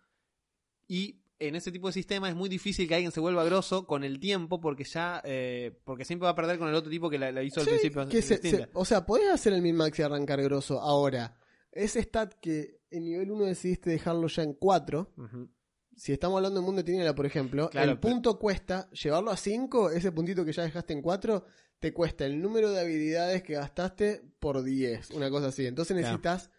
Y 0.89 1.21
en 1.39 1.55
ese 1.55 1.71
tipo 1.71 1.87
de 1.89 1.93
sistema 1.93 2.29
es 2.29 2.35
muy 2.35 2.49
difícil 2.49 2.89
que 2.89 2.95
alguien 2.95 3.13
se 3.13 3.21
vuelva 3.21 3.45
grosso 3.45 3.87
con 3.87 4.05
el 4.05 4.19
tiempo 4.19 4.61
porque 4.61 4.85
ya 4.85 5.21
eh, 5.25 5.79
porque 5.85 6.05
siempre 6.05 6.25
va 6.25 6.31
a 6.31 6.35
perder 6.35 6.59
con 6.59 6.69
el 6.69 6.75
otro 6.75 6.91
tipo 6.91 7.11
que 7.11 7.19
la, 7.19 7.31
la 7.31 7.43
hizo 7.43 7.61
al 7.61 7.67
principio 7.67 8.09
que 8.09 8.23
se- 8.23 8.39
distinta. 8.39 8.65
se- 8.67 8.71
o 8.73 8.85
sea, 8.85 9.05
podés 9.05 9.29
hacer 9.31 9.53
el 9.53 9.61
min-max 9.63 9.99
y 9.99 10.03
arrancar 10.03 10.43
grosso. 10.43 10.81
Ahora, 10.81 11.37
ese 11.73 12.01
stat 12.03 12.35
que 12.41 12.81
en 12.91 13.05
nivel 13.05 13.31
1 13.31 13.45
decidiste 13.45 13.91
dejarlo 13.91 14.29
ya 14.29 14.45
en 14.45 14.55
4, 14.55 15.13
Ujú. 15.17 15.51
si 15.95 16.13
estamos 16.13 16.37
hablando 16.39 16.61
de 16.61 16.65
Mundo 16.65 16.81
de 16.81 16.85
Tinieblas, 16.85 17.13
por 17.15 17.27
ejemplo, 17.27 17.69
Claro, 17.69 17.91
el 17.93 17.99
punto 17.99 18.39
cuesta, 18.39 18.89
llevarlo 18.93 19.31
a 19.31 19.37
5, 19.37 19.91
ese 19.91 20.13
puntito 20.13 20.43
que 20.45 20.53
ya 20.53 20.63
dejaste 20.63 20.95
en 20.95 21.03
4, 21.03 21.45
te 21.79 21.93
cuesta 21.93 22.25
el 22.25 22.41
número 22.41 22.71
de 22.71 22.81
habilidades 22.81 23.43
que 23.43 23.55
gastaste 23.55 24.23
por 24.39 24.63
10, 24.63 25.11
una 25.11 25.29
cosa 25.29 25.49
así. 25.49 25.67
Entonces 25.67 25.95
Claro. 25.99 26.17
necesitas 26.17 26.51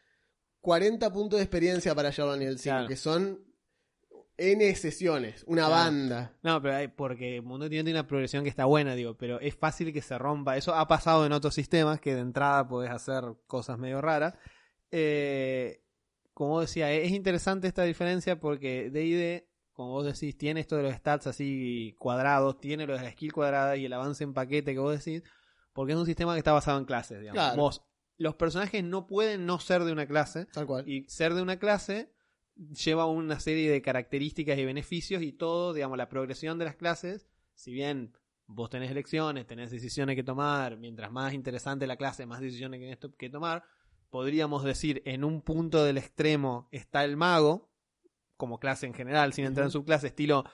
40 0.61 1.11
puntos 1.11 1.37
de 1.39 1.43
experiencia 1.43 1.95
para 1.95 2.11
llevarlo 2.11 2.33
a 2.33 2.37
nivel 2.37 2.59
5, 2.59 2.73
Claro. 2.75 2.87
que 2.87 2.95
son 2.95 3.46
N 4.37 4.75
sesiones, 4.75 5.43
una 5.47 5.65
Claro. 5.65 5.73
banda. 5.83 6.33
No, 6.43 6.61
pero 6.61 6.75
hay, 6.75 6.87
porque 6.89 7.41
Mundo 7.41 7.69
tiene 7.69 7.89
una 7.91 8.05
progresión 8.05 8.43
que 8.43 8.49
está 8.49 8.65
buena, 8.65 8.93
digo, 8.95 9.15
pero 9.17 9.39
es 9.39 9.55
fácil 9.55 9.91
que 9.91 10.01
se 10.01 10.17
rompa. 10.17 10.57
Eso 10.57 10.75
ha 10.75 10.87
pasado 10.87 11.25
en 11.25 11.31
otros 11.31 11.55
sistemas 11.55 11.99
que 11.99 12.13
de 12.13 12.21
entrada 12.21 12.67
podés 12.67 12.91
hacer 12.91 13.23
cosas 13.47 13.79
medio 13.79 13.99
raras. 14.01 14.35
Eh, 14.91 15.81
como 16.33 16.61
decía, 16.61 16.91
es 16.91 17.11
interesante 17.11 17.67
esta 17.67 17.83
diferencia 17.83 18.39
porque 18.39 18.89
D&D, 18.91 19.47
como 19.73 19.89
vos 19.91 20.05
decís, 20.05 20.37
tiene 20.37 20.59
esto 20.59 20.75
de 20.77 20.83
los 20.83 20.93
stats 20.93 21.27
así 21.27 21.95
cuadrados, 21.97 22.59
tiene 22.59 22.85
los 22.85 23.01
de 23.01 23.11
skill 23.11 23.33
cuadrada 23.33 23.75
y 23.75 23.85
el 23.85 23.93
avance 23.93 24.23
en 24.23 24.33
paquete 24.33 24.73
que 24.73 24.79
vos 24.79 25.03
decís, 25.03 25.23
porque 25.73 25.93
es 25.93 25.97
un 25.99 26.05
sistema 26.05 26.33
que 26.33 26.39
está 26.39 26.51
basado 26.51 26.77
en 26.79 26.85
clases, 26.85 27.19
digamos. 27.19 27.41
Claro. 27.41 27.57
Vos, 27.61 27.83
los 28.17 28.35
personajes 28.35 28.83
no 28.83 29.07
pueden 29.07 29.45
no 29.45 29.59
ser 29.59 29.83
de 29.83 29.91
una 29.91 30.05
clase, 30.07 30.45
Tal 30.45 30.65
cual. 30.67 30.87
y 30.87 31.05
ser 31.09 31.33
de 31.33 31.41
una 31.41 31.57
clase 31.57 32.11
lleva 32.57 33.05
una 33.05 33.39
serie 33.39 33.71
de 33.71 33.81
características 33.81 34.57
y 34.57 34.65
beneficios 34.65 35.21
y 35.21 35.31
todo, 35.31 35.73
digamos, 35.73 35.97
la 35.97 36.09
progresión 36.09 36.57
de 36.57 36.65
las 36.65 36.75
clases, 36.75 37.29
si 37.53 37.71
bien 37.71 38.13
vos 38.47 38.69
tenés 38.69 38.91
elecciones, 38.91 39.45
tenés 39.45 39.71
decisiones 39.71 40.15
que 40.15 40.23
tomar, 40.23 40.77
mientras 40.77 41.11
más 41.11 41.33
interesante 41.33 41.87
la 41.87 41.97
clase, 41.97 42.25
más 42.25 42.39
decisiones 42.39 42.79
que 42.79 43.09
que 43.17 43.29
tomar, 43.29 43.63
podríamos 44.09 44.63
decir 44.63 45.01
en 45.05 45.23
un 45.23 45.41
punto 45.41 45.83
del 45.83 45.97
extremo 45.97 46.69
está 46.71 47.03
el 47.03 47.17
mago, 47.17 47.69
como 48.37 48.59
clase 48.59 48.85
en 48.85 48.93
general, 48.93 49.33
sin 49.33 49.45
entrar 49.45 49.65
en 49.65 49.69
Ujú. 49.69 49.79
subclase, 49.79 50.07
estilo 50.07 50.45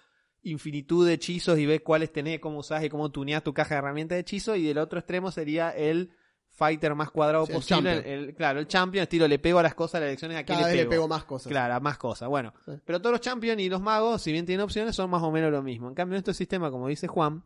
infinitud 0.42 1.08
de 1.08 1.14
hechizos 1.14 1.58
y 1.58 1.66
ves 1.66 1.82
cuáles 1.82 2.12
tenés, 2.12 2.40
cómo 2.40 2.60
usás 2.60 2.84
y 2.84 2.90
cómo 2.90 3.12
tuneás 3.12 3.44
tu 3.44 3.54
caja 3.54 3.76
de 3.76 3.80
herramientas 3.80 4.18
de 4.18 4.22
hechizo, 4.22 4.56
y 4.56 4.64
del 4.64 4.78
otro 4.78 5.00
extremo 5.00 5.32
sería 5.32 5.70
el 5.70 6.12
fighter 6.56 6.94
más 6.96 7.10
cuadrado 7.12 7.48
posible, 7.48 8.14
el, 8.14 8.36
claro, 8.36 8.60
el 8.60 8.68
champion, 8.68 9.04
estilo 9.04 9.28
le 9.28 9.40
pego 9.40 9.60
a 9.60 9.64
las 9.64 9.74
cosas, 9.76 10.00
las 10.02 10.08
elecciones 10.10 10.38
a 10.38 10.44
quién 10.44 10.60
Cada 10.60 10.70
le 10.70 10.74
vez 10.76 10.82
pego. 10.84 10.90
le 10.92 10.96
pego 10.96 11.08
más 11.08 11.24
cosas. 11.26 11.50
Claro, 11.52 11.74
a 11.74 11.80
más 11.80 11.98
cosas. 11.98 12.30
Bueno, 12.30 12.54
Sí. 12.66 12.72
pero 12.86 13.00
todos 13.02 13.12
los 13.14 13.22
champions 13.22 13.60
y 13.62 13.70
los 13.70 13.82
magos, 13.82 14.22
si 14.22 14.32
bien 14.32 14.46
tienen 14.46 14.64
opciones, 14.64 14.96
son 14.96 15.10
más 15.10 15.24
o 15.24 15.32
menos 15.32 15.52
lo 15.52 15.62
mismo. 15.64 15.88
En 15.90 15.96
cambio, 15.96 16.16
en 16.16 16.20
este 16.20 16.34
sistema, 16.34 16.70
como 16.72 16.88
dice 16.88 17.08
Juan, 17.08 17.44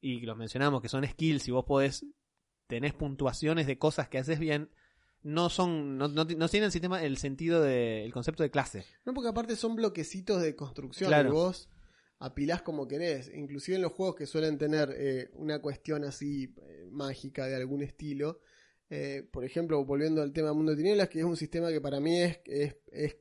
y 0.00 0.20
los 0.20 0.36
mencionamos 0.36 0.80
que 0.80 0.88
son 0.88 1.04
skills 1.06 1.48
y 1.48 1.50
vos 1.50 1.64
podés, 1.64 2.06
tenés 2.68 2.92
puntuaciones 2.94 3.66
de 3.66 3.76
cosas 3.78 4.08
que 4.08 4.18
haces 4.18 4.38
bien, 4.38 4.70
no 5.22 5.48
son, 5.48 5.96
no, 5.98 6.06
no, 6.08 6.24
no 6.24 6.48
tienen 6.48 6.64
el 6.66 6.72
sistema, 6.72 7.02
el 7.02 7.16
sentido 7.16 7.62
de, 7.62 8.04
el 8.04 8.12
concepto 8.12 8.42
de 8.42 8.50
clase. 8.50 8.84
No, 9.04 9.14
porque 9.14 9.30
aparte 9.30 9.56
son 9.56 9.74
bloquecitos 9.74 10.40
de 10.42 10.54
construcción 10.54 11.08
Claro. 11.08 11.30
y 11.30 11.32
vos 11.32 11.68
apilás 12.24 12.62
como 12.62 12.86
querés. 12.88 13.30
Inclusive 13.34 13.76
en 13.76 13.82
los 13.82 13.92
juegos 13.92 14.16
que 14.16 14.26
suelen 14.26 14.58
tener 14.58 14.94
eh, 14.96 15.30
una 15.34 15.60
cuestión 15.60 16.04
así 16.04 16.54
eh, 16.62 16.86
mágica 16.90 17.46
de 17.46 17.56
algún 17.56 17.82
estilo. 17.82 18.40
eh, 18.90 19.26
por 19.32 19.44
ejemplo, 19.44 19.84
volviendo 19.84 20.22
al 20.22 20.32
tema 20.32 20.52
Mundo 20.52 20.72
de 20.72 20.76
Tinieblas, 20.78 21.08
que 21.08 21.18
es 21.20 21.24
un 21.24 21.36
sistema 21.36 21.70
que 21.70 21.80
para 21.80 22.00
mí 22.00 22.20
es, 22.20 22.40
es, 22.44 22.76
es 22.92 23.16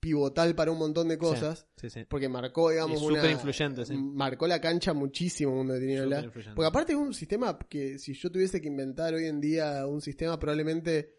pivotal 0.00 0.54
para 0.54 0.70
un 0.72 0.78
montón 0.78 1.08
de 1.08 1.16
cosas. 1.18 1.66
Sí, 1.76 1.88
sí. 1.90 2.04
Porque 2.08 2.28
marcó, 2.28 2.70
digamos, 2.70 3.00
Y 3.00 3.04
una... 3.04 3.30
influyente, 3.30 3.84
sí. 3.84 3.94
Marcó 3.96 4.46
la 4.48 4.60
cancha 4.60 4.92
muchísimo 4.92 5.54
Mundo 5.54 5.74
de 5.74 5.80
Tinieblas. 5.80 6.26
Porque 6.54 6.66
aparte 6.66 6.92
es 6.92 6.98
un 6.98 7.14
sistema 7.14 7.56
que 7.68 7.98
si 7.98 8.14
yo 8.14 8.30
tuviese 8.30 8.60
que 8.60 8.68
inventar 8.68 9.12
hoy 9.14 9.26
en 9.26 9.40
día 9.40 9.86
un 9.86 10.00
sistema 10.00 10.38
probablemente 10.38 11.14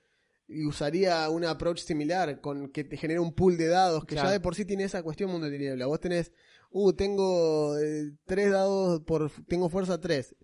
usaría 0.67 1.29
un 1.29 1.45
approach 1.45 1.79
similar 1.79 2.41
con 2.41 2.69
que 2.69 2.83
te 2.83 2.97
genera 2.97 3.21
un 3.21 3.33
pool 3.33 3.57
de 3.57 3.67
dados 3.67 4.03
que 4.05 4.15
Claro. 4.15 4.29
ya 4.29 4.33
de 4.33 4.39
por 4.41 4.55
sí 4.55 4.65
tiene 4.65 4.83
esa 4.83 5.01
cuestión 5.01 5.31
mundo 5.31 5.47
de 5.49 5.53
tiniebla. 5.57 5.85
Vos 5.85 5.99
tenés, 5.99 6.31
uh, 6.73 6.93
tengo 6.93 7.77
eh, 7.79 8.11
tres 8.25 8.51
dados 8.51 9.01
por, 9.01 9.31
tengo 9.47 9.69
fuerza 9.69 9.99
3, 10.01 10.35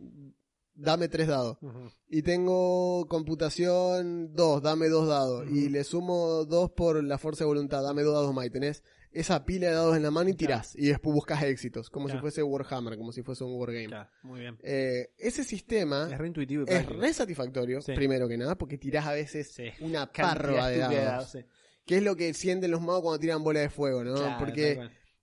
dame 0.73 1.09
tres 1.09 1.27
dados. 1.27 1.57
Y 2.07 2.21
tengo 2.21 3.05
computación 3.07 4.33
2, 4.33 4.61
dame 4.61 4.87
dos 4.89 5.07
dados. 5.07 5.47
Y 5.49 5.69
le 5.69 5.83
sumo 5.83 6.45
dos 6.45 6.71
por 6.71 7.03
la 7.03 7.17
fuerza 7.17 7.43
de 7.43 7.47
voluntad, 7.47 7.83
dame 7.83 8.03
dos 8.03 8.13
dados 8.13 8.33
más. 8.33 8.45
Y 8.45 8.49
tenés 8.49 8.83
esa 9.11 9.43
pila 9.43 9.67
de 9.67 9.73
dados 9.73 9.97
en 9.97 10.03
la 10.03 10.11
mano 10.11 10.29
y 10.29 10.33
tirás. 10.35 10.75
Y 10.75 10.87
después 10.87 11.13
buscas 11.13 11.41
éxitos, 11.43 11.89
como 11.89 12.09
si 12.09 12.17
fuese 12.17 12.43
Warhammer, 12.43 12.97
como 12.97 13.11
si 13.11 13.23
fuese 13.23 13.43
un 13.43 13.55
wargame. 13.59 13.87
Claro, 13.87 14.09
muy 14.23 14.39
bien. 14.41 14.57
Eh, 14.63 15.09
ese 15.17 15.43
sistema 15.43 16.07
Es 16.11 16.17
re 16.17 16.27
intuitivo 16.27 16.63
y 16.67 16.71
es 16.71 16.85
re 16.85 17.11
satisfactorio, 17.13 17.81
Sí. 17.81 17.93
primero 17.93 18.27
que 18.27 18.37
nada, 18.37 18.55
porque 18.55 18.77
tirás 18.77 19.07
a 19.07 19.13
veces 19.13 19.51
Sí. 19.51 19.65
una 19.81 20.11
parva 20.11 20.69
de 20.69 20.77
dados. 20.77 21.31
sí. 21.31 21.39
Que 21.85 21.97
es 21.97 22.03
lo 22.03 22.15
que 22.15 22.35
sienten 22.35 22.69
los 22.69 22.81
magos 22.81 23.01
cuando 23.01 23.19
tiran 23.19 23.43
bola 23.43 23.61
de 23.61 23.69
fuego, 23.69 24.03
¿no? 24.03 24.13
Porque. 24.37 24.79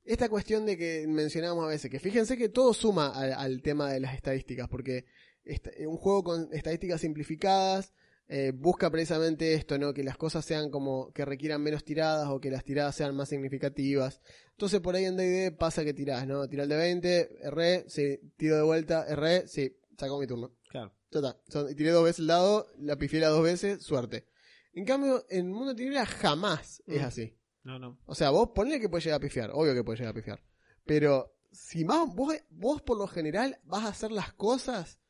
Esta 0.07 0.29
cuestión 0.29 0.65
de 0.67 0.77
que 0.79 1.05
mencionábamos 1.09 1.65
a 1.65 1.69
veces, 1.69 1.91
que 1.91 1.99
fíjense 2.01 2.37
que 2.37 2.49
todo 2.49 2.73
suma 2.73 3.09
al, 3.09 3.33
al 3.33 3.63
tema 3.63 3.91
de 3.93 4.01
las 4.01 4.15
estadísticas, 4.15 4.69
porque 4.69 5.05
esta- 5.45 5.71
un 5.87 5.97
juego 5.97 6.23
con 6.25 6.49
estadísticas 6.53 7.01
simplificadas 7.01 7.93
eh, 8.29 8.51
busca 8.53 8.91
precisamente 8.91 9.55
esto, 9.55 9.79
¿no? 9.79 9.95
Que 9.95 10.03
las 10.03 10.17
cosas 10.17 10.45
sean 10.45 10.69
como 10.71 11.13
que 11.13 11.25
requieran 11.25 11.63
menos 11.63 11.85
tiradas 11.85 12.29
o 12.29 12.41
que 12.41 12.51
las 12.51 12.65
tiradas 12.65 12.97
sean 12.97 13.15
más 13.15 13.29
significativas. 13.29 14.21
Entonces 14.51 14.81
por 14.81 14.97
ahí 14.97 15.05
en 15.05 15.17
D&D 15.17 15.53
pasa 15.53 15.85
que 15.85 15.95
tirás, 15.95 16.27
¿no? 16.27 16.43
El 16.43 16.69
de 16.69 16.77
20, 16.77 17.39
erré, 17.47 17.85
sí, 17.89 18.19
tiro 18.37 18.57
de 18.57 18.63
vuelta, 18.63 19.07
erré, 19.09 19.47
sí, 19.47 19.77
sacó 19.97 20.19
mi 20.19 20.27
turno. 20.27 20.57
Claro. 20.69 20.93
Ya 21.13 21.21
está. 21.21 21.41
Son- 21.49 21.73
tiré 21.77 21.91
dos 21.91 22.03
veces 22.03 22.19
el 22.19 22.27
dado, 22.27 22.67
la 22.81 22.97
pifié 22.97 23.21
las 23.21 23.31
dos 23.31 23.45
veces, 23.45 23.81
suerte. 23.85 24.27
En 24.73 24.85
cambio, 24.85 25.25
en 25.31 25.49
Mundo 25.53 25.69
de 25.69 25.77
Tinieblas 25.77 26.09
jamás 26.09 26.83
es 26.89 27.03
Mm. 27.03 27.05
así. 27.05 27.36
No, 27.67 27.79
no. 27.81 27.99
O 28.07 28.15
sea, 28.15 28.31
vos 28.31 28.51
ponle 28.55 28.79
que 28.81 28.89
puedes 28.89 29.05
llegar 29.05 29.19
a 29.19 29.21
pifiar, 29.21 29.51
obvio 29.53 29.75
que 29.75 29.83
puedes 29.83 29.99
llegar 29.99 30.13
a 30.13 30.15
pifiar. 30.15 30.41
Pero 30.85 31.35
si 31.51 31.85
más, 31.85 32.15
vos, 32.15 32.35
vos 32.51 32.81
por 32.83 32.97
lo 32.97 33.09
general 33.09 33.59
vas 33.65 33.85
a 33.85 33.89
hacer 33.89 34.13
las 34.13 34.33
cosas 34.35 35.01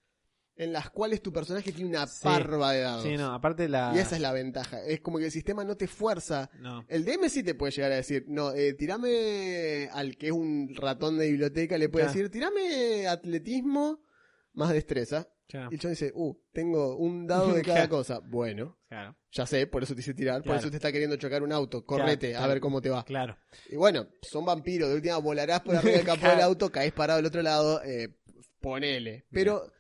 en 0.59 0.72
las 0.72 0.88
cuales 0.88 1.20
tu 1.20 1.34
personaje 1.34 1.70
tiene 1.70 1.90
una 1.90 2.07
Sí. 2.07 2.20
parva 2.24 2.72
de 2.72 2.80
dados. 2.80 3.02
Sí, 3.02 3.14
no, 3.18 3.34
aparte 3.34 3.68
la. 3.68 3.92
Y 3.94 3.98
esa 3.98 4.14
es 4.16 4.22
la 4.22 4.32
ventaja. 4.32 4.82
Es 4.84 5.00
como 5.02 5.18
que 5.18 5.26
el 5.26 5.30
sistema 5.30 5.64
no 5.64 5.76
te 5.76 5.86
fuerza. 5.86 6.48
No. 6.61 6.82
El 6.88 7.04
DM 7.04 7.28
sí 7.28 7.42
te 7.42 7.54
puede 7.54 7.72
llegar 7.72 7.92
a 7.92 7.96
decir, 7.96 8.24
no, 8.26 8.52
eh, 8.54 8.72
tirame 8.72 9.90
al 9.92 10.16
que 10.16 10.28
es 10.28 10.32
un 10.32 10.70
ratón 10.74 11.18
de 11.18 11.28
biblioteca, 11.28 11.76
le 11.76 11.90
puede 11.90 12.07
Claro. 12.07 12.16
decir, 12.16 12.30
tirame 12.30 13.07
atletismo 13.07 14.00
más 14.54 14.70
destreza. 14.72 15.28
Claro, 15.49 15.68
Y 15.70 15.74
el 15.74 15.80
chabón 15.80 15.92
dice, 15.92 16.12
uh, 16.14 16.34
tengo 16.53 16.97
un 16.97 17.26
dado 17.26 17.53
de 17.53 17.62
cada 17.62 17.76
Claro. 17.76 17.88
cosa. 17.90 18.18
Bueno, 18.20 18.78
claro. 18.88 19.16
ya 19.30 19.47
sé, 19.47 19.66
por 19.68 19.82
eso 19.84 19.94
te 19.94 20.01
hice 20.01 20.12
tirar, 20.14 20.36
por 20.38 20.44
Claro. 20.44 20.59
eso 20.61 20.70
te 20.70 20.76
está 20.76 20.90
queriendo 20.90 21.16
chocar 21.16 21.42
un 21.42 21.53
auto. 21.53 21.84
Correte, 21.86 22.30
Claro, 22.30 22.44
a 22.44 22.49
ver 22.49 22.61
cómo 22.61 22.80
te 22.82 22.90
va. 22.90 23.05
claro. 23.05 23.36
Y 23.70 23.76
bueno, 23.76 24.09
son 24.22 24.44
vampiros, 24.44 24.88
de 24.88 24.97
última 24.97 25.18
volarás 25.18 25.61
por 25.61 25.76
arriba 25.76 25.99
del 25.99 26.07
capó 26.07 26.28
del 26.28 26.40
auto, 26.40 26.70
caes 26.72 26.92
parado 26.92 27.18
del 27.18 27.26
otro 27.26 27.42
lado, 27.42 27.80
eh, 27.84 28.16
ponele. 28.61 29.26
Pero 29.30 29.70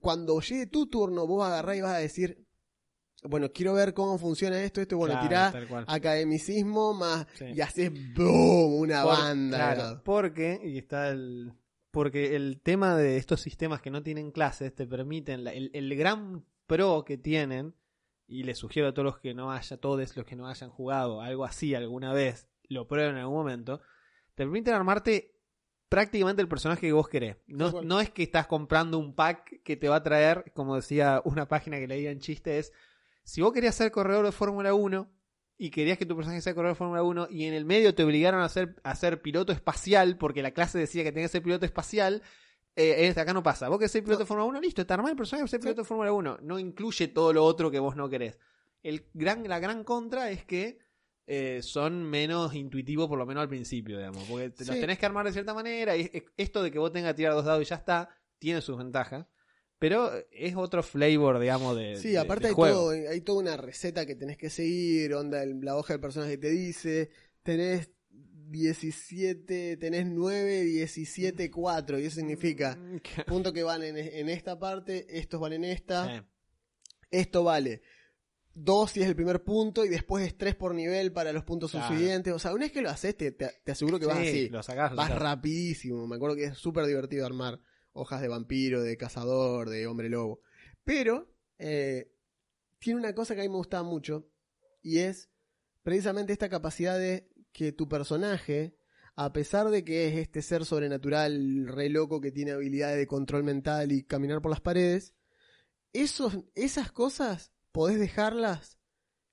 cuando 0.00 0.40
llegue 0.40 0.66
tu 0.66 0.86
turno, 0.88 1.26
vos 1.26 1.46
agarrás 1.46 1.76
y 1.76 1.80
vas 1.80 1.94
a 1.94 1.98
decir, 1.98 2.44
bueno, 3.22 3.50
quiero 3.50 3.72
ver 3.74 3.94
cómo 3.94 4.18
funciona 4.18 4.60
esto, 4.62 4.80
esto, 4.80 4.96
bueno, 4.98 5.14
Claro, 5.14 5.28
tirás 5.28 5.52
tal 5.52 5.68
cual. 5.68 5.84
academicismo 5.88 6.92
más 6.94 7.26
Sí. 7.34 7.46
y 7.54 7.60
haces 7.60 7.90
boom, 8.14 8.74
una 8.80 9.02
Por- 9.04 9.12
banda. 9.16 9.56
claro, 9.74 10.02
porque, 10.04 10.60
y 10.62 10.78
está 10.78 11.08
el. 11.08 11.52
Porque 11.98 12.36
el 12.36 12.60
tema 12.62 12.96
de 12.96 13.16
estos 13.16 13.40
sistemas 13.40 13.80
que 13.82 13.90
no 13.90 14.04
tienen 14.04 14.30
clases 14.30 14.72
te 14.72 14.86
permiten. 14.86 15.42
la- 15.42 15.52
el, 15.52 15.72
el 15.74 15.96
gran 15.96 16.44
pro 16.68 17.04
que 17.04 17.18
tienen, 17.18 17.74
y 18.28 18.44
les 18.44 18.56
sugiero 18.56 18.86
a 18.86 18.94
todos 18.94 19.04
los 19.04 19.18
que 19.18 19.34
no 19.34 19.50
haya, 19.50 19.76
todos 19.78 20.16
los 20.16 20.24
que 20.24 20.36
no 20.36 20.46
hayan 20.46 20.70
jugado 20.70 21.20
algo 21.22 21.44
así 21.44 21.74
alguna 21.74 22.12
vez, 22.12 22.46
lo 22.68 22.86
prueben 22.86 23.16
en 23.16 23.22
algún 23.22 23.38
momento, 23.38 23.78
te 24.36 24.44
permiten 24.44 24.74
armarte 24.74 25.34
prácticamente 25.88 26.40
el 26.40 26.46
personaje 26.46 26.82
que 26.86 26.92
vos 26.92 27.08
querés. 27.08 27.36
No, 27.48 27.82
no 27.82 28.00
es 28.00 28.10
que 28.10 28.22
estás 28.22 28.46
comprando 28.46 28.96
un 28.98 29.14
pack 29.16 29.62
que 29.64 29.76
te 29.76 29.88
va 29.88 29.96
a 29.96 30.02
traer, 30.04 30.52
como 30.54 30.76
decía 30.76 31.20
una 31.24 31.48
página 31.48 31.78
que 31.78 31.88
leía 31.88 32.12
en 32.12 32.20
chiste, 32.20 32.58
es 32.58 32.72
si 33.24 33.40
vos 33.40 33.52
querías 33.52 33.74
ser 33.74 33.90
corredor 33.90 34.24
de 34.24 34.30
Fórmula 34.32 34.72
1 34.72 35.10
y 35.58 35.70
querías 35.70 35.98
que 35.98 36.06
tu 36.06 36.14
personaje 36.14 36.40
sea 36.40 36.54
corredor 36.54 36.74
de 36.76 36.78
Fórmula 36.78 37.02
1 37.02 37.28
y 37.30 37.44
en 37.44 37.52
el 37.54 37.64
medio 37.64 37.94
te 37.94 38.04
obligaron 38.04 38.40
a 38.40 38.48
ser, 38.48 38.76
a 38.84 38.94
ser 38.94 39.20
piloto 39.20 39.52
espacial 39.52 40.16
porque 40.16 40.40
la 40.42 40.52
clase 40.52 40.78
decía 40.78 41.02
que 41.02 41.10
tenías 41.12 41.30
que 41.30 41.38
ser 41.38 41.42
piloto 41.42 41.66
espacial, 41.66 42.22
eh, 42.76 43.12
acá 43.16 43.34
no 43.34 43.42
pasa. 43.42 43.68
Vos 43.68 43.78
querés 43.78 43.90
ser 43.90 44.04
piloto 44.04 44.20
de 44.20 44.26
Fórmula 44.26 44.48
1, 44.48 44.60
listo, 44.60 44.86
te 44.86 44.92
armás 44.94 45.10
el 45.10 45.16
personaje 45.16 45.48
ser 45.48 45.58
piloto 45.60 45.82
de 45.82 45.88
Fórmula 45.88 46.12
1. 46.12 46.38
No 46.42 46.58
incluye 46.60 47.08
todo 47.08 47.32
lo 47.32 47.44
otro 47.44 47.70
que 47.72 47.80
vos 47.80 47.96
no 47.96 48.08
querés. 48.08 48.38
El 48.84 49.04
gran, 49.14 49.46
la 49.48 49.58
gran 49.58 49.82
contra 49.82 50.30
es 50.30 50.44
que 50.44 50.78
eh, 51.26 51.60
son 51.60 52.04
menos 52.04 52.54
intuitivos, 52.54 53.08
por 53.08 53.18
lo 53.18 53.26
menos 53.26 53.42
al 53.42 53.48
principio, 53.48 53.98
digamos. 53.98 54.24
Porque 54.24 54.44
los 54.46 54.80
tenés 54.80 54.98
que 54.98 55.06
armar 55.06 55.26
de 55.26 55.32
cierta 55.32 55.52
manera. 55.54 55.96
Y 55.96 56.02
es- 56.12 56.22
esto 56.36 56.62
de 56.62 56.70
que 56.70 56.78
vos 56.78 56.92
tengas 56.92 57.10
que 57.12 57.16
tirar 57.16 57.34
dos 57.34 57.44
dados 57.44 57.60
y 57.62 57.66
ya 57.66 57.76
está, 57.76 58.08
tiene 58.38 58.60
sus 58.60 58.78
ventajas. 58.78 59.26
Pero 59.78 60.10
es 60.32 60.56
otro 60.56 60.82
flavor, 60.82 61.38
digamos, 61.38 61.76
de. 61.76 61.96
Sí, 61.96 62.10
de- 62.10 62.18
aparte 62.18 62.44
de 62.44 62.48
hay, 62.48 62.54
juego. 62.54 62.74
todo, 62.76 62.90
hay 62.90 63.20
toda 63.20 63.38
una 63.40 63.56
receta 63.56 64.06
que 64.06 64.14
tenés 64.16 64.36
que 64.36 64.50
seguir, 64.50 65.14
onda, 65.14 65.44
la 65.46 65.76
hoja 65.76 65.94
del 65.94 66.00
personaje 66.00 66.36
te 66.36 66.50
dice, 66.50 67.10
tenés 67.42 67.90
17, 68.50 69.76
tenés 69.76 70.06
9, 70.06 70.62
17, 70.64 71.50
4, 71.50 71.98
y 71.98 72.04
eso 72.06 72.16
significa, 72.16 72.76
Mm, 72.76 72.96
punto 73.26 73.52
que 73.52 73.62
van 73.62 73.82
en, 73.82 73.96
en 73.96 74.28
esta 74.28 74.58
parte, 74.58 75.06
estos 75.18 75.38
van 75.40 75.52
en 75.52 75.64
esta, 75.64 76.26
esto 77.10 77.44
vale 77.44 77.82
2 78.54 78.90
si 78.90 79.02
es 79.02 79.06
el 79.06 79.14
primer 79.14 79.44
punto, 79.44 79.84
y 79.84 79.88
después 79.88 80.26
es 80.26 80.36
3 80.36 80.56
por 80.56 80.74
nivel 80.74 81.12
para 81.12 81.32
los 81.32 81.44
puntos 81.44 81.70
Claro. 81.70 81.86
subsiguientes, 81.86 82.32
o 82.32 82.38
sea, 82.40 82.52
una 82.52 82.64
vez 82.64 82.72
que 82.72 82.82
lo 82.82 82.90
haces, 82.90 83.16
te, 83.16 83.30
te, 83.30 83.48
te 83.62 83.72
aseguro 83.72 84.00
que 84.00 84.06
vas 84.06 84.18
Sí, 84.22 84.28
así, 84.28 84.48
lo 84.48 84.62
sacás, 84.64 84.94
vas 84.96 85.10
rapidísimo, 85.16 86.06
me 86.08 86.16
acuerdo 86.16 86.34
que 86.34 86.44
es 86.44 86.58
súper 86.58 86.84
divertido 86.86 87.24
armar 87.24 87.60
hojas 87.98 88.20
de 88.22 88.28
vampiro, 88.28 88.82
de 88.82 88.96
cazador, 88.96 89.68
de 89.68 89.86
hombre 89.86 90.08
lobo, 90.08 90.40
pero 90.84 91.30
eh, 91.58 92.12
tiene 92.78 93.00
una 93.00 93.14
cosa 93.14 93.34
que 93.34 93.40
a 93.40 93.44
mí 93.44 93.48
me 93.48 93.56
gustaba 93.56 93.82
mucho 93.82 94.28
y 94.82 94.98
es 94.98 95.28
precisamente 95.82 96.32
esta 96.32 96.48
capacidad 96.48 96.98
de 96.98 97.28
que 97.52 97.72
tu 97.72 97.88
personaje, 97.88 98.76
a 99.16 99.32
pesar 99.32 99.68
de 99.70 99.84
que 99.84 100.08
es 100.08 100.16
este 100.16 100.42
ser 100.42 100.64
sobrenatural 100.64 101.66
re 101.66 101.88
loco 101.88 102.20
que 102.20 102.30
tiene 102.30 102.52
habilidades 102.52 102.96
de 102.98 103.06
control 103.06 103.42
mental 103.44 103.90
y 103.92 104.04
caminar 104.04 104.40
por 104.40 104.50
las 104.50 104.60
paredes, 104.60 105.14
esos, 105.92 106.38
esas 106.54 106.92
cosas 106.92 107.52
podés 107.72 107.98
dejarlas 107.98 108.78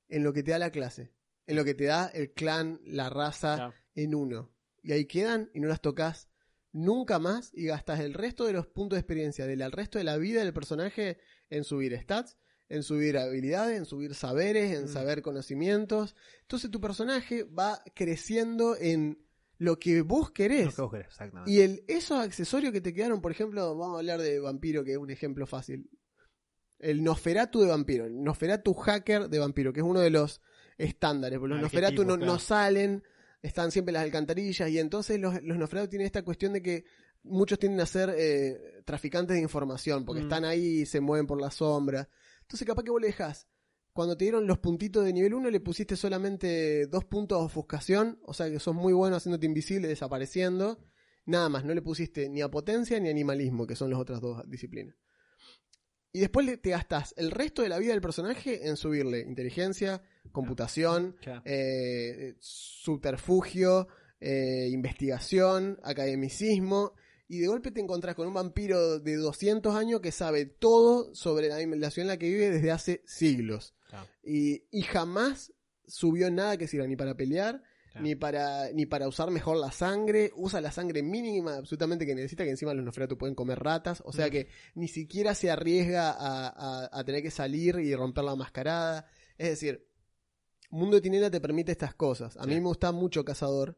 en 0.07 0.23
lo 0.23 0.33
que 0.33 0.43
te 0.43 0.51
da 0.51 0.59
la 0.59 0.71
clase, 0.71 1.13
en 1.47 1.55
lo 1.55 1.63
que 1.65 1.73
te 1.75 1.85
da 1.85 2.07
el 2.07 2.31
clan, 2.33 2.79
la 2.85 3.09
raza, 3.09 3.55
Claro. 3.55 3.73
en 3.95 4.15
uno. 4.15 4.51
Y 4.81 4.91
ahí 4.91 5.05
quedan 5.05 5.49
y 5.53 5.59
no 5.59 5.67
las 5.67 5.81
tocas 5.81 6.29
nunca 6.75 7.19
más 7.19 7.51
y 7.53 7.67
gastas 7.67 8.01
el 8.01 8.13
resto 8.13 8.43
de 8.45 8.51
los 8.51 8.67
puntos 8.67 8.97
de 8.97 8.99
experiencia 8.99 9.47
del 9.47 9.71
resto 9.71 9.97
de 9.97 10.03
la 10.03 10.17
vida 10.17 10.43
del 10.43 10.53
personaje 10.53 11.17
en 11.49 11.63
subir 11.63 11.97
stats, 11.97 12.37
en 12.67 12.83
subir 12.83 13.17
habilidades, 13.17 13.77
en 13.77 13.85
subir 13.85 14.13
saberes, 14.13 14.77
en 14.77 14.83
Mm. 14.83 14.87
saber 14.89 15.21
conocimientos. 15.21 16.17
Entonces 16.41 16.69
tu 16.69 16.81
personaje 16.81 17.43
va 17.45 17.81
creciendo 17.93 18.75
en 18.75 19.25
lo 19.57 19.79
que 19.79 20.01
vos 20.01 20.31
querés. 20.31 20.65
Lo 20.65 20.71
que 20.71 20.81
vos 20.81 20.91
querés, 20.91 21.07
exactamente. 21.07 21.49
Y 21.49 21.61
el, 21.61 21.85
esos 21.87 22.19
accesorios 22.19 22.73
que 22.73 22.81
te 22.81 22.93
quedaron, 22.93 23.21
por 23.21 23.31
ejemplo, 23.31 23.77
vamos 23.77 23.95
a 23.95 23.99
hablar 23.99 24.19
de 24.21 24.41
vampiro, 24.41 24.83
que 24.83 24.91
es 24.91 24.97
un 24.97 25.09
ejemplo 25.09 25.47
fácil. 25.47 25.89
El 26.79 27.05
Nosferatu 27.05 27.61
de 27.61 27.67
vampiro, 27.67 28.05
el 28.05 28.21
Nosferatu 28.21 28.73
hacker 28.73 29.29
de 29.29 29.39
vampiro, 29.39 29.71
que 29.71 29.79
es 29.79 29.85
uno 29.85 30.01
de 30.01 30.09
los 30.09 30.41
estándares. 30.77 31.39
Porque 31.39 31.53
los 31.53 31.61
Nosferatu 31.61 32.03
no, 32.03 32.17
no 32.17 32.37
salen, 32.37 33.01
están 33.45 33.71
siempre 33.71 33.91
las 33.93 34.03
alcantarillas, 34.03 34.69
y 34.69 34.79
entonces 34.79 35.19
los, 35.19 35.41
los 35.43 35.57
Nosferatu 35.57 35.89
tienen 35.89 36.05
esta 36.05 36.23
cuestión 36.23 36.53
de 36.53 36.61
que 36.61 36.85
muchos 37.23 37.57
tienden 37.59 37.81
a 37.81 37.85
ser 37.85 38.13
eh, 38.17 38.81
traficantes 38.85 39.35
de 39.35 39.41
información, 39.41 40.05
porque 40.05 40.21
Mm. 40.21 40.25
están 40.25 40.45
ahí 40.45 40.81
y 40.81 40.85
se 40.85 40.99
mueven 41.01 41.27
por 41.27 41.41
la 41.41 41.51
sombra. 41.51 42.09
Entonces 42.41 42.67
capaz 42.67 42.83
que 42.83 42.91
vos 42.91 43.01
le 43.01 43.07
dejás. 43.07 43.47
Cuando 43.93 44.17
te 44.17 44.25
dieron 44.25 44.45
los 44.45 44.59
puntitos 44.59 45.05
de 45.05 45.13
nivel 45.13 45.33
1 45.33 45.49
le 45.49 45.59
pusiste 45.61 45.95
solamente 45.95 46.85
dos 46.87 47.05
puntos 47.05 47.39
de 47.39 47.45
ofuscación, 47.45 48.19
o 48.23 48.33
sea 48.33 48.49
que 48.49 48.59
sos 48.59 48.75
muy 48.75 48.93
bueno 48.93 49.15
haciéndote 49.15 49.45
invisible, 49.45 49.87
desapareciendo. 49.87 50.77
Nada 51.25 51.49
más, 51.49 51.63
no 51.65 51.73
le 51.73 51.81
pusiste 51.81 52.29
ni 52.29 52.41
a 52.41 52.49
potencia 52.51 52.99
ni 52.99 53.09
animalismo, 53.09 53.65
que 53.65 53.75
son 53.75 53.89
las 53.89 53.99
otras 53.99 54.21
dos 54.21 54.43
disciplinas. 54.49 54.95
Y 56.11 56.19
después 56.19 56.45
te 56.61 56.69
gastás 56.69 57.13
el 57.17 57.31
resto 57.31 57.61
de 57.61 57.69
la 57.69 57.79
vida 57.79 57.91
del 57.91 58.01
personaje 58.01 58.67
en 58.67 58.77
subirle 58.77 59.21
inteligencia, 59.21 60.01
computación, 60.31 61.15
Claro. 61.21 61.41
eh, 61.45 62.35
subterfugio, 62.39 63.87
eh, 64.19 64.67
investigación, 64.71 65.79
academicismo. 65.83 66.93
Y 67.27 67.39
de 67.39 67.47
golpe 67.47 67.71
te 67.71 67.81
encontrás 67.81 68.15
con 68.15 68.27
un 68.27 68.33
vampiro 68.35 68.99
de 68.99 69.15
200 69.15 69.75
años 69.75 69.99
que 69.99 70.11
sabe 70.11 70.45
todo 70.45 71.13
sobre 71.15 71.47
la, 71.49 71.57
la 71.75 71.89
ciudad 71.89 72.03
en 72.05 72.07
la 72.07 72.17
que 72.17 72.29
vive 72.29 72.51
desde 72.51 72.71
hace 72.71 73.01
siglos. 73.07 73.73
Claro. 73.89 74.07
Y, 74.23 74.63
y 74.71 74.83
jamás 74.83 75.51
subió 75.87 76.29
nada 76.29 76.57
que 76.57 76.67
sirva 76.67 76.85
ni 76.87 76.95
para 76.95 77.15
pelear, 77.15 77.63
Claro. 77.91 78.07
ni 78.07 78.15
para 78.15 78.71
ni 78.73 78.85
para 78.85 79.07
usar 79.07 79.31
mejor 79.31 79.55
la 79.57 79.71
sangre. 79.71 80.29
Usa 80.35 80.59
la 80.61 80.71
sangre 80.71 81.01
mínima 81.01 81.55
absolutamente 81.55 82.05
que 82.05 82.13
necesita, 82.13 82.43
que 82.43 82.49
encima 82.49 82.73
los 82.73 82.83
Nosferatu 82.85 83.17
pueden 83.17 83.35
comer 83.35 83.57
ratas. 83.59 84.03
O 84.05 84.11
sea 84.11 84.27
Mm. 84.27 84.31
que 84.31 84.47
ni 84.75 84.87
siquiera 84.89 85.33
se 85.33 85.49
arriesga 85.49 86.11
a, 86.11 86.47
a- 86.49 86.89
a 86.91 87.03
tener 87.05 87.21
que 87.23 87.31
salir 87.31 87.79
y 87.79 87.95
romper 87.95 88.25
la 88.25 88.35
mascarada. 88.35 89.07
Es 89.37 89.47
decir, 89.49 89.87
Mundo 90.75 90.95
de 90.97 91.01
Tinela 91.01 91.29
te 91.31 91.41
permite 91.41 91.71
estas 91.71 91.95
cosas. 91.95 92.35
A 92.37 92.43
Sí. 92.43 92.49
mí 92.49 92.55
me 92.55 92.67
gustaba 92.67 92.91
mucho 92.91 93.23
Cazador 93.25 93.77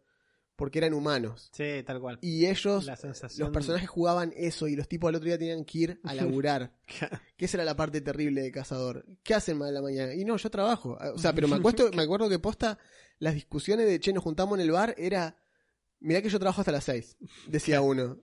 porque 0.55 0.79
eran 0.79 0.93
humanos. 0.93 1.49
Sí, 1.53 1.83
tal 1.85 1.99
cual. 2.01 2.17
Y 2.21 2.45
ellos, 2.47 2.85
La 2.85 2.95
sensación. 2.95 3.45
los 3.47 3.53
personajes 3.53 3.87
jugaban 3.89 4.33
eso 4.35 4.67
y 4.67 4.75
los 4.75 4.87
tipos 4.87 5.07
al 5.09 5.15
otro 5.15 5.27
día 5.27 5.37
tenían 5.37 5.63
que 5.65 5.77
ir 5.77 6.01
a 6.03 6.13
laburar. 6.41 6.75
que 7.37 7.45
esa 7.45 7.57
era 7.57 7.65
la 7.65 7.75
parte 7.75 8.01
terrible 8.01 8.41
de 8.41 8.51
Cazador. 8.51 9.05
¿Qué 9.23 9.33
hacen 9.35 9.59
de 9.59 9.71
la 9.71 9.81
mañana? 9.81 10.13
Y 10.15 10.25
no, 10.25 10.35
yo 10.37 10.49
trabajo. 10.49 10.97
Ah, 10.99 11.11
O 11.13 11.19
sea, 11.19 11.33
pero 11.33 11.47
me 11.47 11.57
acuerdo, 11.57 11.91
me 11.95 12.01
acuerdo 12.03 12.27
que 12.29 12.39
posta 12.39 12.79
las 13.19 13.35
discusiones 13.35 13.85
de 13.87 13.99
che, 13.99 14.11
nos 14.13 14.23
juntamos 14.23 14.57
en 14.57 14.63
el 14.65 14.71
bar 14.71 14.95
era. 14.97 15.37
Mirá 15.99 16.21
que 16.21 16.29
yo 16.29 16.37
trabajo 16.39 16.61
hasta 16.61 16.71
las 16.71 16.83
6, 16.83 17.17
decía 17.47 17.81
uno. 17.81 18.19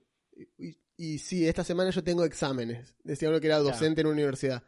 Y, 0.58 0.76
y 0.96 1.18
sí, 1.18 1.46
esta 1.48 1.64
semana 1.64 1.90
yo 1.90 2.02
tengo 2.04 2.24
exámenes. 2.24 2.94
Decía 3.04 3.28
uno 3.28 3.40
que 3.40 3.46
era 3.48 3.58
docente 3.58 4.00
en 4.00 4.06
una 4.08 4.14
universidad. 4.14 4.62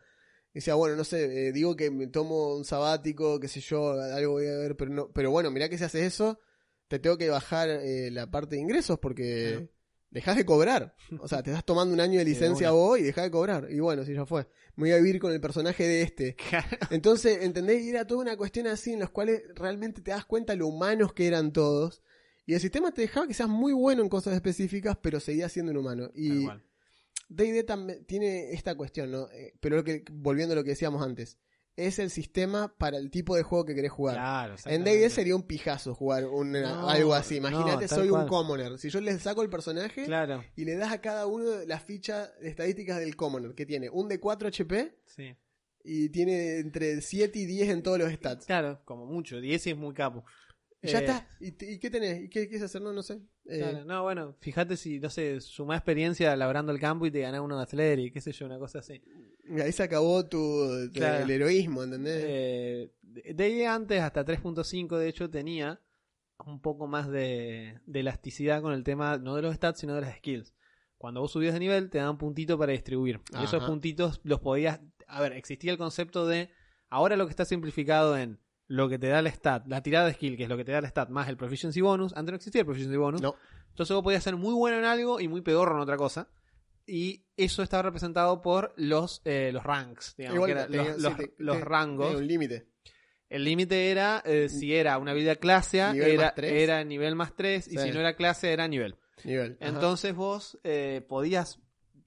Decía, 0.56 0.74
bueno, 0.74 0.96
no 0.96 1.04
sé, 1.04 1.48
eh, 1.48 1.52
digo 1.52 1.76
que 1.76 1.90
me 1.90 2.06
tomo 2.06 2.56
un 2.56 2.64
sabático, 2.64 3.38
qué 3.38 3.46
sé 3.46 3.60
yo, 3.60 3.90
algo 3.92 4.32
voy 4.32 4.46
a 4.46 4.56
ver, 4.56 4.74
pero 4.74 4.90
no, 4.90 5.10
pero 5.12 5.30
bueno, 5.30 5.50
mirá 5.50 5.68
que 5.68 5.76
si 5.76 5.84
haces 5.84 6.02
eso, 6.14 6.40
te 6.88 6.98
tengo 6.98 7.18
que 7.18 7.28
bajar 7.28 7.68
eh, 7.68 8.10
la 8.10 8.30
parte 8.30 8.56
de 8.56 8.62
ingresos 8.62 8.98
porque 8.98 9.50
Claro. 9.50 9.68
dejás 10.10 10.36
de 10.38 10.46
cobrar. 10.46 10.94
O 11.20 11.28
sea, 11.28 11.42
te 11.42 11.50
estás 11.50 11.62
tomando 11.66 11.92
un 11.92 12.00
año 12.00 12.18
de 12.18 12.24
licencia 12.64 12.70
vos 12.70 12.98
y 12.98 13.02
dejás 13.02 13.24
de 13.24 13.30
cobrar. 13.30 13.68
Y 13.70 13.80
bueno, 13.80 14.02
si 14.06 14.14
ya 14.14 14.24
fue. 14.24 14.48
Me 14.76 14.84
voy 14.84 14.92
a 14.92 14.96
vivir 14.96 15.20
con 15.20 15.30
el 15.30 15.42
personaje 15.42 15.86
de 15.86 16.00
este. 16.00 16.36
Entonces, 16.90 17.42
¿entendés? 17.42 17.82
Y 17.82 17.90
era 17.90 18.06
toda 18.06 18.22
una 18.22 18.38
cuestión 18.38 18.66
así 18.66 18.94
en 18.94 19.00
los 19.00 19.10
cuales 19.10 19.42
realmente 19.56 20.00
te 20.00 20.10
das 20.12 20.24
cuenta 20.24 20.54
lo 20.54 20.68
humanos 20.68 21.12
que 21.12 21.26
eran 21.26 21.52
todos. 21.52 22.02
Y 22.46 22.54
el 22.54 22.60
sistema 22.60 22.92
te 22.92 23.02
dejaba 23.02 23.26
que 23.26 23.34
seas 23.34 23.50
muy 23.50 23.74
bueno 23.74 24.00
en 24.02 24.08
cosas 24.08 24.32
específicas, 24.32 24.96
pero 25.02 25.20
seguías 25.20 25.52
siendo 25.52 25.72
un 25.72 25.76
humano. 25.76 26.10
Y. 26.14 26.48
D&D 27.28 27.64
también 27.64 28.04
tiene 28.06 28.52
esta 28.52 28.74
cuestión, 28.76 29.10
¿no? 29.10 29.28
Eh, 29.32 29.54
pero 29.60 29.76
lo 29.76 29.84
que, 29.84 30.04
volviendo 30.10 30.52
a 30.52 30.56
lo 30.56 30.64
que 30.64 30.70
decíamos 30.70 31.02
antes, 31.02 31.38
es 31.76 31.98
el 31.98 32.10
sistema 32.10 32.74
para 32.78 32.96
el 32.96 33.10
tipo 33.10 33.36
de 33.36 33.42
juego 33.42 33.66
que 33.66 33.74
querés 33.74 33.92
jugar. 33.92 34.14
Claro, 34.14 34.54
En 34.64 34.82
D&D 34.82 35.10
sería 35.10 35.36
un 35.36 35.42
pijazo 35.42 35.94
jugar 35.94 36.24
una- 36.24 36.62
No, 36.62 36.88
algo 36.88 37.12
así. 37.14 37.36
Imagínate, 37.36 37.86
soy 37.88 38.08
un 38.08 38.26
commoner. 38.26 38.78
Si 38.78 38.88
yo 38.88 39.00
le 39.00 39.18
saco 39.18 39.42
el 39.42 39.50
personaje 39.50 40.04
Claro, 40.06 40.42
y 40.56 40.64
le 40.64 40.76
das 40.76 40.92
a 40.92 41.00
cada 41.02 41.26
uno 41.26 41.44
las 41.66 41.84
fichas 41.84 42.30
de 42.40 42.48
estadísticas 42.48 42.98
del 42.98 43.14
commoner, 43.14 43.54
que 43.54 43.66
tiene 43.66 43.90
un 43.90 44.08
de 44.08 44.18
4 44.18 44.48
HP 44.48 44.96
sí. 45.04 45.36
y 45.84 46.08
tiene 46.08 46.60
entre 46.60 47.02
7 47.02 47.38
y 47.40 47.44
10 47.44 47.68
en 47.68 47.82
todos 47.82 47.98
los 47.98 48.10
stats. 48.10 48.46
Claro, 48.46 48.80
como 48.86 49.04
mucho. 49.04 49.38
10 49.40 49.66
es 49.66 49.76
muy 49.76 49.92
capo. 49.92 50.24
Y 50.86 50.92
ya 50.92 50.98
Eh, 51.00 51.04
está. 51.04 51.28
¿Y, 51.40 51.78
qué 51.78 51.90
tenés? 51.90 52.22
¿Y 52.24 52.28
qué 52.28 52.48
quieres 52.48 52.62
hacer? 52.62 52.80
No, 52.82 52.92
no 52.92 53.02
sé. 53.02 53.14
Eh, 53.46 53.58
Claro, 53.58 53.84
no, 53.84 54.02
bueno, 54.02 54.34
fíjate 54.40 54.76
si, 54.76 54.98
no 55.00 55.10
sé, 55.10 55.40
sumás 55.40 55.78
experiencia 55.78 56.34
labrando 56.36 56.72
el 56.72 56.80
campo 56.80 57.06
y 57.06 57.10
te 57.10 57.20
ganás 57.20 57.40
uno 57.40 57.56
de 57.56 57.62
Athletic, 57.62 58.12
qué 58.14 58.20
sé 58.20 58.32
yo, 58.32 58.46
una 58.46 58.58
cosa 58.58 58.78
así. 58.80 59.02
Ahí 59.62 59.72
se 59.72 59.82
acabó 59.82 60.24
tu, 60.26 60.38
tu- 60.88 60.92
Claro. 60.92 61.24
el 61.24 61.30
heroísmo, 61.30 61.82
¿entendés? 61.84 62.22
Eh, 62.26 62.92
de 63.02 63.66
antes, 63.66 64.00
hasta 64.00 64.24
3.5, 64.24 64.96
de 64.98 65.08
hecho, 65.08 65.30
tenía 65.30 65.80
un 66.44 66.60
poco 66.60 66.86
más 66.86 67.08
de, 67.10 67.80
de 67.86 68.00
elasticidad 68.00 68.60
con 68.60 68.72
el 68.74 68.84
tema, 68.84 69.16
no 69.18 69.34
de 69.36 69.42
los 69.42 69.54
stats, 69.54 69.80
sino 69.80 69.94
de 69.94 70.02
las 70.02 70.16
skills. 70.16 70.52
Cuando 70.98 71.20
vos 71.20 71.30
subías 71.32 71.54
de 71.54 71.60
nivel, 71.60 71.90
te 71.90 71.98
daban 71.98 72.18
puntito 72.18 72.58
para 72.58 72.72
distribuir. 72.72 73.20
Y 73.38 73.44
esos 73.44 73.62
puntitos 73.64 74.20
los 74.24 74.40
podías. 74.40 74.80
A 75.06 75.20
ver, 75.20 75.32
existía 75.32 75.70
el 75.72 75.78
concepto 75.78 76.26
de. 76.26 76.50
Ahora 76.88 77.16
lo 77.16 77.26
que 77.26 77.30
está 77.30 77.44
simplificado 77.44 78.16
en 78.16 78.38
lo 78.68 78.88
que 78.88 78.98
te 78.98 79.08
da 79.08 79.18
el 79.20 79.26
stat, 79.28 79.66
la 79.68 79.82
tirada 79.82 80.06
de 80.06 80.14
skill, 80.14 80.36
que 80.36 80.42
es 80.44 80.48
lo 80.48 80.56
que 80.56 80.64
te 80.64 80.72
da 80.72 80.78
el 80.78 80.86
stat, 80.86 81.08
más 81.10 81.28
el 81.28 81.36
proficiency 81.36 81.80
bonus. 81.80 82.12
Antes 82.16 82.32
no 82.32 82.36
existía 82.36 82.60
el 82.60 82.66
proficiency 82.66 82.96
bonus. 82.96 83.20
no. 83.22 83.34
Entonces 83.70 83.94
vos 83.94 84.02
podías 84.02 84.24
ser 84.24 84.36
muy 84.36 84.54
bueno 84.54 84.78
en 84.78 84.84
algo 84.84 85.20
y 85.20 85.28
muy 85.28 85.42
pedorro 85.42 85.74
en 85.76 85.82
otra 85.82 85.96
cosa. 85.98 86.28
Y 86.86 87.26
eso 87.36 87.62
estaba 87.62 87.82
representado 87.82 88.40
por 88.40 88.72
los, 88.76 89.20
eh, 89.26 89.50
los 89.52 89.62
ranks, 89.64 90.14
digamos, 90.16 90.36
Igual 90.36 90.48
que 90.48 90.52
era 90.52 90.66
tenía- 90.66 90.82
los, 90.84 90.96
sí, 90.96 91.02
los- 91.02 91.16
te- 91.16 91.34
los 91.38 91.58
te- 91.58 91.64
rangos. 91.64 92.06
tenía 92.06 92.18
un 92.22 92.26
límite. 92.26 92.66
El 93.28 93.44
límite 93.44 93.90
era 93.90 94.22
eh, 94.24 94.48
si 94.48 94.72
era 94.74 94.96
una 94.98 95.10
habilidad 95.10 95.38
clase, 95.38 95.78
era, 95.80 96.84
nivel 96.84 97.16
más 97.16 97.34
3 97.36 97.66
y 97.68 97.76
si 97.76 97.90
no 97.90 98.00
era 98.00 98.14
clase 98.16 98.52
era 98.52 98.66
nivel. 98.68 98.96
Nivel. 99.24 99.56
Entonces 99.60 100.14
vos 100.14 100.58
eh, 100.64 101.04
podías, 101.08 101.58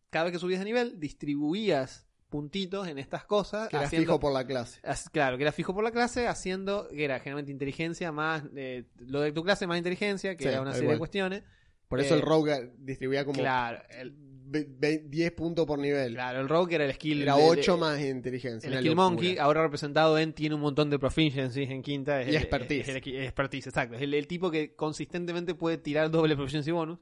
cada 0.09 0.25
vez 0.25 0.33
que 0.33 0.39
subías 0.39 0.59
de 0.59 0.65
nivel, 0.65 0.99
distribuías 0.99 2.07
puntitos 2.29 2.87
en 2.87 2.97
estas 2.99 3.25
cosas. 3.25 3.69
que 3.69 3.75
era 3.75 3.85
haciendo- 3.85 4.05
fijo 4.13 4.19
por 4.19 4.31
la 4.33 4.45
clase. 4.45 4.79
As- 4.83 5.09
Claro, 5.09 5.37
que 5.37 5.43
era 5.43 5.51
fijo 5.51 5.73
por 5.73 5.83
la 5.83 5.91
clase, 5.91 6.27
haciendo, 6.27 6.87
que 6.89 7.03
era 7.03 7.19
generalmente 7.19 7.51
inteligencia 7.51 8.11
más, 8.11 8.43
eh, 8.55 8.85
lo 8.99 9.21
de 9.21 9.31
tu 9.31 9.43
clase 9.43 9.65
más 9.67 9.77
inteligencia, 9.77 10.35
que 10.35 10.43
Sí, 10.43 10.49
era 10.49 10.61
una 10.61 10.73
serie 10.73 10.91
de 10.91 10.97
cuestiones. 10.97 11.43
Por 11.87 11.99
eso 11.99 12.13
Eh, 12.13 12.17
el 12.19 12.23
rogue 12.23 12.71
distribuía 12.77 13.25
como 13.25 13.39
Claro, 13.39 13.81
el, 13.89 14.13
ve- 14.15 14.67
ve- 14.69 15.03
10 15.07 15.31
puntos 15.31 15.65
por 15.65 15.79
nivel. 15.79 16.13
claro, 16.13 16.39
el 16.41 16.47
rogue 16.47 16.75
era 16.75 16.85
el 16.85 16.93
skill. 16.93 17.23
Era 17.23 17.35
de- 17.35 17.41
de- 17.41 17.47
8 17.49 17.77
más 17.77 17.99
inteligencia. 17.99 18.67
El 18.69 18.75
Skill 18.75 18.91
locura. 18.91 19.03
Monkey, 19.09 19.37
ahora 19.39 19.63
representado 19.63 20.19
en, 20.19 20.33
tiene 20.33 20.53
un 20.53 20.61
montón 20.61 20.91
de 20.91 20.99
proficiencies 20.99 21.67
en 21.69 21.81
quinta. 21.81 22.21
es 22.21 22.27
Y 22.27 22.29
el- 22.31 22.35
expertise. 22.35 22.87
es 22.89 22.89
el 22.89 23.15
expertise, 23.23 23.65
exacto. 23.67 23.95
Es 23.95 24.03
el, 24.03 24.13
el 24.13 24.27
tipo 24.27 24.51
que 24.51 24.75
consistentemente 24.75 25.55
puede 25.55 25.79
tirar 25.79 26.11
doble 26.11 26.35
proficiency 26.35 26.69
bonus. 26.69 26.99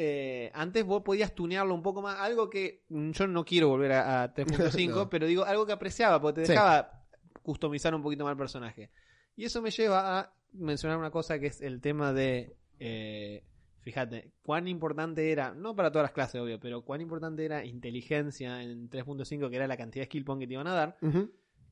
Eh, 0.00 0.50
antes 0.54 0.84
vos 0.84 1.02
podías 1.02 1.34
tunearlo 1.34 1.74
un 1.74 1.82
poco 1.82 2.00
más. 2.00 2.16
Algo 2.20 2.48
que 2.48 2.84
mm, 2.88 3.10
yo 3.10 3.26
no 3.26 3.44
quiero 3.44 3.68
volver 3.68 3.92
a, 3.92 4.22
a 4.22 4.32
3.5, 4.34 4.88
No. 4.94 5.10
pero 5.10 5.26
digo 5.26 5.44
algo 5.44 5.66
que 5.66 5.72
apreciaba, 5.72 6.20
porque 6.20 6.42
te 6.42 6.46
Sí. 6.46 6.52
dejaba 6.52 7.04
customizar 7.42 7.94
un 7.94 8.02
poquito 8.02 8.22
más 8.24 8.30
el 8.32 8.38
personaje. 8.38 8.90
Y 9.36 9.44
eso 9.44 9.60
me 9.60 9.70
lleva 9.70 10.18
a 10.20 10.32
mencionar 10.52 10.98
una 10.98 11.10
cosa 11.10 11.38
que 11.38 11.46
es 11.48 11.60
el 11.60 11.80
tema 11.80 12.12
de. 12.12 12.56
eh, 12.78 13.42
fíjate, 13.80 14.30
cuán 14.42 14.68
importante 14.68 15.32
era, 15.32 15.52
no 15.54 15.74
para 15.74 15.90
todas 15.90 16.04
las 16.04 16.12
clases, 16.12 16.40
obvio, 16.40 16.60
pero 16.60 16.82
cuán 16.82 17.00
importante 17.00 17.44
era 17.44 17.64
inteligencia 17.64 18.62
en 18.62 18.88
3.5, 18.90 19.48
que 19.50 19.56
era 19.56 19.66
la 19.66 19.76
cantidad 19.78 20.02
de 20.02 20.06
skill 20.06 20.24
point 20.24 20.40
que 20.40 20.46
te 20.46 20.52
iban 20.54 20.66
a 20.66 20.74
dar 20.74 20.96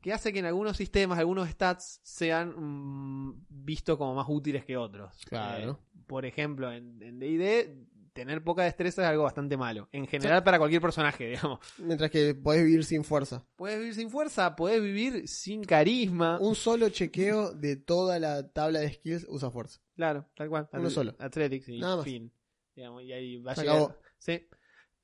que 0.00 0.12
hace 0.12 0.32
que 0.32 0.38
en 0.38 0.46
algunos 0.46 0.76
sistemas, 0.76 1.18
algunos 1.18 1.48
stats 1.48 2.00
sean 2.04 2.54
mm, 2.56 3.46
vistos 3.50 3.98
como 3.98 4.14
más 4.14 4.26
útiles 4.28 4.64
que 4.64 4.76
otros. 4.76 5.14
Claro. 5.28 5.72
Eh, 5.72 6.00
por 6.06 6.24
ejemplo, 6.24 6.70
en 6.72 6.98
D&D, 6.98 7.74
tener 8.16 8.42
poca 8.42 8.64
destreza 8.64 9.02
es 9.02 9.08
algo 9.08 9.22
bastante 9.22 9.56
malo. 9.56 9.88
En 9.92 10.06
general, 10.08 10.42
para 10.42 10.58
cualquier 10.58 10.82
personaje, 10.82 11.26
digamos. 11.30 11.60
Mientras 11.78 12.10
que 12.10 12.34
podés 12.34 12.64
vivir 12.64 12.84
sin 12.84 13.04
fuerza. 13.04 13.46
Puedes 13.54 13.78
vivir 13.78 13.94
sin 13.94 14.10
fuerza, 14.10 14.56
puedes 14.56 14.82
vivir 14.82 15.28
sin 15.28 15.62
carisma. 15.62 16.38
Un 16.40 16.54
solo 16.56 16.88
chequeo 16.88 17.52
de 17.52 17.76
toda 17.76 18.18
la 18.18 18.48
tabla 18.52 18.80
de 18.80 18.92
skills 18.94 19.26
usa 19.28 19.50
fuerza. 19.50 19.80
Claro, 19.94 20.26
tal 20.34 20.48
cual. 20.48 20.68
Uno 20.72 20.90
solo. 20.90 21.14
Athletics 21.18 21.68
y 21.68 21.78
Nada 21.78 21.96
más. 21.96 22.04
fin. 22.04 22.32
Digamos, 22.74 23.02
y 23.04 23.12
ahí 23.12 23.36
va 23.38 23.52
a 23.52 23.54
llegar- 23.54 23.76
acabó. 23.76 23.94
Sí. 24.18 24.46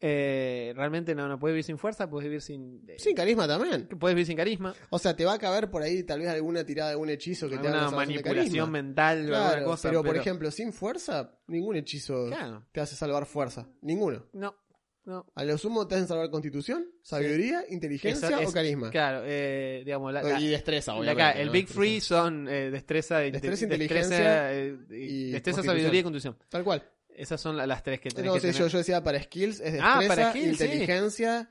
Eh, 0.04 0.72
realmente 0.74 1.14
no, 1.14 1.28
no 1.28 1.38
puedes 1.38 1.54
vivir 1.54 1.64
sin 1.64 1.78
fuerza, 1.78 2.10
puedes 2.10 2.24
vivir 2.28 2.42
sin... 2.42 2.82
eh, 2.88 2.96
Sin 2.98 3.14
carisma 3.14 3.46
también. 3.46 3.86
Puedes 3.86 4.16
vivir 4.16 4.26
sin 4.26 4.36
carisma. 4.36 4.74
O 4.90 4.98
sea, 4.98 5.14
te 5.14 5.24
va 5.24 5.34
a 5.34 5.38
caber 5.38 5.70
por 5.70 5.80
ahí 5.82 6.02
tal 6.02 6.18
vez 6.18 6.28
alguna 6.28 6.64
tirada 6.66 6.88
de 6.88 6.94
algún 6.94 7.08
hechizo 7.08 7.48
que 7.48 7.56
te 7.58 7.68
haga 7.68 7.78
una 7.78 7.88
salvación 7.90 8.08
de 8.08 8.14
manipulación 8.24 8.44
carisma. 8.44 8.66
mental 8.66 9.18
o 9.18 9.20
alguna 9.36 9.50
Claro, 9.52 9.64
cosa. 9.66 9.88
pero, 9.88 10.02
por 10.02 10.16
ejemplo, 10.16 10.50
sin 10.50 10.72
fuerza, 10.72 11.38
ningún 11.46 11.76
hechizo 11.76 12.26
Claro. 12.26 12.66
te 12.72 12.80
hace 12.80 12.96
salvar 12.96 13.26
fuerza. 13.26 13.68
Ninguno. 13.80 14.26
No, 14.32 14.56
no. 15.04 15.24
A 15.36 15.44
lo 15.44 15.56
sumo 15.56 15.86
te 15.86 15.94
hacen 15.94 16.08
salvar 16.08 16.30
constitución, 16.30 16.84
sabiduría, 17.02 17.64
inteligencia 17.68 18.28
Eso 18.28 18.40
es- 18.40 18.48
o 18.48 18.52
carisma. 18.52 18.90
Claro, 18.90 19.22
eh, 19.24 19.82
digamos, 19.84 20.12
la, 20.12 20.22
la- 20.24 20.40
y 20.40 20.48
destreza, 20.48 20.94
la- 20.94 20.98
obviamente. 20.98 21.40
el 21.42 21.46
¿no? 21.46 21.52
Big 21.52 21.68
Free 21.68 22.00
son 22.00 22.48
eh, 22.48 22.70
destreza, 22.72 23.18
Destreza, 23.20 23.64
inteligencia 23.64 24.52
eh, 24.52 24.76
y- 24.90 25.30
destreza, 25.30 25.58
constitución. 25.58 25.64
sabiduría 25.66 26.00
y 26.00 26.02
constitución. 26.02 26.36
Tal 26.48 26.64
cual. 26.64 26.82
Esas 27.22 27.40
son 27.40 27.56
la- 27.56 27.66
las 27.66 27.82
tres 27.82 28.00
que 28.00 28.10
tenés 28.10 28.26
No, 28.26 28.34
que 28.34 28.40
sí, 28.40 28.46
tener. 28.48 28.60
yo, 28.62 28.66
yo 28.68 28.78
decía 28.78 29.02
para 29.02 29.22
skills 29.22 29.60
es 29.60 29.78
Ah, 29.80 29.98
destreza, 30.00 30.08
para 30.08 30.30
skills, 30.30 30.58
sí. 30.58 30.64
inteligencia 30.64 31.50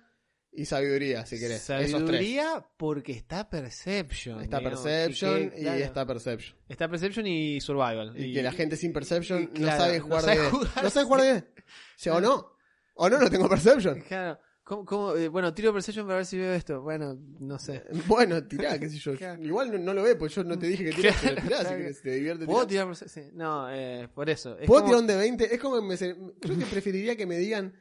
y 0.53 0.65
sabiduría, 0.65 1.25
si 1.25 1.39
querés. 1.39 1.61
Esos 1.69 1.77
tres. 1.79 1.91
Sabiduría 1.91 2.65
porque 2.77 3.13
está 3.13 3.49
Perception. 3.49 4.41
Está 4.41 4.57
digamos, 4.59 4.81
Perception 4.81 5.49
que- 5.49 5.61
y 5.61 5.67
está 5.81 6.05
Perception. 6.05 6.57
Está 6.67 6.87
Perception 6.89 7.25
y 7.27 7.61
Survival. 7.61 8.13
Y, 8.17 8.33
que 8.33 8.43
la 8.43 8.51
gente 8.51 8.75
sin 8.75 8.91
Perception 8.91 9.49
no 9.57 9.67
sabe 9.67 9.99
no 9.99 10.03
jugar 10.05 10.21
sabe 10.23 10.37
de 10.41 10.49
jugar, 10.49 10.83
No 10.83 10.89
sabe 10.89 11.05
jugar 11.05 11.21
de 11.21 11.37
O 11.65 11.73
sea, 11.95 12.15
o 12.15 12.21
no. 12.21 12.51
O 12.95 13.09
no, 13.09 13.17
no 13.17 13.29
tengo 13.29 13.47
Perception. 13.49 14.01
Claro. 14.01 14.39
¿Cómo, 14.71 14.85
cómo, 14.85 15.15
eh, 15.17 15.27
bueno, 15.27 15.53
tiro 15.53 15.73
Perception 15.73 16.05
para 16.05 16.15
ver 16.15 16.25
si 16.25 16.37
veo 16.37 16.53
esto. 16.53 16.81
Bueno, 16.81 17.19
no 17.41 17.59
sé. 17.59 17.83
Bueno, 18.07 18.41
tirá, 18.47 18.79
qué 18.79 18.87
sé 18.87 18.99
yo. 18.99 19.17
Claro. 19.17 19.43
Igual 19.43 19.69
no, 19.69 19.77
no 19.79 19.93
lo 19.93 20.01
ve, 20.03 20.15
pues 20.15 20.33
yo 20.33 20.45
no 20.45 20.57
te 20.57 20.67
dije 20.67 20.85
que 20.85 20.91
tirás, 20.93 21.17
Claro, 21.19 21.35
pero 21.35 21.47
tirá, 21.47 21.57
si 21.57 21.63
claro. 21.65 21.77
querés, 21.79 21.97
si 21.97 22.03
te 22.03 22.11
divierte 22.11 22.45
¿Puedo 22.45 22.65
tirar 22.67 22.87
Perception? 22.87 23.25
Sí. 23.25 23.31
No, 23.35 23.69
eh, 23.69 24.07
por 24.15 24.29
eso. 24.29 24.57
Es 24.57 24.67
¿Puedo 24.67 24.79
como- 24.83 24.91
tirar 24.91 25.01
un 25.01 25.07
de 25.07 25.15
20? 25.17 25.53
Es 25.53 25.59
como 25.59 25.81
me, 25.81 25.97
creo 25.97 26.57
que 26.57 26.65
preferiría 26.71 27.17
que 27.17 27.25
me 27.25 27.37
digan, 27.37 27.73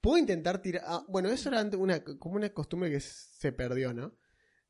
¿puedo 0.00 0.18
intentar 0.18 0.62
tirar? 0.62 0.84
ah, 0.86 1.04
bueno, 1.08 1.30
eso 1.30 1.48
era 1.48 1.58
antes 1.58 1.80
una, 1.80 2.04
como 2.04 2.36
una 2.36 2.48
costumbre 2.50 2.92
que 2.92 3.00
se 3.00 3.50
perdió, 3.50 3.92
¿no? 3.92 4.16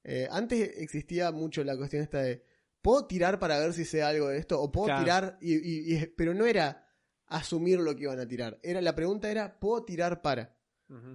Eh, 0.02 0.26
antes 0.30 0.78
existía 0.78 1.30
mucho 1.30 1.62
la 1.62 1.76
cuestión 1.76 2.00
esta 2.02 2.22
de, 2.22 2.42
¿puedo 2.80 3.06
tirar 3.06 3.38
para 3.38 3.58
ver 3.58 3.74
si 3.74 3.84
sé 3.84 4.02
algo 4.02 4.28
de 4.28 4.38
esto? 4.38 4.58
O 4.62 4.72
puedo 4.72 4.86
Claro. 4.86 5.02
tirar, 5.04 5.38
y, 5.42 5.56
y- 5.56 5.94
y- 5.94 6.06
pero 6.06 6.32
no 6.32 6.46
era 6.46 6.88
asumir 7.26 7.80
lo 7.80 7.94
que 7.94 8.04
iban 8.04 8.18
a 8.18 8.26
tirar. 8.26 8.58
Era, 8.62 8.80
la 8.80 8.94
pregunta 8.94 9.30
era, 9.30 9.58
¿puedo 9.60 9.84
tirar 9.84 10.22
para? 10.22 10.56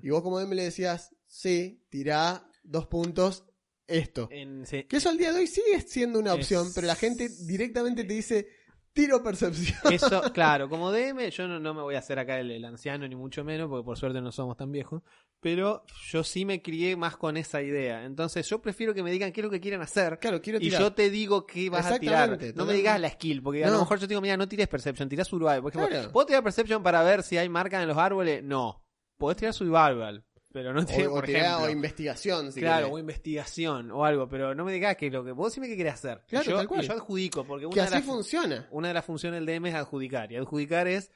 Y 0.04 0.10
vos 0.10 0.22
como 0.22 0.40
DM 0.40 0.54
le 0.56 0.64
decías, 0.64 1.16
sí, 1.28 1.86
tirá 1.90 2.46
dos 2.64 2.88
puntos, 2.88 3.46
esto. 3.88 4.28
En- 4.32 4.66
sí. 4.66 4.84
Que 4.84 4.98
eso 4.98 5.10
al 5.10 5.18
día 5.18 5.32
de 5.32 5.40
hoy 5.40 5.48
sigue 5.48 5.80
siendo 5.82 6.20
una 6.20 6.32
Es- 6.32 6.38
opción, 6.38 6.68
pero 6.76 6.88
la 6.88 6.96
gente 6.96 7.30
directamente 7.48 8.04
te 8.04 8.14
dice, 8.14 8.48
tiro 8.94 9.24
percepción. 9.24 9.80
Eso, 9.94 10.22
claro, 10.34 10.68
como 10.70 10.92
DM, 10.92 11.30
yo 11.30 11.48
no, 11.48 11.60
no 11.60 11.74
me 11.74 11.82
voy 11.82 11.96
a 11.96 12.00
hacer 12.00 12.20
acá 12.20 12.40
el, 12.40 12.52
el 12.52 12.66
anciano, 12.66 13.08
ni 13.08 13.16
mucho 13.16 13.44
menos, 13.46 13.70
porque 13.70 13.86
por 13.86 13.98
suerte 13.98 14.20
no 14.22 14.32
somos 14.32 14.58
tan 14.58 14.72
viejos. 14.72 15.02
Pero 15.40 15.84
yo 16.12 16.24
sí 16.24 16.46
me 16.46 16.62
crié 16.62 16.96
más 16.96 17.18
con 17.18 17.36
esa 17.36 17.64
idea. 17.64 18.06
Entonces, 18.06 18.48
yo 18.48 18.62
prefiero 18.62 18.94
que 18.94 19.02
me 19.02 19.10
digan 19.12 19.32
qué 19.32 19.42
es 19.42 19.46
lo 19.46 19.50
que 19.50 19.60
quieren 19.60 19.82
hacer. 19.82 20.20
Claro, 20.20 20.40
quiero 20.40 20.60
Y 20.60 20.64
tirar. 20.66 20.80
yo 20.82 20.94
te 20.94 21.10
digo 21.10 21.48
qué 21.48 21.68
vas 21.72 21.88
a 21.88 21.98
tirar. 21.98 22.38
No 22.56 22.66
me 22.66 22.74
digas 22.74 23.00
la 23.02 23.10
skill, 23.10 23.42
porque 23.42 23.64
a 23.64 23.68
No. 23.68 23.74
lo 23.74 23.80
mejor 23.80 23.98
yo 23.98 24.06
te 24.08 24.12
digo, 24.12 24.22
mira, 24.22 24.38
no 24.38 24.48
tires 24.48 24.68
Perception, 24.68 25.10
tirás 25.10 25.28
Survival. 25.30 25.64
Por 25.64 25.72
ejemplo, 25.72 25.90
Claro. 25.90 26.12
¿puedo 26.12 26.28
tirar 26.28 26.44
Perception 26.44 26.84
para 26.84 27.02
ver 27.02 27.24
si 27.24 27.38
hay 27.40 27.50
marcas 27.50 27.82
en 27.82 27.88
los 27.88 27.98
árboles? 27.98 28.44
No. 28.44 28.84
Podés 29.22 29.38
tirar 29.38 29.54
Survival, 29.54 30.26
pero 30.52 30.74
no 30.74 30.86
tirar, 30.86 31.08
o, 31.08 31.12
o 31.12 31.16
por 31.16 31.26
tirá- 31.26 31.40
ejemplo. 31.46 31.66
o 31.66 31.70
investigación, 31.70 32.52
si 32.52 32.60
claro, 32.60 32.88
querés. 32.88 32.94
o 32.96 33.00
investigación 33.00 33.92
o 33.92 34.04
algo, 34.04 34.28
pero 34.28 34.54
no 34.54 34.66
me 34.66 34.74
digas 34.74 34.98
que 34.98 35.10
lo 35.10 35.24
que 35.24 35.32
vos 35.32 35.52
decime 35.52 35.68
qué 35.68 35.78
querés 35.78 35.94
hacer. 35.94 36.22
Claro, 36.28 36.46
yo, 36.46 36.58
tal 36.58 36.68
cual. 36.68 36.82
yo 36.82 36.94
adjudico, 36.94 37.46
porque 37.46 37.66
una 37.66 37.74
Que 37.74 37.80
de 37.82 37.86
así 37.86 37.96
las 37.96 38.04
funciona. 38.06 38.68
una 38.72 38.90
de 38.90 38.94
las 38.96 39.06
funciones 39.06 39.40
del 39.40 39.46
DM 39.46 39.68
es 39.70 39.76
adjudicar. 39.76 40.32
Y 40.32 40.36
adjudicar 40.36 40.88
es 40.88 41.10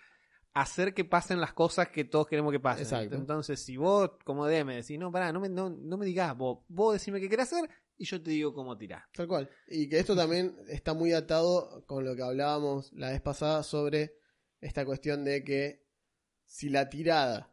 hacer 0.54 0.94
que 0.94 1.04
pasen 1.04 1.42
las 1.42 1.52
cosas 1.54 1.90
que 1.90 2.06
todos 2.06 2.28
queremos 2.28 2.52
que 2.54 2.60
pasen. 2.62 2.84
Exacto. 2.84 3.16
Entonces, 3.16 3.60
si 3.62 3.76
vos, 3.76 4.12
como 4.24 4.48
DM, 4.48 4.74
decís, 4.76 4.98
no, 4.98 5.12
pará, 5.12 5.34
no 5.34 5.42
me, 5.42 5.50
no, 5.50 5.70
no 5.70 5.98
me 5.98 6.06
digas 6.06 6.38
vos, 6.38 6.60
vos 6.70 6.94
decime 6.94 7.20
qué 7.20 7.28
querés 7.28 7.52
hacer 7.52 7.70
y 7.98 8.06
yo 8.06 8.22
te 8.24 8.30
digo 8.32 8.54
cómo 8.54 8.78
tirar. 8.78 9.04
Tal 9.14 9.28
cual. 9.28 9.50
Y 9.68 9.90
que 9.90 10.00
esto 10.00 10.16
también 10.16 10.56
está 10.70 10.94
muy 10.94 11.12
atado 11.12 11.84
con 11.88 12.06
lo 12.06 12.16
que 12.16 12.22
hablábamos 12.24 12.94
la 12.94 13.10
vez 13.10 13.20
pasada 13.22 13.64
sobre 13.64 14.16
esta 14.62 14.86
cuestión 14.86 15.26
de 15.26 15.44
que 15.44 15.84
si 16.46 16.70
la 16.70 16.90
tirada 16.90 17.52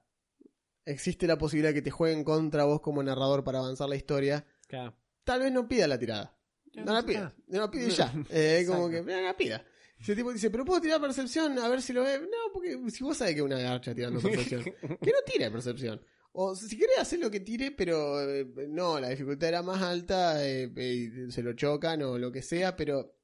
existe 0.84 1.26
la 1.26 1.38
posibilidad 1.38 1.70
de 1.70 1.74
que 1.74 1.82
te 1.82 1.90
jueguen 1.90 2.24
contra 2.24 2.64
vos 2.64 2.80
como 2.80 3.02
narrador 3.02 3.44
para 3.44 3.58
avanzar 3.60 3.88
la 3.88 3.96
historia, 3.96 4.44
Claro. 4.66 4.94
tal 5.24 5.40
vez 5.40 5.52
no 5.52 5.68
pida 5.68 5.86
la 5.86 5.98
tirada. 5.98 6.36
No 6.74 6.92
la 6.94 7.02
pida. 7.04 7.34
No 7.48 7.60
la 7.60 7.70
pide 7.70 7.90
ya. 7.90 8.12
Eh, 8.30 8.64
como 8.66 8.88
que 8.88 9.02
no 9.02 9.20
la 9.20 9.36
pida. 9.36 9.64
Ese 10.00 10.16
tipo 10.16 10.32
dice, 10.32 10.50
pero 10.50 10.64
puedo 10.64 10.80
tirar 10.80 11.00
percepción 11.00 11.56
a 11.58 11.68
ver 11.68 11.80
si 11.82 11.92
lo 11.92 12.02
ve. 12.02 12.18
No, 12.20 12.52
porque 12.52 12.90
si 12.90 13.04
vos 13.04 13.16
sabés 13.16 13.34
que 13.34 13.40
es 13.40 13.44
una 13.46 13.58
garcha 13.58 13.94
tirando 13.94 14.20
percepción, 14.20 14.64
que 15.00 15.10
no 15.10 15.18
tire 15.24 15.50
percepción. 15.50 16.00
O 16.32 16.56
si 16.56 16.76
querés 16.78 16.98
hacer 16.98 17.18
lo 17.20 17.30
que 17.30 17.40
tire, 17.40 17.72
pero 17.72 18.20
eh, 18.28 18.46
no, 18.68 18.98
la 18.98 19.10
dificultad 19.10 19.50
era 19.50 19.62
más 19.62 19.82
alta, 19.82 20.44
eh, 20.44 20.72
eh, 20.74 21.26
se 21.28 21.42
lo 21.42 21.52
chocan 21.52 22.02
o 22.02 22.16
lo 22.18 22.32
que 22.32 22.40
sea, 22.42 22.74
pero 22.74 23.14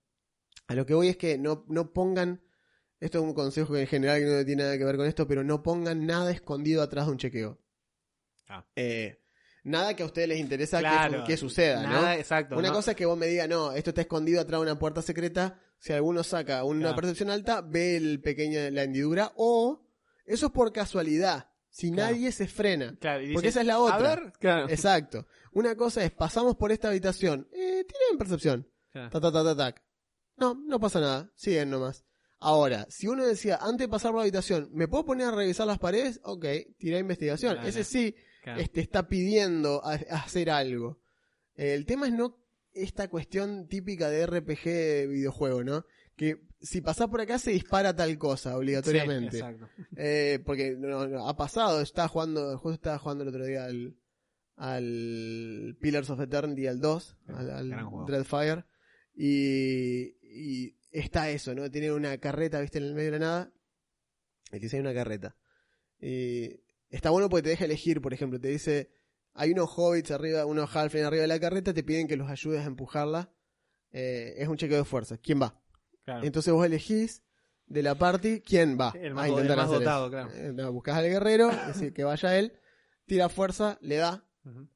a 0.66 0.74
lo 0.74 0.84
que 0.84 0.92
voy 0.94 1.08
es 1.08 1.16
que 1.16 1.38
no, 1.38 1.64
no 1.68 1.92
pongan, 1.94 2.42
esto 3.00 3.18
es 3.18 3.24
un 3.24 3.34
consejo 3.34 3.72
que 3.74 3.80
en 3.82 3.86
general 3.86 4.24
no 4.24 4.44
tiene 4.44 4.62
nada 4.64 4.78
que 4.78 4.84
ver 4.84 4.96
con 4.96 5.06
esto, 5.06 5.26
pero 5.26 5.44
no 5.44 5.62
pongan 5.62 6.06
nada 6.06 6.30
escondido 6.30 6.82
atrás 6.82 7.06
de 7.06 7.12
un 7.12 7.18
chequeo. 7.18 7.58
Ah. 8.48 8.64
Eh, 8.76 9.20
nada 9.64 9.94
que 9.94 10.02
a 10.02 10.06
ustedes 10.06 10.28
les 10.28 10.38
interesa 10.38 10.78
que- 10.78 10.82
Claro. 10.84 11.24
que, 11.24 11.36
suceda, 11.36 11.82
¿no? 11.82 11.88
Nada, 11.90 12.16
exacto. 12.16 12.56
Una 12.56 12.68
¿no? 12.68 12.74
cosa 12.74 12.92
es 12.92 12.96
que 12.96 13.06
vos 13.06 13.18
me 13.18 13.26
digas, 13.26 13.48
no, 13.48 13.72
esto 13.72 13.90
está 13.90 14.00
escondido 14.02 14.40
atrás 14.40 14.60
de 14.60 14.62
una 14.70 14.78
puerta 14.78 15.02
secreta. 15.02 15.60
Si 15.78 15.92
alguno 15.92 16.24
saca 16.24 16.64
una 16.64 16.80
Claro. 16.80 16.96
percepción 16.96 17.30
alta, 17.30 17.60
ve 17.60 17.96
el 17.96 18.20
pequeño, 18.20 18.58
la 18.70 18.82
hendidura. 18.82 19.32
O 19.36 19.86
eso 20.26 20.46
es 20.46 20.52
por 20.52 20.72
casualidad. 20.72 21.50
Si 21.70 21.92
Claro. 21.92 22.12
nadie 22.12 22.32
se 22.32 22.48
frena. 22.48 22.96
Claro, 22.98 23.22
y 23.22 23.32
Porque 23.32 23.48
esa 23.48 23.60
es 23.60 23.66
la 23.66 23.78
otra. 23.78 23.96
A 24.12 24.16
ver, 24.16 24.32
claro. 24.40 24.68
Exacto. 24.68 25.26
Una 25.52 25.76
cosa 25.76 26.02
es, 26.02 26.10
pasamos 26.10 26.56
por 26.56 26.72
esta 26.72 26.88
habitación. 26.88 27.46
Eh, 27.52 27.84
tienen 27.84 28.18
percepción. 28.18 28.66
Claro. 28.90 29.10
Ta, 29.10 29.20
ta, 29.20 29.30
ta, 29.30 29.44
ta, 29.44 29.56
tac. 29.56 29.82
No, 30.36 30.54
no 30.54 30.80
pasa 30.80 30.98
nada. 31.00 31.30
Siguen 31.36 31.70
nomás. 31.70 32.04
Ahora, 32.40 32.86
si 32.88 33.08
uno 33.08 33.26
decía, 33.26 33.58
antes 33.60 33.86
de 33.86 33.88
pasar 33.88 34.10
por 34.12 34.18
la 34.18 34.22
habitación, 34.22 34.68
¿me 34.72 34.86
puedo 34.86 35.04
poner 35.04 35.26
a 35.26 35.30
revisar 35.32 35.66
las 35.66 35.78
paredes? 35.78 36.20
Ok, 36.22 36.44
tirá 36.78 36.98
investigación. 36.98 37.58
Ese 37.66 37.82
sí 37.84 38.14
Claro. 38.44 38.60
este, 38.60 38.80
está 38.80 39.08
pidiendo 39.08 39.84
a- 39.84 39.94
a 39.94 40.16
hacer 40.24 40.48
algo. 40.50 41.00
El 41.56 41.84
tema 41.86 42.06
es 42.06 42.12
no 42.14 42.38
esta 42.72 43.08
cuestión 43.08 43.66
típica 43.66 44.08
de 44.08 44.24
RPG 44.24 44.64
de 44.64 45.06
videojuego, 45.08 45.64
¿no? 45.64 45.84
Que 46.16 46.40
si 46.60 46.80
pasás 46.80 47.08
por 47.08 47.20
acá 47.20 47.38
se 47.40 47.50
dispara 47.50 47.94
tal 47.96 48.16
cosa, 48.18 48.56
obligatoriamente. 48.56 49.32
Sí, 49.32 49.36
exacto. 49.38 49.68
Eh, 49.96 50.38
porque 50.46 50.76
no, 50.78 51.08
no, 51.08 51.28
ha 51.28 51.36
pasado, 51.36 51.80
estaba 51.80 52.06
jugando, 52.06 52.56
justo 52.58 52.74
estaba 52.74 52.98
jugando 52.98 53.24
el 53.24 53.30
otro 53.30 53.44
día 53.44 53.64
al, 53.64 53.96
al 54.56 55.76
Pillars 55.80 56.10
of 56.10 56.20
Eternity, 56.20 56.66
al 56.68 56.80
2, 56.80 57.16
al, 57.28 57.50
al. 57.50 57.70
Dreadfire, 58.06 58.64
y, 59.16 60.14
y 60.22 60.76
está 60.90 61.30
eso, 61.30 61.54
¿no? 61.54 61.70
Tiene 61.70 61.92
una 61.92 62.18
carreta, 62.18 62.60
viste, 62.60 62.78
en 62.78 62.84
el 62.84 62.94
medio 62.94 63.12
de 63.12 63.18
la 63.18 63.26
nada, 63.26 63.52
y 64.48 64.52
te 64.52 64.58
dice 64.60 64.76
hay 64.76 64.80
una 64.82 64.94
carreta. 64.94 65.36
Y 66.00 66.60
está 66.90 67.10
bueno 67.10 67.28
porque 67.28 67.42
te 67.44 67.48
deja 67.50 67.64
elegir, 67.64 68.00
por 68.00 68.14
ejemplo, 68.14 68.40
te 68.40 68.48
dice, 68.48 68.90
hay 69.34 69.50
unos 69.52 69.70
hobbits 69.76 70.10
arriba, 70.10 70.46
unos 70.46 70.74
halflings 70.74 71.06
arriba 71.06 71.22
de 71.22 71.28
la 71.28 71.40
carreta, 71.40 71.74
te 71.74 71.82
piden 71.82 72.06
que 72.08 72.16
los 72.16 72.30
ayudes 72.30 72.60
a 72.60 72.66
empujarla. 72.66 73.32
Eh, 73.90 74.34
es 74.36 74.48
un 74.48 74.56
chequeo 74.56 74.78
de 74.78 74.84
fuerza. 74.84 75.16
¿Quién 75.18 75.40
va? 75.40 75.60
Claro. 76.04 76.24
Entonces 76.24 76.52
vos 76.52 76.64
elegís 76.64 77.22
de 77.66 77.82
la 77.82 77.94
party 77.94 78.40
quién 78.40 78.78
va 78.80 78.92
El 78.94 79.16
a 79.18 79.28
intentar 79.28 79.50
el 79.52 79.56
más 79.56 79.70
dotado, 79.70 80.10
claro. 80.10 80.30
Eh, 80.32 80.52
no, 80.54 80.72
buscás 80.72 80.96
al 80.96 81.04
guerrero, 81.08 81.50
es 81.50 81.66
decir, 81.68 81.92
que 81.92 82.04
vaya 82.04 82.38
él, 82.38 82.52
tira 83.06 83.28
fuerza, 83.28 83.78
le 83.82 83.96
da, 83.96 84.26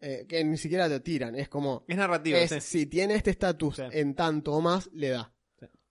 eh, 0.01 0.27
que 0.29 0.45
ni 0.45 0.59
siquiera 0.59 0.89
te 0.89 1.01
tiran, 1.01 1.35
es 1.35 1.49
como, 1.49 1.85
Es 1.89 1.97
narrativo, 1.97 2.37
es, 2.37 2.51
sí. 2.51 2.61
si 2.61 2.87
tiene 2.87 3.15
este 3.15 3.31
estatus 3.31 3.77
Sí. 3.77 3.83
en 3.93 4.15
tanto 4.15 4.53
o 4.53 4.61
más, 4.61 4.91
le 4.93 5.09
da. 5.09 5.35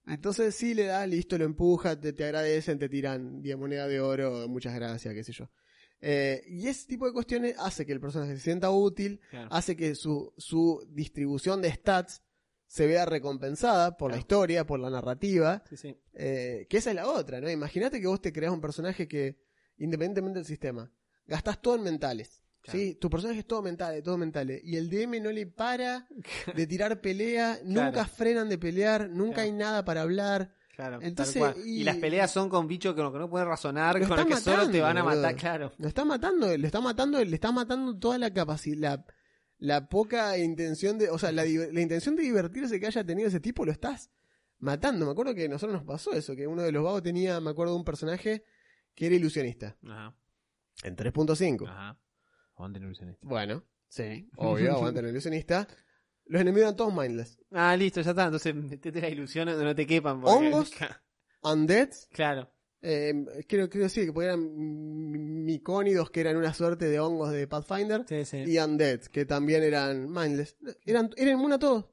Entonces 0.07 0.55
sí 0.55 0.73
le 0.73 0.85
da, 0.85 1.05
listo, 1.05 1.37
lo 1.37 1.45
empuja, 1.45 1.99
te, 1.99 2.11
te 2.13 2.23
agradecen, 2.25 2.79
te 2.79 2.89
tiran 2.89 3.41
10 3.41 3.57
moneda 3.57 3.87
de 3.87 3.99
oro, 4.01 4.47
muchas 4.47 4.73
gracias, 4.75 5.13
qué 5.13 5.23
sé 5.23 5.31
yo. 5.31 5.49
Eh, 6.01 6.43
y 6.47 6.67
ese 6.67 6.87
tipo 6.87 7.05
de 7.05 7.13
cuestiones 7.13 7.55
hace 7.59 7.85
que 7.85 7.91
el 7.93 7.99
personaje 8.01 8.35
se 8.35 8.41
sienta 8.41 8.71
útil, 8.71 9.21
Claro. 9.29 9.49
hace 9.51 9.75
que 9.75 9.93
su, 9.95 10.33
su 10.37 10.83
distribución 10.89 11.61
de 11.61 11.71
stats 11.71 12.23
se 12.65 12.87
vea 12.87 13.05
recompensada 13.05 13.97
por 13.97 14.11
la 14.11 14.17
historia, 14.17 14.65
por 14.65 14.79
la 14.79 14.89
narrativa, 14.89 15.61
Sí, 15.69 15.77
sí. 15.77 15.95
eh, 16.13 16.65
que 16.69 16.77
esa 16.77 16.89
es 16.89 16.95
la 16.95 17.07
otra, 17.07 17.39
¿no? 17.41 17.49
Imagínate 17.51 18.01
que 18.01 18.07
vos 18.07 18.21
te 18.21 18.33
creas 18.33 18.51
un 18.53 18.61
personaje 18.61 19.07
que, 19.07 19.37
independientemente 19.77 20.39
del 20.39 20.45
sistema, 20.47 20.91
gastás 21.27 21.61
todo 21.61 21.75
en 21.75 21.83
mentales. 21.83 22.40
Claro. 22.61 22.79
¿sí? 22.79 22.95
Tu 22.95 23.09
personaje 23.09 23.39
es 23.39 23.45
todo 23.47 23.61
mental, 23.61 24.01
todo 24.03 24.17
mental. 24.17 24.51
Y 24.63 24.75
el 24.77 24.89
DM 24.89 25.19
no 25.21 25.31
le 25.31 25.47
para 25.47 26.07
de 26.55 26.67
tirar 26.67 27.01
pelea, 27.01 27.59
nunca 27.63 28.05
frenan 28.05 28.49
de 28.49 28.57
pelear, 28.57 29.09
nunca 29.09 29.35
Claro. 29.35 29.45
hay 29.49 29.51
nada 29.53 29.85
para 29.85 30.01
hablar. 30.03 30.53
Claro, 30.75 30.99
Entonces, 31.01 31.43
y- 31.65 31.81
y... 31.81 31.83
las 31.83 31.97
peleas 31.97 32.31
son 32.31 32.49
con 32.49 32.67
bichos 32.67 32.95
que 32.95 33.01
no 33.01 33.29
puedes 33.29 33.47
razonar, 33.47 33.99
Lo 33.99 34.07
con 34.07 34.17
los 34.17 34.25
que 34.25 34.35
solo 34.37 34.69
te 34.69 34.79
van 34.81 34.97
a 34.97 35.03
matar, 35.03 35.35
claro. 35.35 35.71
Lo 35.77 35.87
está 35.87 36.05
matando, 36.05 36.55
le 36.57 36.65
está 36.65 36.79
matando, 36.81 37.23
le 37.23 37.35
está 37.35 37.51
matando 37.51 37.97
toda 37.99 38.17
la 38.17 38.33
capacidad, 38.33 39.05
la, 39.59 39.87
poca 39.89 40.37
intención 40.39 40.97
de, 40.97 41.09
o 41.09 41.19
sea, 41.19 41.31
la, 41.31 41.43
la 41.45 41.81
intención 41.81 42.15
de 42.15 42.23
divertirse 42.23 42.79
que 42.79 42.87
haya 42.87 43.03
tenido 43.03 43.27
ese 43.27 43.39
tipo 43.39 43.63
lo 43.65 43.71
estás 43.71 44.09
matando. 44.59 45.05
Me 45.05 45.11
acuerdo 45.11 45.35
que 45.35 45.45
a 45.45 45.49
nosotros 45.49 45.73
nos 45.77 45.83
pasó 45.85 46.13
eso, 46.13 46.35
que 46.35 46.47
uno 46.47 46.61
de 46.63 46.71
los 46.71 46.83
vagos 46.83 47.03
tenía, 47.03 47.39
me 47.41 47.51
acuerdo 47.51 47.73
de 47.73 47.79
un 47.79 47.85
personaje 47.85 48.43
que 48.95 49.05
era 49.07 49.15
ilusionista. 49.15 49.77
Ajá, 49.83 50.15
En 50.83 50.95
3.5. 50.95 51.67
ajá. 51.67 51.99
Aguante 52.55 52.79
el 52.79 52.85
ilusionista. 52.85 53.27
Bueno, 53.27 53.63
sí, 53.87 54.29
obvio, 54.37 54.73
aguantan 54.73 55.05
el 55.05 55.11
ilusionista. 55.11 55.67
Los 56.25 56.41
enemigos 56.41 56.63
eran 56.67 56.75
todos 56.75 56.93
mindless. 56.93 57.39
Ah, 57.51 57.75
listo, 57.75 58.01
ya 58.01 58.11
está. 58.11 58.25
Entonces 58.25 58.55
metete 58.55 59.01
las 59.01 59.11
ilusiones 59.11 59.55
donde 59.55 59.69
no 59.69 59.75
te 59.75 59.85
quepan. 59.87 60.21
porque- 60.21 60.47
Hongos. 60.47 60.71
Undead, 61.43 61.89
Claro. 62.11 62.53
eh, 62.83 63.13
creo, 63.47 63.67
creo 63.69 63.89
sí, 63.89 64.05
que 64.11 64.23
eran 64.23 64.39
micónidos, 65.43 66.11
que 66.11 66.21
eran 66.21 66.37
una 66.37 66.53
suerte 66.53 66.85
de 66.85 66.99
hongos 66.99 67.31
de 67.31 67.47
Pathfinder. 67.47 68.05
Sí, 68.07 68.25
sí. 68.25 68.43
y 68.45 68.57
Undead, 68.59 69.01
que 69.05 69.25
también 69.25 69.63
eran 69.63 70.09
mindless. 70.11 70.55
Eran, 70.85 71.09
eran 71.17 71.33
inmunes 71.35 71.55
a 71.55 71.59
todos. 71.59 71.85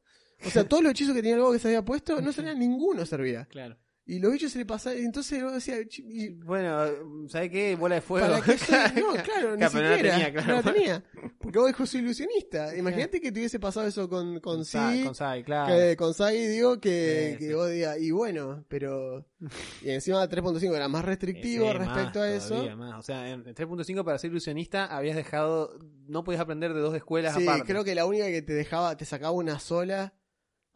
O 0.47 0.51
sea, 0.51 0.69
todos 0.69 0.83
los 0.85 0.93
hechizos 0.93 1.15
que 1.15 1.23
tenía 1.23 1.37
el 1.37 1.53
que 1.53 1.59
se 1.59 1.69
había 1.69 1.85
puesto, 1.85 2.21
no 2.21 2.31
servía 2.33 2.55
ninguno 2.55 3.05
servía. 3.07 3.47
Claro. 3.47 3.77
Y 4.11 4.19
los 4.21 4.33
bichos 4.33 4.51
se 4.53 4.59
le 4.59 4.65
pasaban, 4.65 4.99
y 4.99 5.05
entonces 5.05 5.41
decía, 5.53 5.77
"Ch- 5.81 6.03
y- 6.03 6.29
Bueno, 6.31 7.29
¿sabes 7.29 7.51
qué? 7.51 7.77
Bola 7.77 7.97
de 7.97 8.01
fuego. 8.01 8.27
¿para 8.27 8.41
qué 8.43 8.57
soy? 8.57 8.77
No, 9.05 9.13
claro, 9.23 9.55
ni 9.55 9.59
pero 9.59 9.59
no 9.59 9.59
la 9.59 9.69
siquiera. 9.69 10.11
tenía, 10.15 10.33
claro. 10.33 10.49
No 10.49 10.55
la 10.63 10.73
tenía. 10.73 11.05
Porque 11.39 11.59
vos 11.59 11.67
dijo, 11.69 11.85
soy 11.87 12.01
ilusionista. 12.01 12.75
Imagínate 12.75 13.21
que 13.21 13.31
te 13.31 13.39
hubiese 13.39 13.61
pasado 13.61 13.87
eso 13.87 14.09
con, 14.09 14.41
con 14.41 14.65
Sai, 14.65 15.05
Con 15.05 15.15
Sai, 15.15 15.45
claro. 15.45 15.75
que 15.75 15.95
con 15.97 16.15
Sai, 16.15 16.47
digo, 16.47 16.81
que, 16.81 17.33
Sí, 17.33 17.39
que 17.39 17.49
sí. 17.49 17.55
vos 17.55 17.71
digas, 17.71 17.99
y 18.01 18.11
bueno, 18.11 18.65
pero... 18.69 19.27
Y 19.83 19.91
encima 19.91 20.27
3.5 20.27 20.75
era 20.75 20.89
más 20.89 21.05
restrictivo 21.05 21.71
Sí, 21.71 21.77
respecto 21.79 22.19
más 22.21 22.29
a 22.29 22.35
eso. 22.35 22.49
todavía, 22.55 22.77
más. 22.77 22.99
O 22.99 23.03
sea, 23.03 23.31
en 23.31 23.47
en 23.47 23.55
3.5 23.55 24.05
para 24.05 24.19
ser 24.19 24.31
ilusionista 24.31 24.87
habías 24.87 25.17
dejado. 25.17 25.79
No 26.09 26.25
podías 26.25 26.41
aprender 26.41 26.73
de 26.73 26.81
dos 26.81 26.97
escuelas 26.97 27.37
Sí, 27.37 27.43
aparte. 27.43 27.65
creo 27.71 27.85
que 27.85 27.95
la 27.95 28.07
única 28.07 28.25
que 28.27 28.41
te 28.41 28.55
dejaba, 28.55 28.97
te 28.97 29.05
sacaba 29.05 29.33
una 29.33 29.59
sola. 29.61 30.15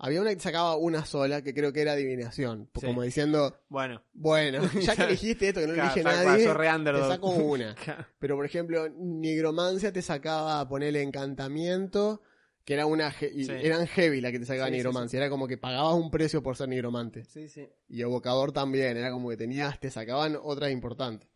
Había 0.05 0.21
una 0.21 0.35
que 0.35 0.41
sacaba 0.41 0.75
una 0.77 1.05
sola, 1.05 1.43
que 1.43 1.55
creo 1.55 1.73
que 1.73 1.81
era 1.81 1.93
adivinación. 1.93 2.69
Sí. 2.75 2.87
Como 2.87 3.03
diciendo, 3.03 3.57
Bueno, 3.69 4.03
bueno, 4.13 4.61
ya 4.81 4.97
que 4.97 5.05
elegiste 5.05 5.49
esto, 5.49 5.61
que 5.61 5.69
no 5.69 5.75
claro, 5.75 5.93
elige 5.93 6.03
nadie, 6.03 6.93
te 6.93 7.09
saco 7.09 7.29
una. 7.31 7.75
Claro. 7.85 8.07
Pero 8.19 8.35
por 8.35 8.45
ejemplo, 8.45 8.89
nigromancia 8.89 9.93
te 9.93 10.03
sacaba 10.03 10.59
a 10.61 10.69
ponerle 10.69 11.03
encantamiento, 11.03 12.21
que 12.65 12.75
era 12.75 12.87
una 12.87 13.13
Sí. 13.13 13.47
eran 13.49 13.87
heavy 13.87 14.21
la 14.21 14.33
que 14.33 14.41
te 14.41 14.45
sacaba 14.47 14.67
Sí, 14.67 14.73
nigromancia. 14.73 15.19
Era 15.19 15.31
como 15.31 15.47
que 15.47 15.57
pagabas 15.57 15.95
un 15.95 16.11
precio 16.11 16.43
por 16.43 16.57
ser 16.57 16.69
nigromante. 16.69 17.25
Sí, 17.25 17.49
sí. 17.49 17.69
Y 17.89 18.03
evocador 18.03 18.53
también, 18.53 18.97
era 18.97 19.13
como 19.13 19.31
que 19.31 19.37
tenías, 19.37 19.79
te 19.79 19.91
sacaban 19.91 20.37
otras 20.43 20.73
importantes. 20.73 21.29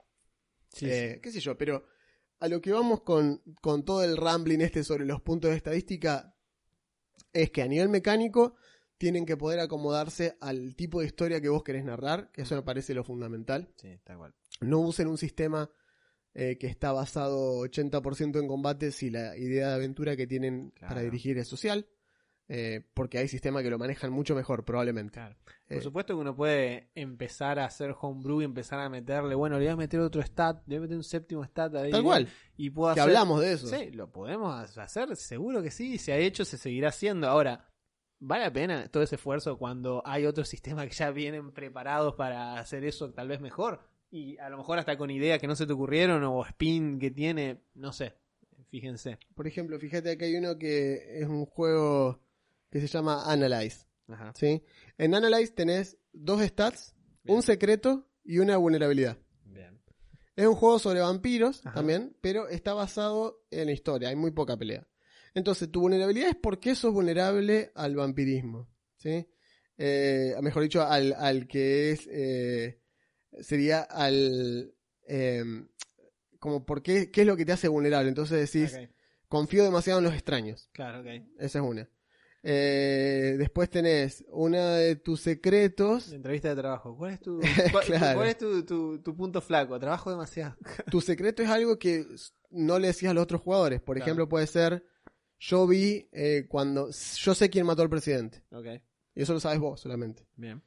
Sí, 0.72 0.86
Eh, 0.90 1.20
qué 1.22 1.30
sé 1.30 1.38
yo, 1.40 1.56
pero 1.56 1.86
a 2.40 2.48
lo 2.48 2.60
que 2.60 2.72
vamos 2.72 3.02
con, 3.02 3.42
con 3.62 3.84
todo 3.84 4.02
el 4.04 4.16
rambling 4.16 4.60
este 4.60 4.82
sobre 4.84 5.06
los 5.06 5.20
puntos 5.22 5.50
de 5.52 5.56
estadística 5.56 6.35
es 7.32 7.50
que 7.50 7.62
a 7.62 7.68
nivel 7.68 7.88
mecánico 7.88 8.54
tienen 8.98 9.26
que 9.26 9.36
poder 9.36 9.60
acomodarse 9.60 10.36
al 10.40 10.74
tipo 10.74 11.00
de 11.00 11.06
historia 11.06 11.40
que 11.40 11.48
vos 11.50 11.62
querés 11.62 11.84
narrar, 11.84 12.30
que 12.32 12.42
eso 12.42 12.54
me 12.54 12.62
parece 12.62 12.94
lo 12.94 13.04
fundamental. 13.04 13.68
sí, 13.76 13.98
tal 14.04 14.18
cual. 14.18 14.34
No 14.60 14.80
usen 14.80 15.06
un 15.08 15.18
sistema 15.18 15.70
eh, 16.32 16.56
que 16.58 16.66
está 16.66 16.92
basado 16.92 17.60
80% 17.66 18.38
en 18.40 18.48
combate 18.48 18.90
si 18.92 19.10
la 19.10 19.36
idea 19.36 19.68
de 19.68 19.74
aventura 19.74 20.16
que 20.16 20.26
tienen 20.26 20.70
Claro. 20.70 20.94
para 20.94 21.02
dirigir 21.02 21.36
es 21.38 21.46
social, 21.48 21.86
eh, 22.48 22.82
porque 22.94 23.18
hay 23.18 23.28
sistemas 23.28 23.62
que 23.62 23.70
lo 23.70 23.78
manejan 23.78 24.12
mucho 24.12 24.34
mejor, 24.34 24.64
probablemente. 24.64 25.14
Claro. 25.14 25.36
Eh, 25.68 25.74
Por 25.74 25.82
supuesto 25.82 26.14
que 26.14 26.20
uno 26.20 26.36
puede 26.36 26.90
empezar 26.94 27.58
a 27.58 27.64
hacer 27.64 27.94
homebrew 28.00 28.42
y 28.42 28.44
empezar 28.44 28.78
a 28.78 28.88
meterle, 28.88 29.34
bueno, 29.34 29.58
le 29.58 29.64
voy 29.64 29.72
a 29.72 29.76
meter 29.76 29.98
otro 30.00 30.22
stat, 30.22 30.62
le 30.66 30.76
voy 30.76 30.78
a 30.78 30.80
meter 30.82 30.96
un 30.96 31.04
séptimo 31.04 31.44
stat 31.44 31.74
ahí. 31.74 31.90
Tal 31.90 32.04
cual, 32.04 32.28
Y 32.56 32.70
puedo 32.70 32.94
que 32.94 33.00
hacer... 33.00 33.10
hablamos 33.10 33.40
de 33.40 33.52
eso. 33.52 33.66
Sí, 33.66 33.90
lo 33.90 34.10
podemos 34.12 34.78
hacer, 34.78 35.16
seguro 35.16 35.62
que 35.62 35.70
sí, 35.72 35.98
se 35.98 36.12
ha 36.12 36.18
hecho, 36.18 36.44
se 36.44 36.56
seguirá 36.56 36.90
haciendo. 36.90 37.26
Ahora, 37.28 37.68
¿vale 38.20 38.44
la 38.44 38.52
pena 38.52 38.88
todo 38.88 39.02
ese 39.02 39.16
esfuerzo 39.16 39.58
cuando 39.58 40.02
hay 40.06 40.24
otros 40.24 40.48
sistemas 40.48 40.86
que 40.86 40.94
ya 40.94 41.10
vienen 41.10 41.50
preparados 41.52 42.14
para 42.14 42.58
hacer 42.60 42.84
eso 42.84 43.12
tal 43.12 43.26
vez 43.26 43.40
mejor? 43.40 43.80
Y 44.08 44.38
a 44.38 44.48
lo 44.48 44.56
mejor 44.56 44.78
hasta 44.78 44.96
con 44.96 45.10
ideas 45.10 45.40
que 45.40 45.48
no 45.48 45.56
se 45.56 45.66
te 45.66 45.72
ocurrieron 45.72 46.22
o 46.22 46.44
spin 46.46 47.00
que 47.00 47.10
tiene, 47.10 47.62
no 47.74 47.92
sé, 47.92 48.14
fíjense. 48.70 49.18
Por 49.34 49.48
ejemplo, 49.48 49.80
fíjate 49.80 50.16
que 50.16 50.26
hay 50.26 50.36
uno 50.36 50.56
que 50.56 51.20
es 51.20 51.26
un 51.26 51.44
juego 51.44 52.20
que 52.70 52.80
se 52.80 52.86
llama 52.88 53.30
Analyze. 53.30 53.86
Ajá. 54.08 54.32
¿sí? 54.36 54.62
En 54.98 55.14
Analyze 55.14 55.52
tenés 55.52 55.98
dos 56.12 56.40
stats, 56.42 56.94
Bien. 57.24 57.36
un 57.36 57.42
secreto 57.42 58.08
y 58.24 58.38
una 58.38 58.56
vulnerabilidad. 58.56 59.18
Bien. 59.44 59.80
Es 60.36 60.46
un 60.46 60.54
juego 60.54 60.78
sobre 60.78 61.00
vampiros 61.00 61.64
Ajá. 61.66 61.74
también, 61.76 62.16
pero 62.20 62.48
está 62.48 62.72
basado 62.74 63.44
en 63.50 63.66
la 63.66 63.72
historia, 63.72 64.08
hay 64.10 64.16
muy 64.16 64.30
poca 64.30 64.56
pelea. 64.56 64.86
Entonces, 65.34 65.70
tu 65.70 65.80
vulnerabilidad 65.80 66.28
es 66.30 66.36
por 66.36 66.60
qué 66.60 66.74
sos 66.74 66.92
vulnerable 66.94 67.70
al 67.74 67.94
vampirismo. 67.96 68.68
¿sí? 68.96 69.28
Eh, 69.76 70.34
mejor 70.40 70.62
dicho, 70.62 70.82
al, 70.82 71.12
al 71.12 71.46
que 71.46 71.90
es. 71.92 72.08
eh, 72.10 72.80
sería 73.40 73.82
al. 73.82 74.72
eh, 75.06 75.44
como 76.38 76.64
por 76.64 76.82
qué, 76.82 77.10
qué 77.10 77.20
es 77.22 77.26
lo 77.26 77.36
que 77.36 77.44
te 77.44 77.52
hace 77.52 77.68
vulnerable. 77.68 78.08
Entonces 78.08 78.50
decís, 78.50 78.78
confío 79.28 79.62
demasiado 79.64 79.98
en 79.98 80.04
los 80.04 80.14
extraños. 80.14 80.70
Claro, 80.72 81.00
ok. 81.00 81.06
Esa 81.38 81.58
es 81.58 81.64
una. 81.64 81.88
Eh, 82.48 83.34
después 83.38 83.68
tenés 83.68 84.24
una 84.28 84.76
de 84.76 84.94
tus 84.94 85.20
secretos. 85.20 86.12
Entrevista 86.12 86.50
de 86.50 86.54
trabajo. 86.54 86.96
¿Cuál 86.96 87.14
es 87.14 87.20
tu, 87.20 87.40
cuál, 87.72 87.84
Claro. 87.84 88.18
cuál 88.18 88.28
es 88.28 88.38
tu, 88.38 88.64
tu- 88.64 88.98
tu 89.02 89.16
punto 89.16 89.40
flaco? 89.40 89.78
Trabajo 89.80 90.10
demasiado. 90.10 90.54
Tu 90.90 91.00
secreto 91.00 91.42
es 91.42 91.48
algo 91.48 91.76
que 91.78 92.06
no 92.50 92.78
le 92.78 92.86
decías 92.88 93.10
a 93.10 93.14
los 93.14 93.24
otros 93.24 93.40
jugadores. 93.40 93.80
Por 93.80 93.96
Claro. 93.96 94.04
ejemplo, 94.06 94.28
puede 94.28 94.46
ser, 94.46 94.84
yo 95.40 95.66
vi 95.66 96.08
eh, 96.12 96.46
cuando, 96.48 96.88
yo 96.90 97.34
sé 97.34 97.50
quién 97.50 97.66
mató 97.66 97.82
al 97.82 97.90
presidente. 97.90 98.44
Ok, 98.52 98.66
Y 99.16 99.22
eso 99.22 99.32
lo 99.32 99.40
sabes 99.40 99.58
vos 99.58 99.80
solamente. 99.80 100.24
bien. 100.36 100.62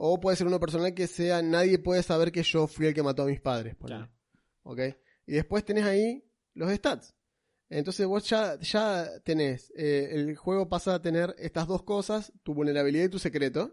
O 0.00 0.20
puede 0.20 0.36
ser 0.38 0.46
uno 0.46 0.60
personal 0.60 0.94
que 0.94 1.08
sea, 1.08 1.42
nadie 1.42 1.78
puede 1.78 2.02
saber 2.04 2.32
que 2.32 2.42
yo 2.42 2.66
fui 2.68 2.86
el 2.86 2.94
que 2.94 3.02
mató 3.02 3.24
a 3.24 3.26
mis 3.26 3.40
padres. 3.40 3.76
Claro. 3.84 4.08
¿Ok? 4.62 4.80
Y 5.26 5.32
después 5.32 5.62
tenés 5.64 5.84
ahí 5.84 6.24
los 6.54 6.72
stats. 6.72 7.14
Entonces 7.70 8.06
vos 8.06 8.28
ya, 8.28 8.58
ya 8.60 9.06
tenés, 9.24 9.70
eh, 9.76 10.08
el 10.12 10.36
juego 10.36 10.68
pasa 10.68 10.94
a 10.94 11.02
tener 11.02 11.34
estas 11.38 11.66
dos 11.66 11.82
cosas, 11.82 12.32
tu 12.42 12.54
vulnerabilidad 12.54 13.04
y 13.04 13.08
tu 13.10 13.18
secreto, 13.18 13.72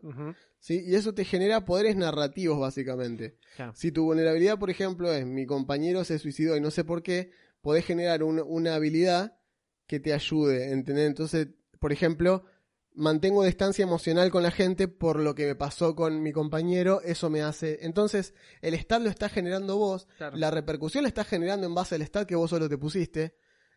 ¿sí? 0.59 0.83
Y 0.85 0.95
eso 0.95 1.13
te 1.13 1.23
genera 1.23 1.63
poderes 1.63 1.95
narrativos 1.95 2.59
básicamente. 2.59 3.37
claro. 3.55 3.71
Si 3.75 3.91
tu 3.91 4.03
vulnerabilidad, 4.03 4.59
por 4.59 4.69
ejemplo, 4.69 5.13
es 5.13 5.25
mi 5.25 5.45
compañero 5.45 6.03
se 6.03 6.19
suicidó 6.19 6.57
y 6.57 6.61
no 6.61 6.71
sé 6.71 6.83
por 6.83 7.03
qué, 7.03 7.31
podés 7.61 7.85
generar 7.85 8.21
un- 8.23 8.43
una 8.45 8.75
habilidad 8.75 9.37
que 9.87 9.99
te 10.01 10.13
ayude, 10.13 10.71
¿entendés? 10.71 11.07
Entonces, 11.07 11.47
por 11.79 11.93
ejemplo, 11.93 12.43
mantengo 12.93 13.43
distancia 13.43 13.83
emocional 13.83 14.29
con 14.31 14.43
la 14.43 14.51
gente 14.51 14.87
por 14.87 15.19
lo 15.19 15.35
que 15.35 15.45
me 15.45 15.55
pasó 15.55 15.95
con 15.95 16.21
mi 16.21 16.31
compañero, 16.31 17.01
eso 17.01 17.29
me 17.29 17.41
hace... 17.43 17.79
Entonces, 17.85 18.33
el 18.61 18.73
stat 18.75 19.01
lo 19.01 19.09
está 19.09 19.29
generando 19.29 19.77
vos, 19.77 20.07
Claro. 20.17 20.35
la 20.37 20.51
repercusión 20.51 21.03
la 21.03 21.07
estás 21.09 21.27
generando 21.27 21.65
en 21.67 21.73
base 21.75 21.95
al 21.95 22.01
stat 22.03 22.27
que 22.27 22.35
vos 22.35 22.49
solo 22.49 22.67
te 22.67 22.77
pusiste. 22.77 23.35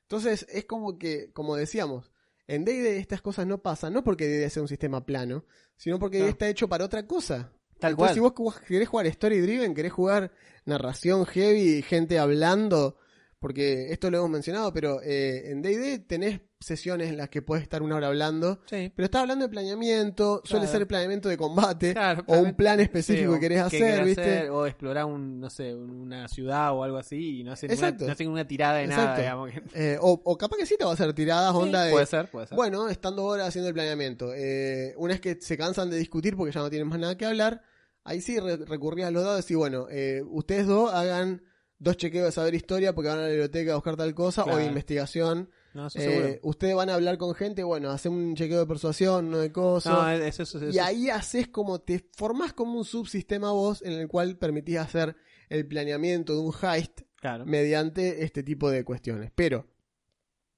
Entonces, 0.08 0.46
es 0.50 0.64
como 0.64 0.98
que, 0.98 1.30
como 1.34 1.54
decíamos, 1.54 2.10
en 2.46 2.64
D&D 2.64 2.96
estas 2.98 3.20
cosas 3.20 3.46
no 3.46 3.58
pasan, 3.58 3.92
no 3.92 4.02
porque 4.02 4.26
D&D 4.26 4.48
sea 4.48 4.62
un 4.62 4.68
sistema 4.68 5.04
plano, 5.04 5.44
sino 5.76 5.98
porque 5.98 6.16
Claro. 6.18 6.30
está 6.32 6.48
hecho 6.48 6.66
para 6.66 6.86
otra 6.86 7.06
cosa. 7.06 7.52
Tal 7.78 7.90
Entonces, 7.92 8.18
cual. 8.18 8.32
si 8.34 8.40
vos 8.40 8.60
querés 8.60 8.88
jugar 8.88 9.06
story 9.06 9.38
driven, 9.40 9.74
querés 9.74 9.92
jugar 9.92 10.32
narración 10.64 11.26
heavy, 11.26 11.82
gente 11.82 12.18
hablando, 12.18 12.96
porque 13.40 13.92
esto 13.92 14.10
lo 14.10 14.18
hemos 14.18 14.30
mencionado, 14.30 14.72
pero 14.72 15.00
eh, 15.02 15.50
en 15.50 15.62
D&D 15.62 16.00
tenés 16.00 16.40
sesiones 16.60 17.08
en 17.08 17.16
las 17.16 17.28
que 17.28 17.40
puedes 17.40 17.62
estar 17.62 17.82
una 17.82 17.94
hora 17.94 18.08
hablando, 18.08 18.60
Sí. 18.66 18.92
pero 18.96 19.04
estás 19.04 19.22
hablando 19.22 19.44
de 19.46 19.48
planeamiento, 19.48 20.42
suele 20.44 20.64
Claro. 20.66 20.78
ser 20.78 20.86
planeamiento 20.88 21.28
de 21.28 21.36
combate, 21.36 21.92
Claro, 21.92 22.24
o 22.26 22.38
un 22.38 22.54
plan 22.54 22.80
específico 22.80 23.34
Sí, 23.34 23.36
que 23.36 23.40
querés 23.40 23.60
hacer, 23.62 23.80
querés 23.80 24.06
¿viste? 24.06 24.22
hacer, 24.22 24.50
o 24.50 24.66
explorar 24.66 25.04
un, 25.04 25.38
no 25.38 25.50
sé, 25.50 25.72
un- 25.72 25.90
una 26.00 26.26
ciudad 26.26 26.72
o 26.74 26.82
algo 26.82 26.96
así 26.98 27.40
y 27.40 27.44
no 27.44 27.54
ninguna, 27.54 27.72
Exacto. 27.74 28.06
no 28.06 28.12
hacer 28.12 28.26
ninguna 28.26 28.46
tirada 28.48 28.78
de 28.78 28.86
nada, 28.88 29.02
Exacto. 29.02 29.20
digamos. 29.22 29.50
Eh, 29.74 29.98
o, 30.00 30.20
o 30.24 30.36
capaz 30.36 30.56
que 30.56 30.66
sí 30.66 30.74
te 30.76 30.84
va 30.84 30.90
a 30.90 30.94
hacer 30.94 31.12
tiradas, 31.14 31.54
onda 31.54 31.84
de... 31.84 31.92
Puede 31.92 32.06
ser, 32.06 32.28
puede 32.28 32.48
ser. 32.48 32.56
Bueno, 32.56 32.88
estando 32.88 33.22
ahora 33.22 33.46
haciendo 33.46 33.68
el 33.68 33.74
planeamiento. 33.74 34.32
Eh, 34.34 34.94
una 34.96 35.12
vez 35.14 35.20
que 35.20 35.38
se 35.40 35.56
cansan 35.56 35.90
de 35.90 35.96
discutir 35.96 36.36
porque 36.36 36.50
ya 36.52 36.60
no 36.60 36.70
tienen 36.70 36.88
más 36.88 36.98
nada 36.98 37.16
que 37.16 37.24
hablar, 37.24 37.62
ahí 38.02 38.20
sí 38.20 38.40
re- 38.40 38.56
recurrías 38.56 39.08
a 39.08 39.10
los 39.12 39.22
dados 39.22 39.48
y 39.48 39.54
bueno, 39.54 39.86
eh, 39.90 40.22
ustedes 40.26 40.66
dos 40.66 40.92
hagan 40.92 41.42
dos 41.78 41.96
chequeos 41.96 42.26
de 42.26 42.32
saber 42.32 42.54
historia 42.54 42.94
porque 42.94 43.08
van 43.08 43.18
a 43.18 43.22
la 43.22 43.28
biblioteca 43.28 43.72
a 43.72 43.74
buscar 43.76 43.96
tal 43.96 44.14
cosa 44.14 44.44
o 44.44 44.56
de 44.56 44.66
investigación. 44.66 45.48
no, 45.74 45.86
eso 45.86 45.98
Eh, 46.00 46.40
ustedes 46.42 46.74
van 46.74 46.90
a 46.90 46.94
hablar 46.94 47.18
con 47.18 47.34
gente, 47.34 47.62
bueno, 47.62 47.90
hacen 47.90 48.12
un 48.12 48.34
chequeo 48.34 48.60
de 48.60 48.66
persuasión, 48.66 49.30
no 49.30 49.38
de 49.38 49.52
cosas. 49.52 49.92
No, 49.92 50.10
eso, 50.10 50.42
eso, 50.42 50.58
eso, 50.58 50.70
y 50.70 50.78
ahí 50.78 51.08
haces 51.08 51.48
como, 51.48 51.80
te 51.80 52.04
formás 52.16 52.52
como 52.52 52.78
un 52.78 52.84
subsistema 52.84 53.52
vos 53.52 53.82
en 53.82 53.92
el 53.92 54.08
cual 54.08 54.36
permitís 54.38 54.78
hacer 54.78 55.14
el 55.48 55.66
planeamiento 55.66 56.32
de 56.34 56.40
un 56.40 56.52
heist 56.62 57.02
claro. 57.16 57.46
mediante 57.46 58.24
este 58.24 58.42
tipo 58.42 58.70
de 58.70 58.84
cuestiones. 58.84 59.30
Pero 59.34 59.66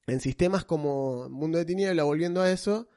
en 0.06 0.20
sistemas 0.20 0.64
como 0.64 1.28
Mundo 1.28 1.58
de 1.58 1.64
Tiniebla, 1.66 2.02
volviendo 2.04 2.40
a 2.40 2.50
eso, 2.50 2.88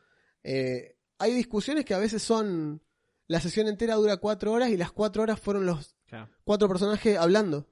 eh, 0.44 0.96
hay 1.20 1.34
discusiones 1.34 1.84
que 1.86 1.94
a 1.94 2.00
veces 2.00 2.22
son... 2.24 2.82
La 3.28 3.40
sesión 3.40 3.68
entera 3.68 3.96
dura 3.96 4.18
cuatro 4.18 4.52
horas 4.52 4.70
y 4.70 4.78
las 4.78 4.92
cuatro 4.92 5.24
horas 5.24 5.40
fueron 5.40 5.66
los 5.66 5.96
Claro. 6.08 6.30
cuatro 6.44 6.68
personajes 6.68 7.18
hablando. 7.18 7.68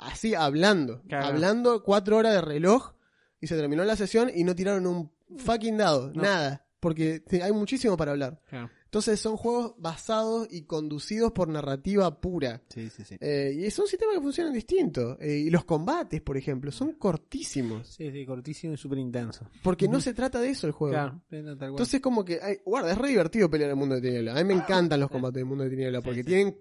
Así, 0.00 0.34
hablando. 0.34 1.02
Claro. 1.02 1.26
Hablando 1.26 1.82
cuatro 1.82 2.16
horas 2.16 2.34
de 2.34 2.40
reloj 2.40 2.94
y 3.40 3.46
se 3.46 3.56
terminó 3.56 3.84
la 3.84 3.96
sesión 3.96 4.30
y 4.34 4.44
no 4.44 4.54
tiraron 4.54 4.86
un 4.86 5.12
fucking 5.38 5.76
dado. 5.76 6.12
No. 6.14 6.22
Nada. 6.22 6.66
Porque 6.80 7.22
hay 7.42 7.52
muchísimo 7.52 7.96
para 7.96 8.12
hablar. 8.12 8.40
Claro. 8.48 8.70
Entonces 8.90 9.20
son 9.20 9.36
juegos 9.36 9.74
basados 9.78 10.48
y 10.50 10.62
conducidos 10.62 11.30
por 11.30 11.46
narrativa 11.46 12.20
pura. 12.20 12.60
Sí, 12.68 12.90
sí, 12.90 13.04
sí. 13.04 13.16
Eh, 13.20 13.54
y 13.56 13.70
son 13.70 13.86
sistemas 13.86 14.16
que 14.16 14.20
funcionan 14.20 14.52
distinto. 14.52 15.16
Eh, 15.20 15.44
y 15.46 15.50
los 15.50 15.64
combates, 15.64 16.20
por 16.22 16.36
ejemplo, 16.36 16.72
son 16.72 16.94
cortísimos. 16.94 17.86
Sí, 17.86 18.10
sí, 18.10 18.26
cortísimo 18.26 18.74
y 18.74 18.76
súper 18.76 18.98
intenso. 18.98 19.48
Porque 19.62 19.86
no 19.86 20.00
se 20.00 20.12
trata 20.12 20.40
de 20.40 20.50
eso 20.50 20.66
el 20.66 20.72
juego. 20.72 20.94
Claro, 20.94 21.22
no, 21.30 21.44
tal 21.44 21.56
cual. 21.56 21.70
Entonces, 21.70 22.00
como 22.00 22.24
que, 22.24 22.40
ay, 22.42 22.56
guarda, 22.64 22.90
es 22.90 22.98
re 22.98 23.10
divertido 23.10 23.48
pelear 23.48 23.70
en 23.70 23.76
el 23.76 23.78
mundo 23.78 23.94
de 23.94 24.00
tiniebla. 24.00 24.32
A 24.32 24.42
mí 24.42 24.44
me 24.44 24.54
encantan 24.54 24.98
los 24.98 25.08
combates 25.08 25.36
del 25.36 25.44
mundo 25.44 25.62
de 25.62 25.70
tiniebla 25.70 26.00
porque 26.00 26.24
sí. 26.24 26.26
tienen 26.26 26.58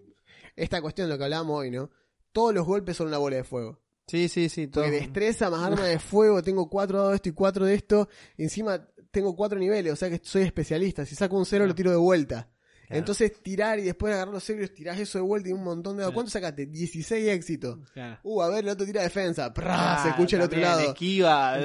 esta 0.55 0.83
cuestión 0.83 1.07
de 1.07 1.15
lo 1.15 1.17
que 1.17 1.23
hablábamos 1.23 1.61
hoy, 1.61 1.71
¿no? 1.71 1.89
Todos 2.31 2.53
los 2.53 2.65
golpes 2.65 2.97
son 2.97 3.07
una 3.07 3.17
bola 3.17 3.37
de 3.37 3.43
fuego. 3.43 3.79
sí, 4.07 4.27
sí, 4.29 4.49
sí. 4.49 4.67
Todo... 4.67 4.83
Porque 4.83 4.99
destreza 4.99 5.49
más 5.49 5.63
arma 5.63 5.85
de 5.85 5.99
fuego, 5.99 6.41
tengo 6.41 6.69
cuatro 6.69 6.97
dados 6.97 7.11
de 7.11 7.15
esto 7.17 7.29
y 7.29 7.33
cuatro 7.33 7.65
de 7.65 7.75
esto. 7.75 8.09
encima 8.37 8.87
tengo 9.11 9.35
cuatro 9.35 9.57
niveles, 9.57 9.93
o 9.93 9.95
sea 9.95 10.09
que 10.09 10.19
soy 10.23 10.43
especialista. 10.43 11.05
Si 11.05 11.15
saco 11.15 11.35
un 11.37 11.45
cero, 11.45 11.65
lo 11.65 11.73
tiro 11.75 11.91
de 11.91 11.97
vuelta. 11.97 12.49
Claro. 12.87 12.99
Entonces, 12.99 13.33
tirar 13.43 13.77
y 13.77 13.83
después 13.83 14.11
agarrar 14.13 14.33
los 14.33 14.43
ceros, 14.43 14.73
tirás 14.73 14.99
eso 14.99 15.19
de 15.19 15.23
vuelta 15.23 15.49
y 15.49 15.51
un 15.51 15.63
montón 15.63 15.95
de 15.95 16.01
dados. 16.01 16.11
Claro. 16.11 16.15
¿Cuánto 16.15 16.31
sacaste? 16.31 16.65
16 16.65 17.27
éxitos. 17.27 17.77
Claro. 17.93 18.19
Uh, 18.23 18.41
a 18.41 18.49
ver, 18.49 18.63
el 18.63 18.69
otro 18.69 18.83
tira 18.85 19.03
defensa. 19.03 19.53
¡Prá! 19.53 19.99
Se 20.01 20.09
escucha 20.09 20.37
el 20.37 20.41
otro 20.43 20.59
lado. 20.59 20.79
Esquiva. 20.81 21.55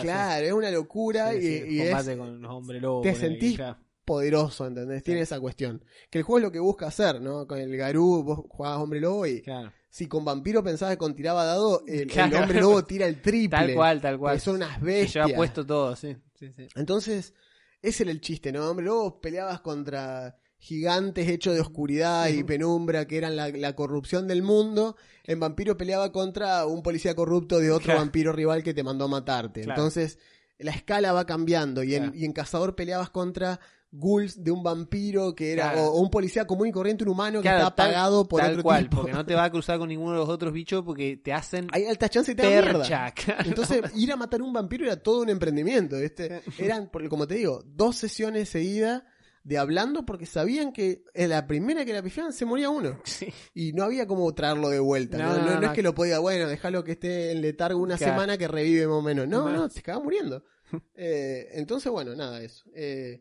Claro, 0.00 0.46
es 0.46 0.52
una 0.52 0.70
locura 0.70 1.32
Sí, 1.32 1.36
y, 1.36 1.40
sí, 1.40 1.64
y 1.68 1.80
es 1.80 1.90
combate 1.90 2.16
con 2.16 2.40
los 2.40 2.50
hombres 2.50 2.80
lobos. 2.80 3.02
te 3.02 3.14
sentís 3.14 3.60
poderoso, 4.04 4.66
¿entendés? 4.66 5.02
Tiene 5.02 5.20
esa 5.20 5.38
cuestión. 5.40 5.84
Que 6.10 6.18
el 6.18 6.24
juego 6.24 6.38
es 6.38 6.44
lo 6.44 6.52
que 6.52 6.58
busca 6.58 6.86
hacer, 6.86 7.20
¿no? 7.20 7.46
Con 7.46 7.58
el 7.58 7.76
Garú 7.76 8.22
vos 8.22 8.40
jugabas 8.48 8.78
hombre 8.80 9.00
lobo 9.00 9.26
y 9.26 9.42
Claro. 9.42 9.72
Si 9.94 10.06
con 10.06 10.24
vampiro 10.24 10.64
pensabas 10.64 10.94
que 10.94 10.98
con 10.98 11.14
tiraba 11.14 11.44
dado, 11.44 11.82
el, 11.86 12.10
hombre 12.34 12.60
lobo 12.60 12.82
tira 12.82 13.06
el 13.06 13.20
triple. 13.20 13.50
Tal 13.50 13.74
cual, 13.74 14.00
tal 14.00 14.18
cual. 14.18 14.40
Son 14.40 14.56
unas 14.56 14.78
Se 14.78 14.84
bestias. 14.84 15.26
lleva 15.26 15.36
puesto 15.36 15.66
todo, 15.66 15.94
sí. 15.94 16.16
sí, 16.34 16.50
sí. 16.56 16.66
Entonces, 16.76 17.34
ese 17.82 18.04
era 18.04 18.10
el 18.12 18.22
chiste, 18.22 18.52
¿no? 18.52 18.70
Hombre 18.70 18.86
lobo 18.86 19.20
peleabas 19.20 19.60
contra 19.60 20.34
gigantes 20.58 21.28
hechos 21.28 21.54
de 21.54 21.60
oscuridad 21.60 22.28
y 22.28 22.42
penumbra 22.42 23.06
que 23.06 23.18
eran 23.18 23.36
la, 23.36 23.50
la 23.50 23.74
corrupción 23.76 24.26
del 24.26 24.42
mundo. 24.42 24.96
En 25.24 25.38
vampiro 25.40 25.76
peleaba 25.76 26.10
contra 26.10 26.64
un 26.64 26.82
policía 26.82 27.14
corrupto 27.14 27.58
de 27.58 27.70
otro 27.70 27.86
Claro. 27.86 28.00
vampiro 28.00 28.32
rival 28.32 28.62
que 28.62 28.72
te 28.72 28.82
mandó 28.82 29.04
a 29.04 29.08
matarte. 29.08 29.60
Claro. 29.60 29.78
Entonces, 29.78 30.18
la 30.58 30.70
escala 30.70 31.12
va 31.12 31.26
cambiando 31.26 31.82
y 31.82 31.96
en, 31.96 32.12
y 32.14 32.24
en 32.24 32.32
cazador 32.32 32.74
peleabas 32.76 33.10
contra 33.10 33.60
ghouls 33.92 34.42
de 34.42 34.50
un 34.50 34.62
vampiro 34.62 35.34
que 35.34 35.52
era 35.52 35.72
Claro. 35.72 35.88
o, 35.88 35.92
o 35.98 36.00
un 36.00 36.10
policía 36.10 36.46
común 36.46 36.66
y 36.68 36.72
corriente 36.72 37.04
un 37.04 37.10
humano 37.10 37.38
que 37.40 37.42
Claro, 37.42 37.58
está 37.58 37.66
apagado 37.68 38.26
por 38.26 38.40
Tal 38.40 38.52
otro 38.52 38.62
cual, 38.62 38.84
tipo. 38.84 38.96
porque 38.96 39.12
no 39.12 39.24
te 39.26 39.34
va 39.34 39.44
a 39.44 39.50
cruzar 39.50 39.78
con 39.78 39.88
ninguno 39.90 40.12
de 40.12 40.18
los 40.18 40.28
otros 40.28 40.52
bichos 40.52 40.82
porque 40.82 41.18
te 41.18 41.32
hacen 41.32 41.68
Hay 41.72 41.84
alta 41.86 42.08
chance 42.08 42.34
de 42.34 42.42
percha. 42.42 43.12
claro. 43.12 43.42
Entonces, 43.44 43.82
ir 43.94 44.10
a 44.10 44.16
matar 44.16 44.40
un 44.42 44.52
vampiro 44.52 44.86
era 44.86 44.96
todo 44.96 45.20
un 45.22 45.28
emprendimiento. 45.28 45.98
¿viste? 45.98 46.40
Eran, 46.58 46.86
como 47.08 47.26
te 47.26 47.34
digo, 47.34 47.62
dos 47.66 47.96
sesiones 47.96 48.48
seguidas 48.48 49.02
de 49.44 49.58
hablando 49.58 50.06
porque 50.06 50.24
sabían 50.24 50.72
que 50.72 51.02
en 51.14 51.28
la 51.30 51.46
primera 51.48 51.84
que 51.84 51.92
la 51.92 52.00
pifiaban 52.00 52.32
se 52.32 52.44
moría 52.44 52.70
uno. 52.70 53.00
Sí. 53.04 53.26
Y 53.54 53.72
no 53.72 53.82
había 53.84 54.06
como 54.06 54.32
traerlo 54.34 54.68
de 54.68 54.78
vuelta. 54.78 55.18
No, 55.18 55.36
No, 55.60 55.66
es 55.66 55.72
que 55.72 55.82
lo 55.82 55.94
podía, 55.94 56.20
bueno, 56.20 56.46
dejarlo 56.48 56.84
que 56.84 56.92
esté 56.92 57.32
en 57.32 57.42
letargo 57.42 57.80
una 57.82 57.96
Claro. 57.98 58.12
semana 58.12 58.38
que 58.38 58.46
revive 58.48 58.86
más 58.86 58.96
o 58.98 59.02
menos. 59.02 59.26
No, 59.28 59.50
no, 59.50 59.68
se 59.68 59.80
acaba 59.80 60.00
muriendo. 60.02 60.44
Eh, 60.94 61.48
entonces, 61.52 61.92
bueno, 61.92 62.14
nada, 62.14 62.40
eso. 62.42 62.64
Eh, 62.74 63.20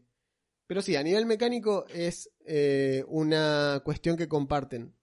pero 0.71 0.81
sí, 0.81 0.95
a 0.95 1.03
nivel 1.03 1.25
mecánico 1.25 1.85
es 1.93 2.31
eh, 2.45 3.03
una 3.09 3.81
cuestión 3.83 4.15
que 4.15 4.29
comparten. 4.29 4.95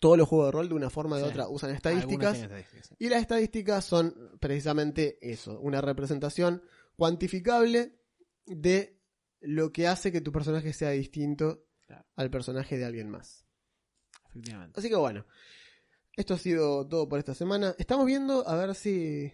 Todos 0.00 0.18
los 0.18 0.28
juegos 0.28 0.48
de 0.48 0.52
rol 0.52 0.68
de 0.68 0.74
una 0.74 0.90
forma 0.90 1.16
o 1.16 1.18
de 1.18 1.24
Sí. 1.24 1.30
otra 1.30 1.48
usan 1.48 1.70
estadísticas. 1.70 2.32
tienen 2.34 2.50
estadísticas, 2.58 2.86
sí. 2.88 2.94
Y 2.98 3.08
las 3.08 3.22
estadísticas 3.22 3.86
son 3.86 4.36
precisamente 4.38 5.16
eso, 5.22 5.58
una 5.60 5.80
representación 5.80 6.62
cuantificable 6.94 7.96
de 8.44 9.00
lo 9.40 9.72
que 9.72 9.88
hace 9.88 10.12
que 10.12 10.20
tu 10.20 10.30
personaje 10.30 10.74
sea 10.74 10.90
distinto 10.90 11.64
Claro. 11.86 12.04
al 12.16 12.30
personaje 12.30 12.76
de 12.76 12.84
alguien 12.84 13.08
más. 13.08 13.46
Efectivamente. 14.28 14.78
Así 14.78 14.90
que 14.90 14.96
bueno, 14.96 15.24
esto 16.18 16.34
ha 16.34 16.38
sido 16.38 16.86
todo 16.86 17.08
por 17.08 17.18
esta 17.18 17.32
semana. 17.32 17.74
Estamos 17.78 18.04
viendo 18.04 18.46
a 18.46 18.56
ver 18.56 18.74
si 18.74 19.32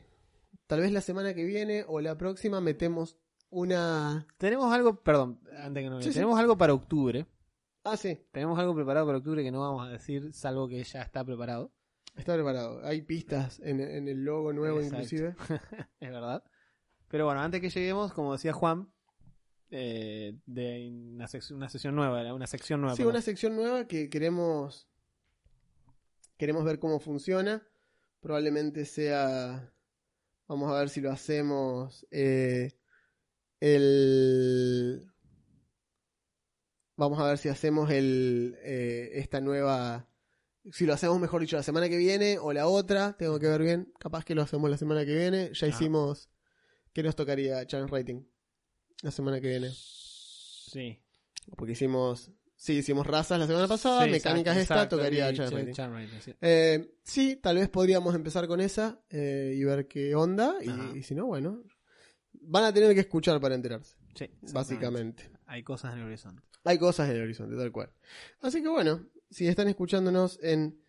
tal 0.68 0.82
vez 0.82 0.92
la 0.92 1.00
semana 1.00 1.34
que 1.34 1.42
viene 1.42 1.84
o 1.88 2.00
la 2.00 2.16
próxima 2.16 2.60
metemos 2.60 3.16
una... 3.50 4.26
Tenemos 4.38 4.72
algo, 4.72 5.02
perdón, 5.02 5.40
antes 5.58 5.82
que 5.84 5.90
no 5.90 6.02
Sí, 6.02 6.08
sí. 6.08 6.14
tenemos 6.14 6.38
algo 6.38 6.56
para 6.58 6.74
octubre. 6.74 7.26
Ah, 7.84 7.96
sí, 7.96 8.20
Tenemos 8.32 8.58
algo 8.58 8.74
preparado 8.74 9.06
para 9.06 9.18
octubre 9.18 9.42
que 9.42 9.50
no 9.50 9.60
vamos 9.60 9.86
a 9.86 9.90
decir, 9.90 10.32
salvo 10.34 10.68
que 10.68 10.82
ya 10.84 11.00
está 11.02 11.24
preparado. 11.24 11.72
está 12.16 12.34
preparado. 12.34 12.84
Hay 12.84 13.02
pistas 13.02 13.60
en, 13.60 13.80
en 13.80 14.08
el 14.08 14.24
logo 14.24 14.52
nuevo 14.52 14.78
Exacto. 14.80 14.96
inclusive. 14.96 15.34
es 16.00 16.10
verdad. 16.10 16.42
Pero 17.08 17.24
bueno, 17.24 17.40
antes 17.40 17.60
que 17.62 17.70
lleguemos, 17.70 18.12
como 18.12 18.32
decía 18.34 18.52
Juan, 18.52 18.92
eh, 19.70 20.36
de 20.44 20.88
una, 20.90 21.26
sec- 21.26 21.50
una 21.54 21.68
sesión 21.70 21.94
nueva, 21.94 22.34
una 22.34 22.46
sección 22.46 22.80
nueva. 22.82 22.96
Sí, 22.96 23.04
una 23.04 23.22
sección 23.22 23.56
nueva 23.56 23.86
que 23.86 24.10
queremos 24.10 24.86
queremos 26.36 26.64
ver 26.64 26.78
cómo 26.78 27.00
funciona 27.00 27.66
probablemente 28.20 28.84
sea. 28.84 29.72
Vamos 30.48 30.70
a 30.72 30.78
ver 30.78 30.88
si 30.90 31.00
lo 31.00 31.10
hacemos. 31.10 32.06
eh, 32.10 32.72
el. 33.60 35.04
Vamos 36.96 37.20
a 37.20 37.26
ver 37.28 37.38
si 37.38 37.48
hacemos 37.48 37.90
el. 37.90 38.56
eh, 38.62 39.10
esta 39.14 39.40
nueva. 39.40 40.08
Si 40.72 40.84
lo 40.84 40.92
hacemos, 40.92 41.18
mejor 41.20 41.40
dicho, 41.40 41.56
la 41.56 41.62
semana 41.62 41.88
que 41.88 41.96
viene 41.96 42.38
o 42.38 42.52
la 42.52 42.66
otra. 42.66 43.16
Tengo 43.16 43.38
que 43.38 43.46
ver 43.46 43.62
bien. 43.62 43.92
Capaz 43.98 44.24
que 44.24 44.34
lo 44.34 44.42
hacemos 44.42 44.68
la 44.70 44.76
semana 44.76 45.04
que 45.06 45.14
viene. 45.14 45.50
Ya 45.54 45.66
Ah. 45.66 45.70
hicimos. 45.70 46.28
¿Qué 46.92 47.02
nos 47.02 47.14
tocaría? 47.16 47.64
Challenge 47.66 47.92
Rating. 47.94 48.22
La 49.02 49.10
semana 49.10 49.40
que 49.40 49.48
viene. 49.48 49.70
Sí. 49.72 50.98
Porque 51.56 51.72
hicimos. 51.72 52.30
Sí, 52.56 52.72
hicimos 52.78 53.06
razas 53.06 53.38
la 53.38 53.46
semana 53.46 53.68
pasada. 53.68 54.04
Sí, 54.04 54.10
mecánicas 54.10 54.56
exacto, 54.56 54.82
esta, 54.82 54.88
tocaría 54.96 55.30
sí, 55.30 55.36
Rating. 55.36 55.72
Sí. 56.20 56.34
Eh, 56.40 56.96
sí, 57.04 57.36
tal 57.36 57.56
vez 57.56 57.68
podríamos 57.68 58.16
empezar 58.16 58.48
con 58.48 58.60
esa 58.60 59.00
eh, 59.10 59.54
y 59.56 59.62
ver 59.62 59.86
qué 59.86 60.16
onda. 60.16 60.56
Y 60.94 61.04
si 61.04 61.14
no, 61.14 61.26
bueno. 61.26 61.62
Van 62.32 62.64
a 62.64 62.72
tener 62.72 62.94
que 62.94 63.00
escuchar 63.00 63.40
para 63.40 63.54
enterarse, 63.54 63.96
Sí, 64.14 64.28
básicamente. 64.52 65.30
Hay 65.46 65.62
cosas 65.62 65.92
en 65.94 66.00
el 66.00 66.06
horizonte. 66.06 66.42
Hay 66.64 66.78
cosas 66.78 67.08
en 67.10 67.16
el 67.16 67.22
horizonte, 67.22 67.56
tal 67.56 67.72
cual. 67.72 67.90
Así 68.40 68.62
que 68.62 68.68
bueno, 68.68 69.06
si 69.30 69.46
están 69.46 69.68
escuchándonos 69.68 70.38
en 70.42 70.80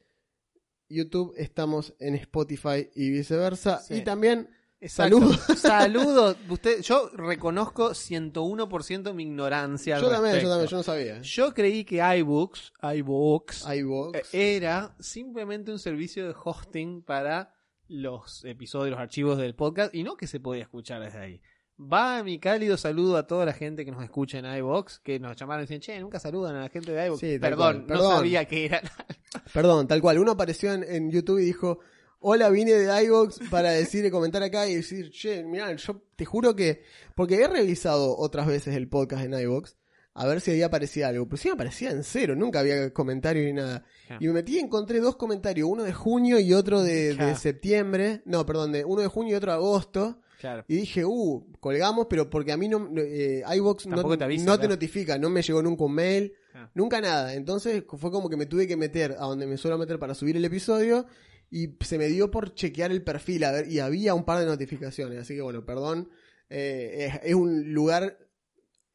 YouTube, 0.90 1.34
estamos 1.38 1.94
en 2.00 2.16
Spotify 2.16 2.90
y 2.96 3.10
viceversa. 3.12 3.80
Sí. 3.80 3.96
Y 3.96 4.02
también. 4.04 4.50
Saludos. 4.82 5.38
Saludos. 5.58 6.38
Usted, 6.48 6.82
yo 6.82 7.10
reconozco 7.14 7.90
101% 7.92 9.14
mi 9.14 9.24
ignorancia. 9.24 9.98
al 9.98 10.02
yo 10.02 10.10
también, 10.10 10.40
yo 10.40 10.50
también, 10.50 10.70
yo 10.70 10.78
no 10.78 10.84
sabía. 10.84 11.22
Yo 11.22 11.54
creí 11.54 11.84
que 11.84 11.98
iBooks, 12.20 12.74
iBooks 12.96 13.66
iVoox. 13.76 14.16
eh, 14.34 14.56
era 14.56 14.96
simplemente 15.00 15.72
un 15.72 15.80
servicio 15.80 16.28
de 16.28 16.34
hosting 16.44 17.02
para 17.02 17.54
los 17.90 18.46
episodios, 18.46 18.92
los 18.92 19.00
archivos 19.00 19.38
del 19.38 19.56
podcast 19.56 19.94
y 19.94 20.04
no 20.04 20.16
que 20.16 20.28
se 20.28 20.40
podía 20.40 20.64
escuchar 20.64 21.02
desde 21.02 21.20
ahí. 21.20 21.42
Va 21.82 22.24
mi 22.24 22.40
cálido 22.40 22.78
saludo 22.78 23.18
a 23.18 23.26
toda 23.26 23.46
la 23.46 23.54
gente 23.54 23.86
que 23.86 23.92
nos 23.92 24.04
escucha 24.04 24.40
en 24.40 24.46
iBox, 24.46 25.00
que 25.00 25.20
nos 25.20 25.36
llamaron 25.36 25.62
y 25.62 25.64
decían, 25.64 25.82
che, 25.82 26.00
nunca 26.00 26.20
saludan 26.20 26.56
a 26.56 26.62
la 26.62 26.70
gente 26.70 26.92
de 26.92 27.06
iBox. 27.08 27.20
Sí, 27.20 27.40
perdón, 27.40 27.58
cual, 27.58 27.82
no 27.82 27.88
perdón. 27.88 28.16
sabía 28.18 28.46
que 28.46 28.66
era. 28.66 28.82
Perdón, 29.54 29.88
tal 29.88 30.02
cual. 30.02 30.20
Uno 30.20 30.32
apareció 30.32 30.74
en, 30.74 30.84
en 30.84 31.12
YouTube 31.12 31.40
y 31.40 31.46
dijo, 31.46 31.80
hola, 32.20 32.50
vine 32.50 32.74
de 32.74 33.04
iVoox 33.06 33.50
para 33.50 33.72
decir 33.72 34.06
y 34.06 34.12
comentar 34.12 34.44
acá 34.44 34.68
y 34.68 34.76
decir, 34.76 35.10
che, 35.12 35.44
mirá, 35.44 35.74
yo 35.74 36.02
te 36.16 36.26
juro 36.26 36.56
que... 36.56 36.84
Porque 37.16 37.36
he 37.42 37.48
revisado 37.48 38.18
otras 38.18 38.48
veces 38.48 38.76
el 38.76 38.90
podcast 38.90 39.24
en 39.24 39.40
iVoox 39.40 39.76
a 40.14 40.28
ver 40.28 40.41
si 40.41 40.51
ahí 40.51 40.62
aparecía 40.62 41.07
algo. 41.07 41.26
Pero 41.26 41.38
sí 41.38 41.47
me 41.47 41.53
aparecía 41.53 41.91
en 41.91 42.03
cero, 42.03 42.36
nunca 42.36 42.60
había 42.60 42.91
comentarios 42.93 43.45
ni 43.45 43.53
nada. 43.53 43.84
Y 44.20 44.28
me 44.28 44.34
metí 44.34 44.57
y 44.57 44.60
encontré 44.60 44.99
dos 44.99 45.16
comentarios, 45.16 45.70
uno 45.70 45.84
de 45.84 45.93
junio 45.93 46.39
y 46.39 46.53
otro 46.53 46.82
de, 46.84 47.36
septiembre. 47.36 48.22
No, 48.26 48.45
perdón, 48.45 48.72
de, 48.72 48.86
uno 48.86 49.01
de 49.01 49.07
junio 49.07 49.34
y 49.34 49.36
otro 49.36 49.51
de 49.51 49.57
agosto. 49.57 50.22
Claro. 50.39 50.64
Y 50.70 50.76
dije, 50.78 51.03
uh, 51.03 51.45
colgamos, 51.60 52.07
pero 52.10 52.30
porque 52.30 52.53
a 52.53 52.57
mí 52.57 52.70
no, 52.70 52.89
eh, 52.95 53.43
iVoox 53.55 53.88
no, 53.88 54.18
te 54.18 54.24
avisa, 54.24 54.45
no 54.45 54.53
te 54.53 54.60
claro. 54.60 54.76
notifica, 54.76 55.18
no 55.18 55.30
me 55.30 55.41
llegó 55.41 55.62
nunca 55.62 55.84
un 55.84 55.93
mail, 55.93 56.34
nunca 56.74 57.01
nada. 57.01 57.34
Entonces 57.34 57.84
fue 57.88 58.10
como 58.10 58.30
que 58.30 58.38
me 58.38 58.45
tuve 58.45 58.66
que 58.66 58.78
meter 58.78 59.18
a 59.20 59.26
donde 59.26 59.45
me 59.45 59.57
suelo 59.57 59.78
meter 59.78 59.99
para 59.99 60.14
subir 60.14 60.38
el 60.38 60.45
episodio 60.45 61.05
y 61.51 61.76
se 61.82 61.97
me 61.97 62.07
dio 62.07 62.32
por 62.32 62.53
chequear 62.53 62.91
el 62.91 63.03
perfil 63.03 63.43
a 63.43 63.51
ver, 63.51 63.70
y 63.70 63.80
había 63.80 64.14
un 64.14 64.24
par 64.24 64.39
de 64.39 64.45
notificaciones. 64.45 65.20
Así 65.20 65.36
que 65.36 65.41
bueno, 65.41 65.66
perdón, 65.66 66.10
eh, 66.49 67.10
es, 67.12 67.30
es 67.32 67.36
un 67.36 67.74
lugar 67.74 68.18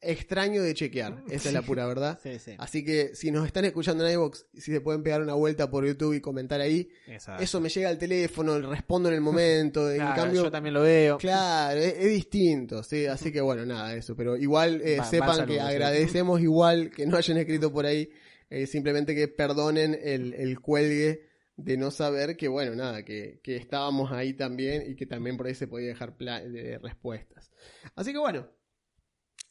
extraño 0.01 0.61
de 0.61 0.73
chequear, 0.73 1.23
esa 1.29 1.49
es 1.49 1.53
la 1.53 1.61
pura 1.61 1.85
verdad. 1.87 2.19
Sí, 2.21 2.37
sí. 2.39 2.55
Así 2.57 2.83
que 2.85 3.15
si 3.15 3.31
nos 3.31 3.45
están 3.45 3.65
escuchando 3.65 4.05
en 4.05 4.13
iVoox, 4.13 4.45
si 4.53 4.71
se 4.71 4.81
pueden 4.81 5.01
pegar 5.03 5.21
una 5.21 5.33
vuelta 5.33 5.69
por 5.69 5.85
YouTube 5.85 6.13
y 6.13 6.21
comentar 6.21 6.61
ahí, 6.61 6.87
Exacto. 7.07 7.43
eso 7.43 7.59
me 7.59 7.69
llega 7.69 7.89
al 7.89 7.97
teléfono, 7.97 8.59
respondo 8.59 9.09
en 9.09 9.15
el 9.15 9.21
momento, 9.21 9.89
en 9.89 9.97
Claro, 9.97 10.15
cambio 10.21 10.43
yo 10.43 10.51
también 10.51 10.73
lo 10.73 10.81
veo. 10.81 11.17
Claro, 11.17 11.79
es, 11.79 11.93
es 11.97 12.09
distinto, 12.09 12.83
sí, 12.83 13.05
así 13.05 13.31
que 13.31 13.41
bueno, 13.41 13.65
nada, 13.65 13.95
eso, 13.95 14.15
pero 14.15 14.37
igual 14.37 14.81
eh, 14.83 14.97
Va- 14.99 15.05
sepan 15.05 15.45
que 15.47 15.53
sí. 15.53 15.59
agradecemos 15.59 16.41
igual 16.41 16.91
que 16.91 17.05
no 17.07 17.17
hayan 17.17 17.37
escrito 17.37 17.71
por 17.71 17.85
ahí, 17.85 18.09
eh, 18.49 18.67
simplemente 18.67 19.15
que 19.15 19.27
perdonen 19.27 19.97
el, 20.01 20.33
el 20.35 20.59
cuelgue 20.59 21.27
de 21.57 21.77
no 21.77 21.89
saber 21.89 22.35
que 22.35 22.47
bueno, 22.49 22.75
nada, 22.75 23.03
que, 23.05 23.39
que 23.41 23.55
estábamos 23.55 24.11
ahí 24.11 24.33
también 24.33 24.83
y 24.91 24.95
que 24.95 25.05
también 25.05 25.37
por 25.37 25.47
ahí 25.47 25.55
se 25.55 25.67
podía 25.67 25.87
dejar 25.87 26.15
de 26.17 26.77
respuestas. 26.79 27.49
Así 27.95 28.11
que 28.11 28.19
bueno, 28.19 28.47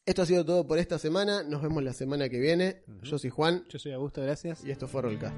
esto 0.05 0.21
ha 0.21 0.25
sido 0.25 0.45
todo 0.45 0.67
por 0.67 0.77
esta 0.77 0.99
semana, 0.99 1.43
nos 1.43 1.61
vemos 1.61 1.83
la 1.83 1.93
semana 1.93 2.29
que 2.29 2.39
viene, 2.39 2.83
yo 3.01 3.17
soy 3.17 3.31
Juan 3.31 3.65
Yo 3.69 3.79
soy 3.79 3.91
Augusto, 3.93 4.21
gracias. 4.21 4.63
y 4.63 4.71
esto 4.71 4.87
fue 4.87 5.01
Rollcast. 5.01 5.35